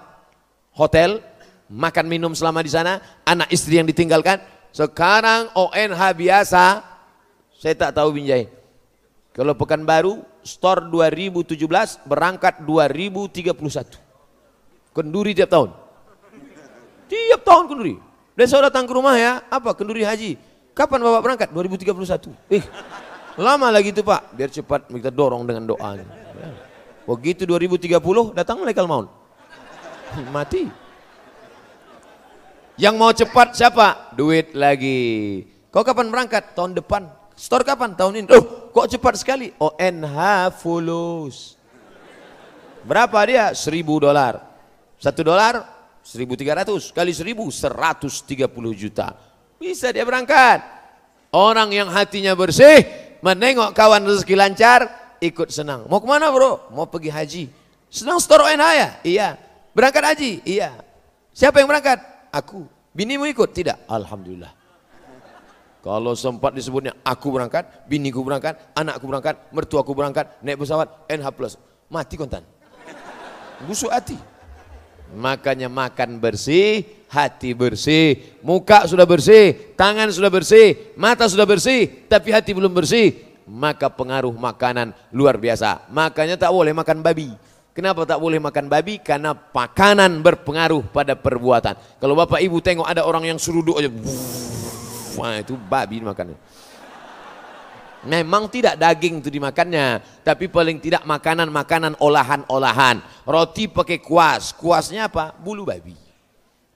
hotel, 0.75 1.23
makan 1.71 2.05
minum 2.11 2.35
selama 2.35 2.59
di 2.59 2.67
sana, 2.67 2.99
anak 3.23 3.47
istri 3.49 3.79
yang 3.79 3.87
ditinggalkan. 3.87 4.43
Sekarang 4.73 5.53
ONH 5.53 6.01
biasa, 6.17 6.81
saya 7.61 7.75
tak 7.77 7.93
tahu 7.93 8.17
Binjai. 8.17 8.49
Kalau 9.37 9.53
Pekanbaru, 9.53 10.25
store 10.41 10.89
2017 10.89 12.01
berangkat 12.09 12.65
2031. 12.65 13.53
Kenduri 14.93 15.37
tiap 15.37 15.49
tahun. 15.53 15.69
Tiap 17.05 17.41
tahun 17.45 17.63
kenduri. 17.69 17.95
Saya 18.49 18.73
datang 18.73 18.89
ke 18.89 18.93
rumah 18.97 19.13
ya, 19.13 19.45
apa 19.45 19.77
kenduri 19.77 20.01
haji. 20.01 20.41
Kapan 20.73 21.05
Bapak 21.05 21.21
berangkat? 21.21 21.49
2031. 21.53 22.33
Eh, 22.49 22.65
lama 23.37 23.69
lagi 23.69 23.93
itu 23.93 24.01
Pak. 24.01 24.33
Biar 24.33 24.49
cepat 24.49 24.89
kita 24.89 25.13
dorong 25.13 25.45
dengan 25.45 25.69
doanya. 25.69 26.05
Begitu 27.05 27.45
2030 27.45 28.33
datang 28.33 28.57
malaikat 28.57 28.89
maut. 28.89 29.09
Mati. 30.33 30.82
Yang 32.73 32.95
mau 32.97 33.11
cepat 33.13 33.53
siapa? 33.53 34.13
Duit 34.17 34.57
lagi. 34.57 35.43
Kau 35.69 35.85
kapan 35.85 36.09
berangkat? 36.09 36.57
Tahun 36.57 36.73
depan. 36.73 37.05
Store 37.37 37.61
kapan? 37.61 37.93
Tahun 37.93 38.13
ini. 38.13 38.27
Oh, 38.33 38.69
kok 38.73 38.89
cepat 38.89 39.13
sekali? 39.21 39.53
ONH 39.61 40.17
fulus. 40.57 41.57
Berapa 42.81 43.17
dia? 43.29 43.53
1000 43.53 43.85
dolar. 44.01 44.41
Satu 44.97 45.21
dolar 45.21 45.65
1300 46.01 46.93
kali 46.93 47.11
1000 47.13 47.53
130 47.53 48.73
juta. 48.73 49.17
Bisa 49.61 49.93
dia 49.93 50.03
berangkat. 50.03 50.65
Orang 51.33 51.73
yang 51.73 51.89
hatinya 51.89 52.37
bersih, 52.37 52.85
menengok 53.25 53.73
kawan 53.73 54.05
rezeki 54.05 54.37
lancar, 54.37 54.85
ikut 55.17 55.49
senang. 55.49 55.89
Mau 55.89 55.97
ke 55.97 56.05
mana 56.05 56.29
bro? 56.29 56.69
Mau 56.69 56.85
pergi 56.85 57.09
haji. 57.09 57.43
Senang 57.89 58.21
store 58.21 58.53
ONH 58.53 58.65
ya? 58.77 58.89
Iya. 59.01 59.29
Berangkat 59.73 60.03
haji? 60.13 60.31
Iya. 60.45 60.77
Siapa 61.33 61.57
yang 61.57 61.69
berangkat? 61.69 62.12
Aku. 62.33 62.65
Binimu 62.97 63.29
ikut? 63.29 63.53
Tidak. 63.53 63.85
Alhamdulillah. 63.85 64.63
Kalau 65.83 66.15
sempat 66.15 66.55
disebutnya 66.55 66.95
aku 67.03 67.27
berangkat, 67.27 67.67
biniku 67.91 68.23
berangkat, 68.23 68.55
anakku 68.71 69.03
berangkat, 69.03 69.35
mertuaku 69.51 69.91
berangkat, 69.91 70.39
naik 70.39 70.55
pesawat, 70.63 70.87
NH 71.11 71.27
plus. 71.35 71.53
Mati 71.91 72.15
kontan. 72.15 72.41
Busuk 73.67 73.91
hati. 73.91 74.15
Makanya 75.13 75.67
makan 75.67 76.23
bersih, 76.23 76.87
hati 77.11 77.53
bersih, 77.53 78.39
muka 78.41 78.87
sudah 78.89 79.05
bersih, 79.05 79.75
tangan 79.77 80.09
sudah 80.09 80.31
bersih, 80.31 80.95
mata 80.97 81.29
sudah 81.29 81.45
bersih, 81.45 82.09
tapi 82.09 82.33
hati 82.33 82.55
belum 82.55 82.71
bersih. 82.73 83.19
Maka 83.43 83.91
pengaruh 83.91 84.31
makanan 84.31 84.95
luar 85.11 85.35
biasa. 85.35 85.91
Makanya 85.91 86.39
tak 86.39 86.49
boleh 86.49 86.71
makan 86.71 87.03
babi. 87.03 87.29
Kenapa 87.73 88.05
tak 88.05 88.21
boleh 88.21 88.37
makan 88.37 88.69
babi? 88.69 89.01
Karena 89.01 89.33
makanan 89.33 90.21
berpengaruh 90.21 90.85
pada 90.93 91.17
perbuatan. 91.17 91.73
Kalau 91.97 92.13
bapak 92.13 92.37
ibu 92.45 92.61
tengok 92.61 92.85
ada 92.85 93.01
orang 93.01 93.25
yang 93.25 93.41
seruduk 93.41 93.81
aja, 93.81 93.89
wah 95.17 95.41
itu 95.41 95.57
babi 95.57 96.05
makannya. 96.05 96.37
Memang 98.03 98.51
tidak 98.51 98.77
daging 98.77 99.25
itu 99.25 99.31
dimakannya, 99.31 100.03
tapi 100.21 100.51
paling 100.51 100.77
tidak 100.77 101.01
makanan-makanan 101.07 101.97
olahan-olahan. 101.97 102.99
Roti 103.23 103.65
pakai 103.71 103.97
kuas, 104.03 104.53
kuasnya 104.53 105.09
apa? 105.09 105.33
Bulu 105.33 105.65
babi. 105.65 105.95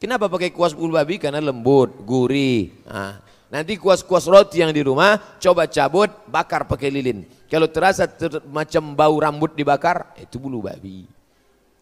Kenapa 0.01 0.31
pakai 0.31 0.49
kuas 0.49 0.71
bulu 0.71 0.95
babi? 0.95 1.21
Karena 1.21 1.43
lembut, 1.43 1.93
gurih. 2.07 2.73
Nah, 2.87 3.21
nanti 3.47 3.79
kuas-kuas 3.79 4.27
roti 4.27 4.63
yang 4.63 4.71
di 4.71 4.83
rumah, 4.83 5.39
coba 5.39 5.67
cabut, 5.67 6.11
bakar 6.27 6.67
pakai 6.67 6.91
lilin. 6.91 7.27
Kalau 7.47 7.71
terasa 7.71 8.07
ter 8.07 8.43
macam 8.47 8.91
bau 8.91 9.15
rambut 9.15 9.55
dibakar, 9.55 10.11
itu 10.19 10.35
bulu 10.35 10.67
babi. 10.67 11.07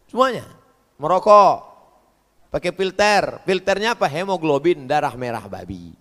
Semuanya. 0.06 0.46
Merokok, 0.96 1.56
pakai 2.48 2.72
filter. 2.72 3.42
Filternya 3.44 3.98
apa? 3.98 4.06
Hemoglobin 4.08 4.88
darah 4.88 5.12
merah 5.18 5.44
babi. 5.44 5.92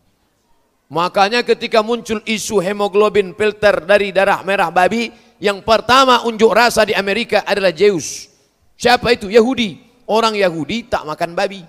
Makanya 0.85 1.41
ketika 1.41 1.81
muncul 1.81 2.21
isu 2.23 2.61
hemoglobin 2.61 3.33
filter 3.33 3.81
dari 3.83 4.13
darah 4.13 4.45
merah 4.45 4.69
babi, 4.69 5.09
yang 5.41 5.65
pertama 5.65 6.23
unjuk 6.23 6.53
rasa 6.53 6.85
di 6.85 6.93
Amerika 6.93 7.41
adalah 7.43 7.73
Zeus. 7.73 8.29
Siapa 8.77 9.17
itu? 9.17 9.27
Yahudi. 9.27 9.81
Orang 10.05 10.37
Yahudi 10.37 10.85
tak 10.85 11.01
makan 11.03 11.33
babi. 11.33 11.65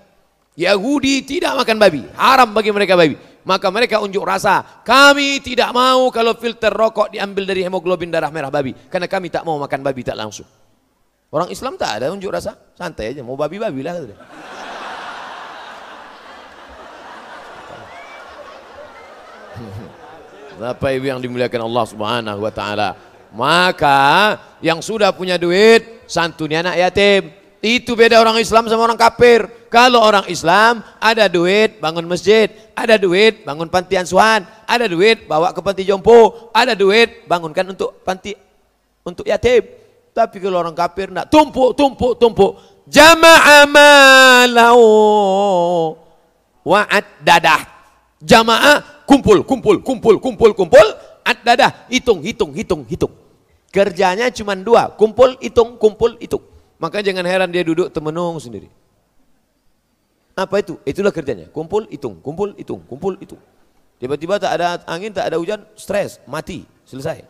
Yahudi 0.53 1.25
tidak 1.25 1.65
makan 1.65 1.77
babi. 1.81 2.01
Haram 2.13 2.53
bagi 2.53 2.69
mereka 2.69 2.93
babi. 2.93 3.17
Maka 3.47 3.71
mereka 3.71 4.03
unjuk 4.03 4.27
rasa. 4.27 4.59
Kami 4.83 5.39
tidak 5.39 5.71
mau 5.71 6.11
kalau 6.11 6.35
filter 6.35 6.67
rokok 6.67 7.15
diambil 7.15 7.47
dari 7.47 7.63
hemoglobin 7.63 8.11
darah 8.11 8.27
merah 8.27 8.51
babi. 8.51 8.75
Karena 8.91 9.07
kami 9.07 9.31
tak 9.31 9.47
mau 9.47 9.55
makan 9.55 9.79
babi 9.79 10.03
tak 10.03 10.19
langsung. 10.19 10.43
Orang 11.31 11.47
Islam 11.47 11.79
tak 11.79 12.03
ada 12.03 12.11
unjuk 12.11 12.27
rasa. 12.27 12.59
Santai 12.75 13.15
aja. 13.15 13.23
Mau 13.23 13.39
babi-babi 13.39 13.87
lah. 13.87 14.03
Bapak 20.59 20.91
Ibu 20.99 21.05
yang 21.07 21.23
dimuliakan 21.23 21.71
Allah 21.71 21.85
Subhanahu 21.87 22.39
wa 22.43 22.51
taala. 22.51 22.89
Maka 23.31 24.35
yang 24.59 24.83
sudah 24.83 25.15
punya 25.15 25.39
duit 25.39 26.03
santuni 26.03 26.59
anak 26.59 26.75
yatim. 26.83 27.46
Itu 27.67 27.99
beda 27.99 28.23
orang 28.23 28.39
Islam 28.39 28.71
sama 28.71 28.87
orang 28.87 28.95
kafir. 28.95 29.43
Kalau 29.67 29.99
orang 29.99 30.23
Islam 30.31 30.79
ada 31.03 31.27
duit 31.27 31.83
bangun 31.83 32.07
masjid, 32.07 32.47
ada 32.71 32.95
duit 32.95 33.43
bangun 33.43 33.67
panti 33.67 33.99
asuhan, 33.99 34.47
ada 34.63 34.87
duit 34.87 35.27
bawa 35.27 35.51
ke 35.51 35.59
panti 35.59 35.83
jompo, 35.83 36.47
ada 36.55 36.71
duit 36.71 37.27
bangunkan 37.27 37.75
untuk 37.75 37.99
panti 38.07 38.31
untuk 39.03 39.27
yatim. 39.27 39.67
Tapi 40.15 40.39
kalau 40.39 40.63
orang 40.63 40.71
kafir 40.71 41.11
nak 41.11 41.27
tumpuk, 41.27 41.75
tumpuk, 41.75 42.15
tumpuk. 42.15 42.55
Jama'a 42.87 43.67
malau 43.67 44.79
wa'ad 46.63 47.03
dadah. 47.19 47.67
Jamaah 48.23 49.03
kumpul, 49.03 49.43
kumpul, 49.43 49.83
kumpul, 49.83 50.15
kumpul, 50.23 50.55
kumpul, 50.55 50.87
dadah, 51.43 51.87
hitung, 51.91 52.23
hitung, 52.23 52.51
hitung, 52.55 52.81
hitung. 52.87 53.11
Kerjanya 53.71 54.31
cuma 54.31 54.55
dua, 54.55 54.87
kumpul, 54.95 55.35
hitung, 55.43 55.75
kumpul, 55.75 56.15
hitung. 56.19 56.43
Maka 56.77 57.01
jangan 57.01 57.25
heran 57.25 57.49
dia 57.49 57.65
duduk 57.65 57.89
temenung 57.89 58.37
sendiri. 58.37 58.69
Apa 60.37 60.61
itu? 60.61 60.77
Itulah 60.85 61.09
kerjanya. 61.09 61.49
Kumpul, 61.49 61.89
hitung, 61.89 62.21
kumpul, 62.21 62.53
hitung, 62.53 62.85
kumpul, 62.85 63.17
hitung. 63.17 63.41
Tiba-tiba 63.97 64.37
tak 64.37 64.61
ada 64.61 64.77
angin, 64.85 65.09
tak 65.09 65.25
ada 65.33 65.41
hujan, 65.41 65.65
stres, 65.73 66.21
mati, 66.29 66.61
selesai. 66.85 67.25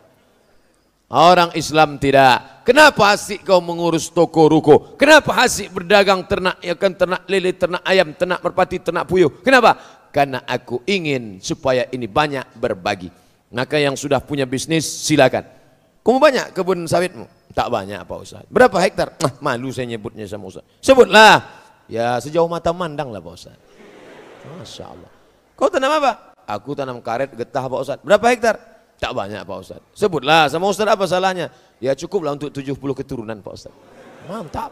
Orang 1.07 1.55
Islam 1.55 1.95
tidak. 1.95 2.67
Kenapa 2.67 3.15
asik 3.15 3.47
kau 3.47 3.63
mengurus 3.63 4.11
toko 4.11 4.51
ruko? 4.51 4.99
Kenapa 4.99 5.39
asik 5.39 5.71
berdagang 5.71 6.27
ternak, 6.27 6.59
ya 6.59 6.75
kan 6.75 6.91
ternak 6.91 7.23
lele, 7.31 7.55
ternak 7.55 7.79
ayam, 7.87 8.11
ternak 8.11 8.43
merpati, 8.43 8.83
ternak 8.83 9.07
puyuh? 9.07 9.31
Kenapa? 9.39 9.79
karena 10.17 10.41
aku 10.49 10.81
ingin 10.89 11.37
supaya 11.37 11.85
ini 11.93 12.09
banyak 12.09 12.57
berbagi. 12.57 13.13
Maka 13.53 13.77
yang 13.77 13.93
sudah 13.93 14.17
punya 14.17 14.49
bisnis 14.49 14.83
silakan. 14.83 15.45
Kamu 16.01 16.17
banyak 16.17 16.45
kebun 16.57 16.89
sawitmu? 16.89 17.36
Tak 17.57 17.73
banyak 17.73 18.05
Pak 18.05 18.17
Ustaz. 18.21 18.45
Berapa 18.53 18.77
hektar? 18.77 19.17
Ah, 19.25 19.33
malu 19.41 19.73
saya 19.73 19.89
nyebutnya 19.89 20.29
sama 20.29 20.45
Ustaz. 20.45 20.61
Sebutlah. 20.77 21.41
Ya 21.89 22.21
sejauh 22.21 22.45
mata 22.45 22.69
mandang 22.69 23.09
lah 23.09 23.17
Pak 23.17 23.33
Ustaz. 23.33 23.57
Masya 24.61 24.93
Allah. 24.93 25.09
Kau 25.57 25.65
tanam 25.65 25.89
apa? 25.97 26.37
Aku 26.45 26.77
tanam 26.77 27.01
karet 27.01 27.33
getah 27.33 27.65
Pak 27.65 27.79
Ustaz. 27.81 27.97
Berapa 28.05 28.29
hektar? 28.29 28.61
Tak 29.01 29.09
banyak 29.09 29.41
Pak 29.41 29.57
Ustaz. 29.57 29.81
Sebutlah 29.97 30.45
sama 30.53 30.69
Ustaz 30.69 30.85
apa 30.85 31.09
salahnya? 31.09 31.49
Ya 31.81 31.97
cukuplah 31.97 32.37
untuk 32.37 32.53
70 32.53 32.77
keturunan 32.77 33.41
Pak 33.41 33.53
Ustaz. 33.57 33.73
Mantap. 34.29 34.69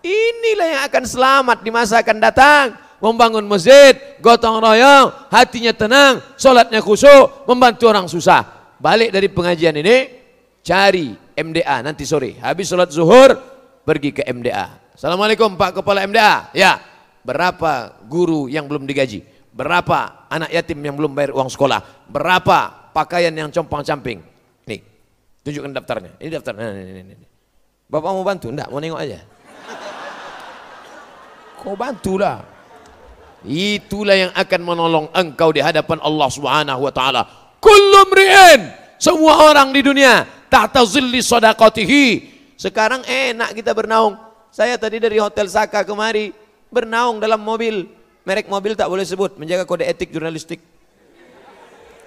Inilah 0.00 0.68
yang 0.72 0.82
akan 0.88 1.04
selamat 1.04 1.58
di 1.60 1.68
masa 1.68 2.00
akan 2.00 2.16
datang 2.16 2.80
membangun 3.04 3.44
masjid, 3.44 3.92
gotong 4.24 4.56
royong, 4.56 5.28
hatinya 5.28 5.76
tenang, 5.76 6.24
sholatnya 6.40 6.80
khusyuk, 6.80 7.44
membantu 7.44 7.92
orang 7.92 8.08
susah. 8.08 8.72
Balik 8.80 9.12
dari 9.12 9.28
pengajian 9.28 9.76
ini, 9.76 10.23
cari 10.64 11.12
MDA 11.36 11.84
nanti 11.84 12.08
sore. 12.08 12.40
Habis 12.40 12.72
sholat 12.72 12.88
zuhur, 12.88 13.36
pergi 13.84 14.16
ke 14.16 14.24
MDA. 14.24 14.96
Assalamualaikum 14.96 15.54
Pak 15.60 15.84
Kepala 15.84 16.08
MDA. 16.08 16.50
Ya, 16.56 16.80
berapa 17.20 18.00
guru 18.08 18.48
yang 18.48 18.64
belum 18.64 18.88
digaji? 18.88 19.22
Berapa 19.54 20.26
anak 20.32 20.50
yatim 20.50 20.80
yang 20.82 20.96
belum 20.98 21.12
bayar 21.14 21.36
uang 21.36 21.52
sekolah? 21.52 22.08
Berapa 22.10 22.90
pakaian 22.90 23.30
yang 23.30 23.52
compang-camping? 23.52 24.18
Nih, 24.66 24.80
tunjukkan 25.46 25.70
daftarnya. 25.78 26.12
Ini 26.18 26.30
daftarnya. 26.40 26.66
Nah. 26.66 27.28
Bapak 27.86 28.10
mau 28.10 28.24
bantu? 28.26 28.50
Enggak, 28.50 28.72
mau 28.72 28.80
nengok 28.80 28.98
aja. 28.98 29.20
Kau 31.60 31.76
bantulah. 31.78 32.42
Itulah 33.44 34.16
yang 34.16 34.32
akan 34.32 34.60
menolong 34.64 35.06
engkau 35.12 35.52
di 35.52 35.60
hadapan 35.60 36.00
Allah 36.00 36.28
Subhanahu 36.32 36.80
wa 36.80 36.92
taala. 36.92 37.22
Kullu 37.60 38.08
mri'in, 38.08 38.72
semua 38.96 39.52
orang 39.52 39.68
di 39.68 39.84
dunia 39.84 40.24
tahta 40.54 40.86
zilli 40.86 41.18
sadaqatihi. 41.18 42.06
Sekarang 42.54 43.02
enak 43.02 43.58
kita 43.58 43.74
bernaung. 43.74 44.14
Saya 44.54 44.78
tadi 44.78 45.02
dari 45.02 45.18
Hotel 45.18 45.50
Saka 45.50 45.82
kemari 45.82 46.30
bernaung 46.70 47.18
dalam 47.18 47.42
mobil. 47.42 47.90
Merek 48.22 48.46
mobil 48.46 48.78
tak 48.78 48.86
boleh 48.86 49.02
sebut, 49.02 49.34
menjaga 49.34 49.66
kode 49.66 49.82
etik 49.82 50.14
jurnalistik. 50.14 50.62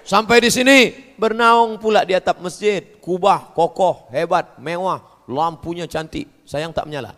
Sampai 0.08 0.40
di 0.40 0.48
sini 0.48 0.96
bernaung 1.20 1.76
pula 1.76 2.08
di 2.08 2.16
atap 2.16 2.40
masjid. 2.40 2.80
Kubah, 3.04 3.52
kokoh, 3.52 4.08
hebat, 4.08 4.56
mewah, 4.56 5.04
lampunya 5.28 5.84
cantik. 5.84 6.24
Sayang 6.48 6.72
tak 6.72 6.88
menyala. 6.88 7.12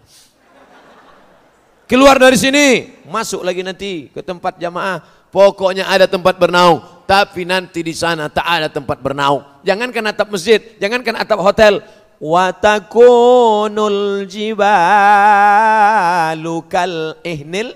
Keluar 1.87 2.19
dari 2.19 2.35
sini, 2.35 2.99
masuk 3.07 3.47
lagi 3.47 3.63
nanti 3.63 4.11
ke 4.11 4.21
tempat 4.27 4.59
jamaah. 4.59 4.99
Pokoknya 5.31 5.87
ada 5.87 6.11
tempat 6.11 6.35
bernaung, 6.35 6.83
tapi 7.11 7.43
nanti 7.43 7.83
di 7.83 7.91
sana 7.91 8.31
tak 8.31 8.47
ada 8.47 8.71
tempat 8.71 9.03
bernaung. 9.03 9.43
Jangankan 9.67 10.15
atap 10.15 10.31
masjid, 10.31 10.63
jangankan 10.79 11.19
atap 11.19 11.43
hotel. 11.43 11.83
Watakunul 12.23 13.91
jibalu 14.31 14.63
kal 16.71 17.19
ihnil 17.27 17.75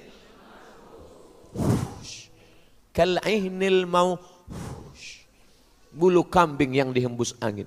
kal 2.94 3.18
ihnil 3.26 3.90
mau 3.90 4.22
bulu 5.90 6.22
kambing 6.30 6.78
yang 6.78 6.94
dihembus 6.94 7.34
angin. 7.42 7.66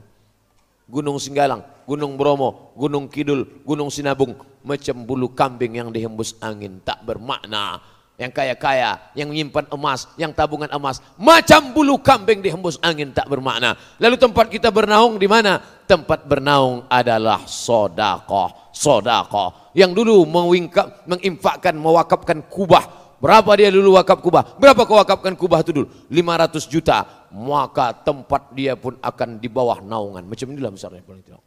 Gunung 0.88 1.20
Singgalang, 1.20 1.68
Gunung 1.84 2.16
Bromo, 2.16 2.72
Gunung 2.80 3.12
Kidul, 3.12 3.44
Gunung 3.68 3.92
Sinabung, 3.92 4.40
macam 4.64 5.04
bulu 5.04 5.36
kambing 5.36 5.76
yang 5.84 5.92
dihembus 5.92 6.40
angin, 6.40 6.80
tak 6.80 7.04
bermakna. 7.04 7.84
Yang 8.18 8.34
kaya-kaya, 8.34 9.14
yang 9.14 9.30
menyimpan 9.30 9.70
emas, 9.70 10.10
yang 10.18 10.34
tabungan 10.34 10.66
emas, 10.74 11.06
macam 11.22 11.70
bulu 11.70 12.02
kambing 12.02 12.42
dihembus 12.42 12.82
angin 12.82 13.14
tak 13.14 13.30
bermakna. 13.30 13.78
Lalu 14.02 14.18
tempat 14.18 14.50
kita 14.50 14.74
bernaung 14.74 15.22
di 15.22 15.30
mana? 15.30 15.62
Tempat 15.86 16.26
bernaung 16.26 16.90
adalah 16.90 17.46
sodakoh, 17.46 18.74
sodakoh. 18.74 19.70
Yang 19.78 20.02
dulu 20.02 20.26
mengingkap, 20.26 21.06
menginfakkan, 21.06 21.78
mewakafkan 21.78 22.42
kubah, 22.50 23.08
Berapa 23.18 23.50
dia 23.58 23.74
dulu 23.74 23.98
wakaf 23.98 24.22
kubah? 24.22 24.62
Berapa 24.62 24.86
kau 24.86 25.02
wakafkan 25.02 25.34
kubah 25.34 25.66
itu 25.66 25.74
dulu? 25.74 25.90
500 26.14 26.70
juta. 26.70 26.98
Maka 27.34 27.90
tempat 28.06 28.54
dia 28.54 28.78
pun 28.78 28.94
akan 29.02 29.42
di 29.42 29.50
bawah 29.50 29.82
naungan. 29.82 30.22
Macam 30.22 30.54
inilah 30.54 30.70
paling 30.78 31.26
tidak. 31.26 31.42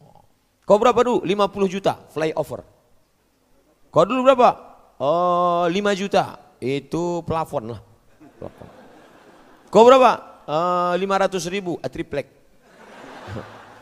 Kau 0.66 0.79
berapa 0.83 0.99
dulu? 1.03 1.23
50 1.23 1.71
juta 1.71 1.95
flyover. 2.11 2.66
Kau 3.95 4.03
dulu 4.03 4.27
berapa? 4.27 4.49
Oh, 4.99 5.66
5 5.71 5.95
juta. 5.95 6.49
Itu 6.61 7.24
plafon 7.24 7.74
lah. 7.74 7.80
Plafon. 8.36 8.68
Kau 9.72 9.82
berapa? 9.82 10.44
Uh, 10.44 10.94
500 10.98 11.48
ribu, 11.48 11.80
a 11.80 11.88
triplek. 11.88 12.28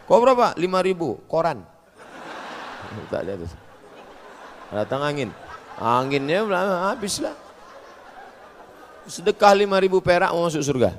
Kau 0.09 0.23
berapa? 0.23 0.55
5 0.55 0.89
ribu, 0.89 1.21
koran. 1.27 1.67
Tak 3.13 3.21
ada. 3.27 3.35
Datang 4.73 5.03
angin. 5.05 5.31
Anginnya 5.79 6.43
habislah 6.91 7.49
sedekah 9.09 9.57
lima 9.57 9.81
ribu 9.81 9.99
perak 10.05 10.31
mau 10.31 10.47
masuk 10.47 10.61
surga. 10.61 10.93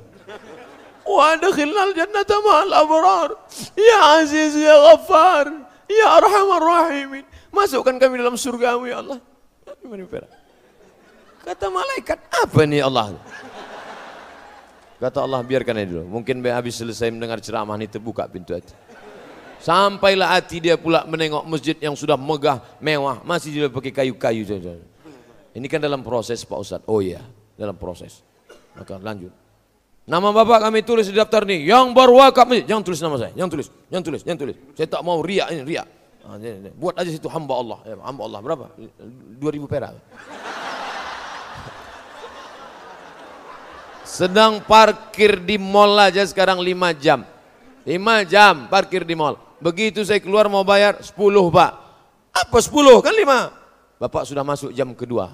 Wa 1.06 1.38
adkhilnal 1.38 1.94
jannata 1.94 2.36
ma'al 2.42 2.72
abrar. 2.74 3.30
Ya 3.78 4.20
Aziz 4.20 4.58
ya 4.58 4.74
Ghaffar. 4.90 5.46
Ya 5.90 6.06
Arhamar 6.18 6.62
Rahimin. 6.62 7.24
Masukkan 7.50 7.98
kami 7.98 8.18
dalam 8.18 8.38
surgamu 8.38 8.86
ya 8.86 9.02
Allah. 9.02 9.18
Kata 11.40 11.66
malaikat, 11.72 12.18
apa 12.30 12.60
nih 12.68 12.84
Allah? 12.84 13.16
Kata 15.00 15.24
Allah, 15.24 15.40
biarkan 15.40 15.80
aja 15.80 15.88
dulu. 15.88 16.04
Mungkin 16.20 16.44
habis 16.52 16.76
selesai 16.76 17.08
mendengar 17.08 17.40
ceramah 17.40 17.74
ini 17.80 17.88
terbuka 17.88 18.28
pintu 18.28 18.52
hati. 18.52 18.76
Sampailah 19.60 20.36
hati 20.36 20.60
dia 20.60 20.76
pula 20.76 21.04
menengok 21.08 21.44
masjid 21.48 21.76
yang 21.80 21.96
sudah 21.96 22.16
megah, 22.16 22.60
mewah. 22.80 23.24
Masih 23.24 23.52
juga 23.52 23.68
pakai 23.72 23.92
kayu-kayu. 23.92 24.44
Ini 25.56 25.66
kan 25.68 25.80
dalam 25.80 26.04
proses 26.04 26.44
Pak 26.44 26.58
Ustadz. 26.60 26.88
Oh 26.88 27.00
iya 27.00 27.24
dalam 27.56 27.76
proses. 27.76 28.24
Maka 28.76 28.96
lanjut. 29.00 29.32
Nama 30.08 30.28
bapak 30.32 30.64
kami 30.64 30.80
tulis 30.80 31.06
di 31.06 31.14
daftar 31.14 31.44
nih, 31.44 31.70
yang 31.70 31.92
berwakaf 31.94 32.48
jangan 32.66 32.82
tulis 32.82 32.98
nama 32.98 33.14
saya, 33.20 33.30
jangan 33.36 33.50
tulis, 33.52 33.68
jangan 33.92 34.04
tulis, 34.04 34.20
jangan 34.26 34.38
tulis. 34.42 34.56
Saya 34.74 34.88
tak 34.90 35.02
mau 35.06 35.22
ria 35.22 35.46
ini 35.52 35.62
ria. 35.62 35.84
Nah, 36.24 36.36
buat 36.74 36.98
aja 36.98 37.10
situ 37.14 37.30
hamba 37.30 37.54
Allah, 37.54 37.78
ya, 37.86 37.94
hamba 38.00 38.22
Allah 38.26 38.40
berapa? 38.42 38.66
2000 39.38 39.70
perak. 39.70 39.94
Sedang 44.10 44.58
parkir 44.66 45.38
di 45.38 45.54
mall 45.54 45.94
aja 45.94 46.26
sekarang 46.26 46.58
5 46.58 46.98
jam. 46.98 47.22
5 47.86 48.26
jam 48.26 48.66
parkir 48.66 49.06
di 49.06 49.14
mall. 49.14 49.38
Begitu 49.62 50.02
saya 50.02 50.18
keluar 50.18 50.50
mau 50.50 50.66
bayar 50.66 50.98
10 50.98 51.14
pak. 51.54 51.72
Apa 52.34 52.58
10 52.58 53.06
kan 53.06 53.14
5. 53.14 54.02
Bapak 54.02 54.26
sudah 54.26 54.42
masuk 54.42 54.74
jam 54.74 54.90
kedua. 54.98 55.30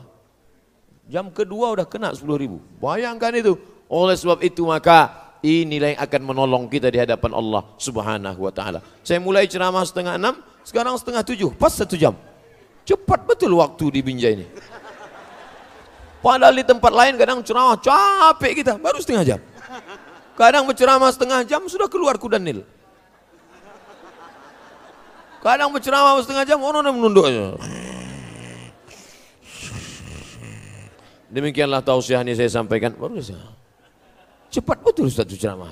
Jam 1.08 1.32
kedua 1.32 1.72
udah 1.72 1.88
kena 1.88 2.12
10 2.12 2.20
ribu. 2.36 2.60
Bayangkan 2.76 3.32
itu. 3.40 3.56
Oleh 3.88 4.12
sebab 4.12 4.44
itu 4.44 4.68
maka 4.68 5.32
inilah 5.40 5.96
yang 5.96 6.00
akan 6.04 6.22
menolong 6.26 6.64
kita 6.68 6.92
di 6.92 7.00
hadapan 7.00 7.32
Allah 7.32 7.62
subhanahu 7.80 8.44
wa 8.44 8.52
ta'ala. 8.52 8.84
Saya 9.00 9.22
mulai 9.22 9.48
ceramah 9.48 9.86
setengah 9.88 10.20
enam, 10.20 10.36
sekarang 10.66 10.98
setengah 11.00 11.22
tujuh, 11.22 11.54
pas 11.54 11.70
satu 11.70 11.94
jam. 11.94 12.12
Cepat 12.82 13.24
betul 13.24 13.54
waktu 13.56 13.88
di 13.94 14.00
Binjai 14.02 14.32
ini. 14.36 14.46
Padahal 16.26 16.58
di 16.58 16.66
tempat 16.66 16.90
lain 16.90 17.14
kadang 17.14 17.38
ceramah 17.38 17.78
capek 17.78 18.58
kita, 18.58 18.74
baru 18.82 18.98
setengah 18.98 19.22
jam. 19.22 19.40
Kadang 20.34 20.66
berceramah 20.66 21.14
setengah 21.14 21.46
jam 21.46 21.62
sudah 21.70 21.86
keluar 21.86 22.18
kuda 22.18 22.42
nil. 22.42 22.66
Kadang 25.38 25.70
berceramah 25.70 26.18
setengah 26.26 26.42
jam, 26.42 26.58
orang 26.66 26.90
menunduk. 26.90 27.30
Demikianlah 31.30 31.78
tausiah 31.86 32.26
ini 32.26 32.34
saya 32.34 32.50
sampaikan. 32.50 32.90
Baru 32.98 33.22
Cepat 34.50 34.82
betul 34.82 35.06
Ustaz 35.06 35.30
ceramah. 35.30 35.70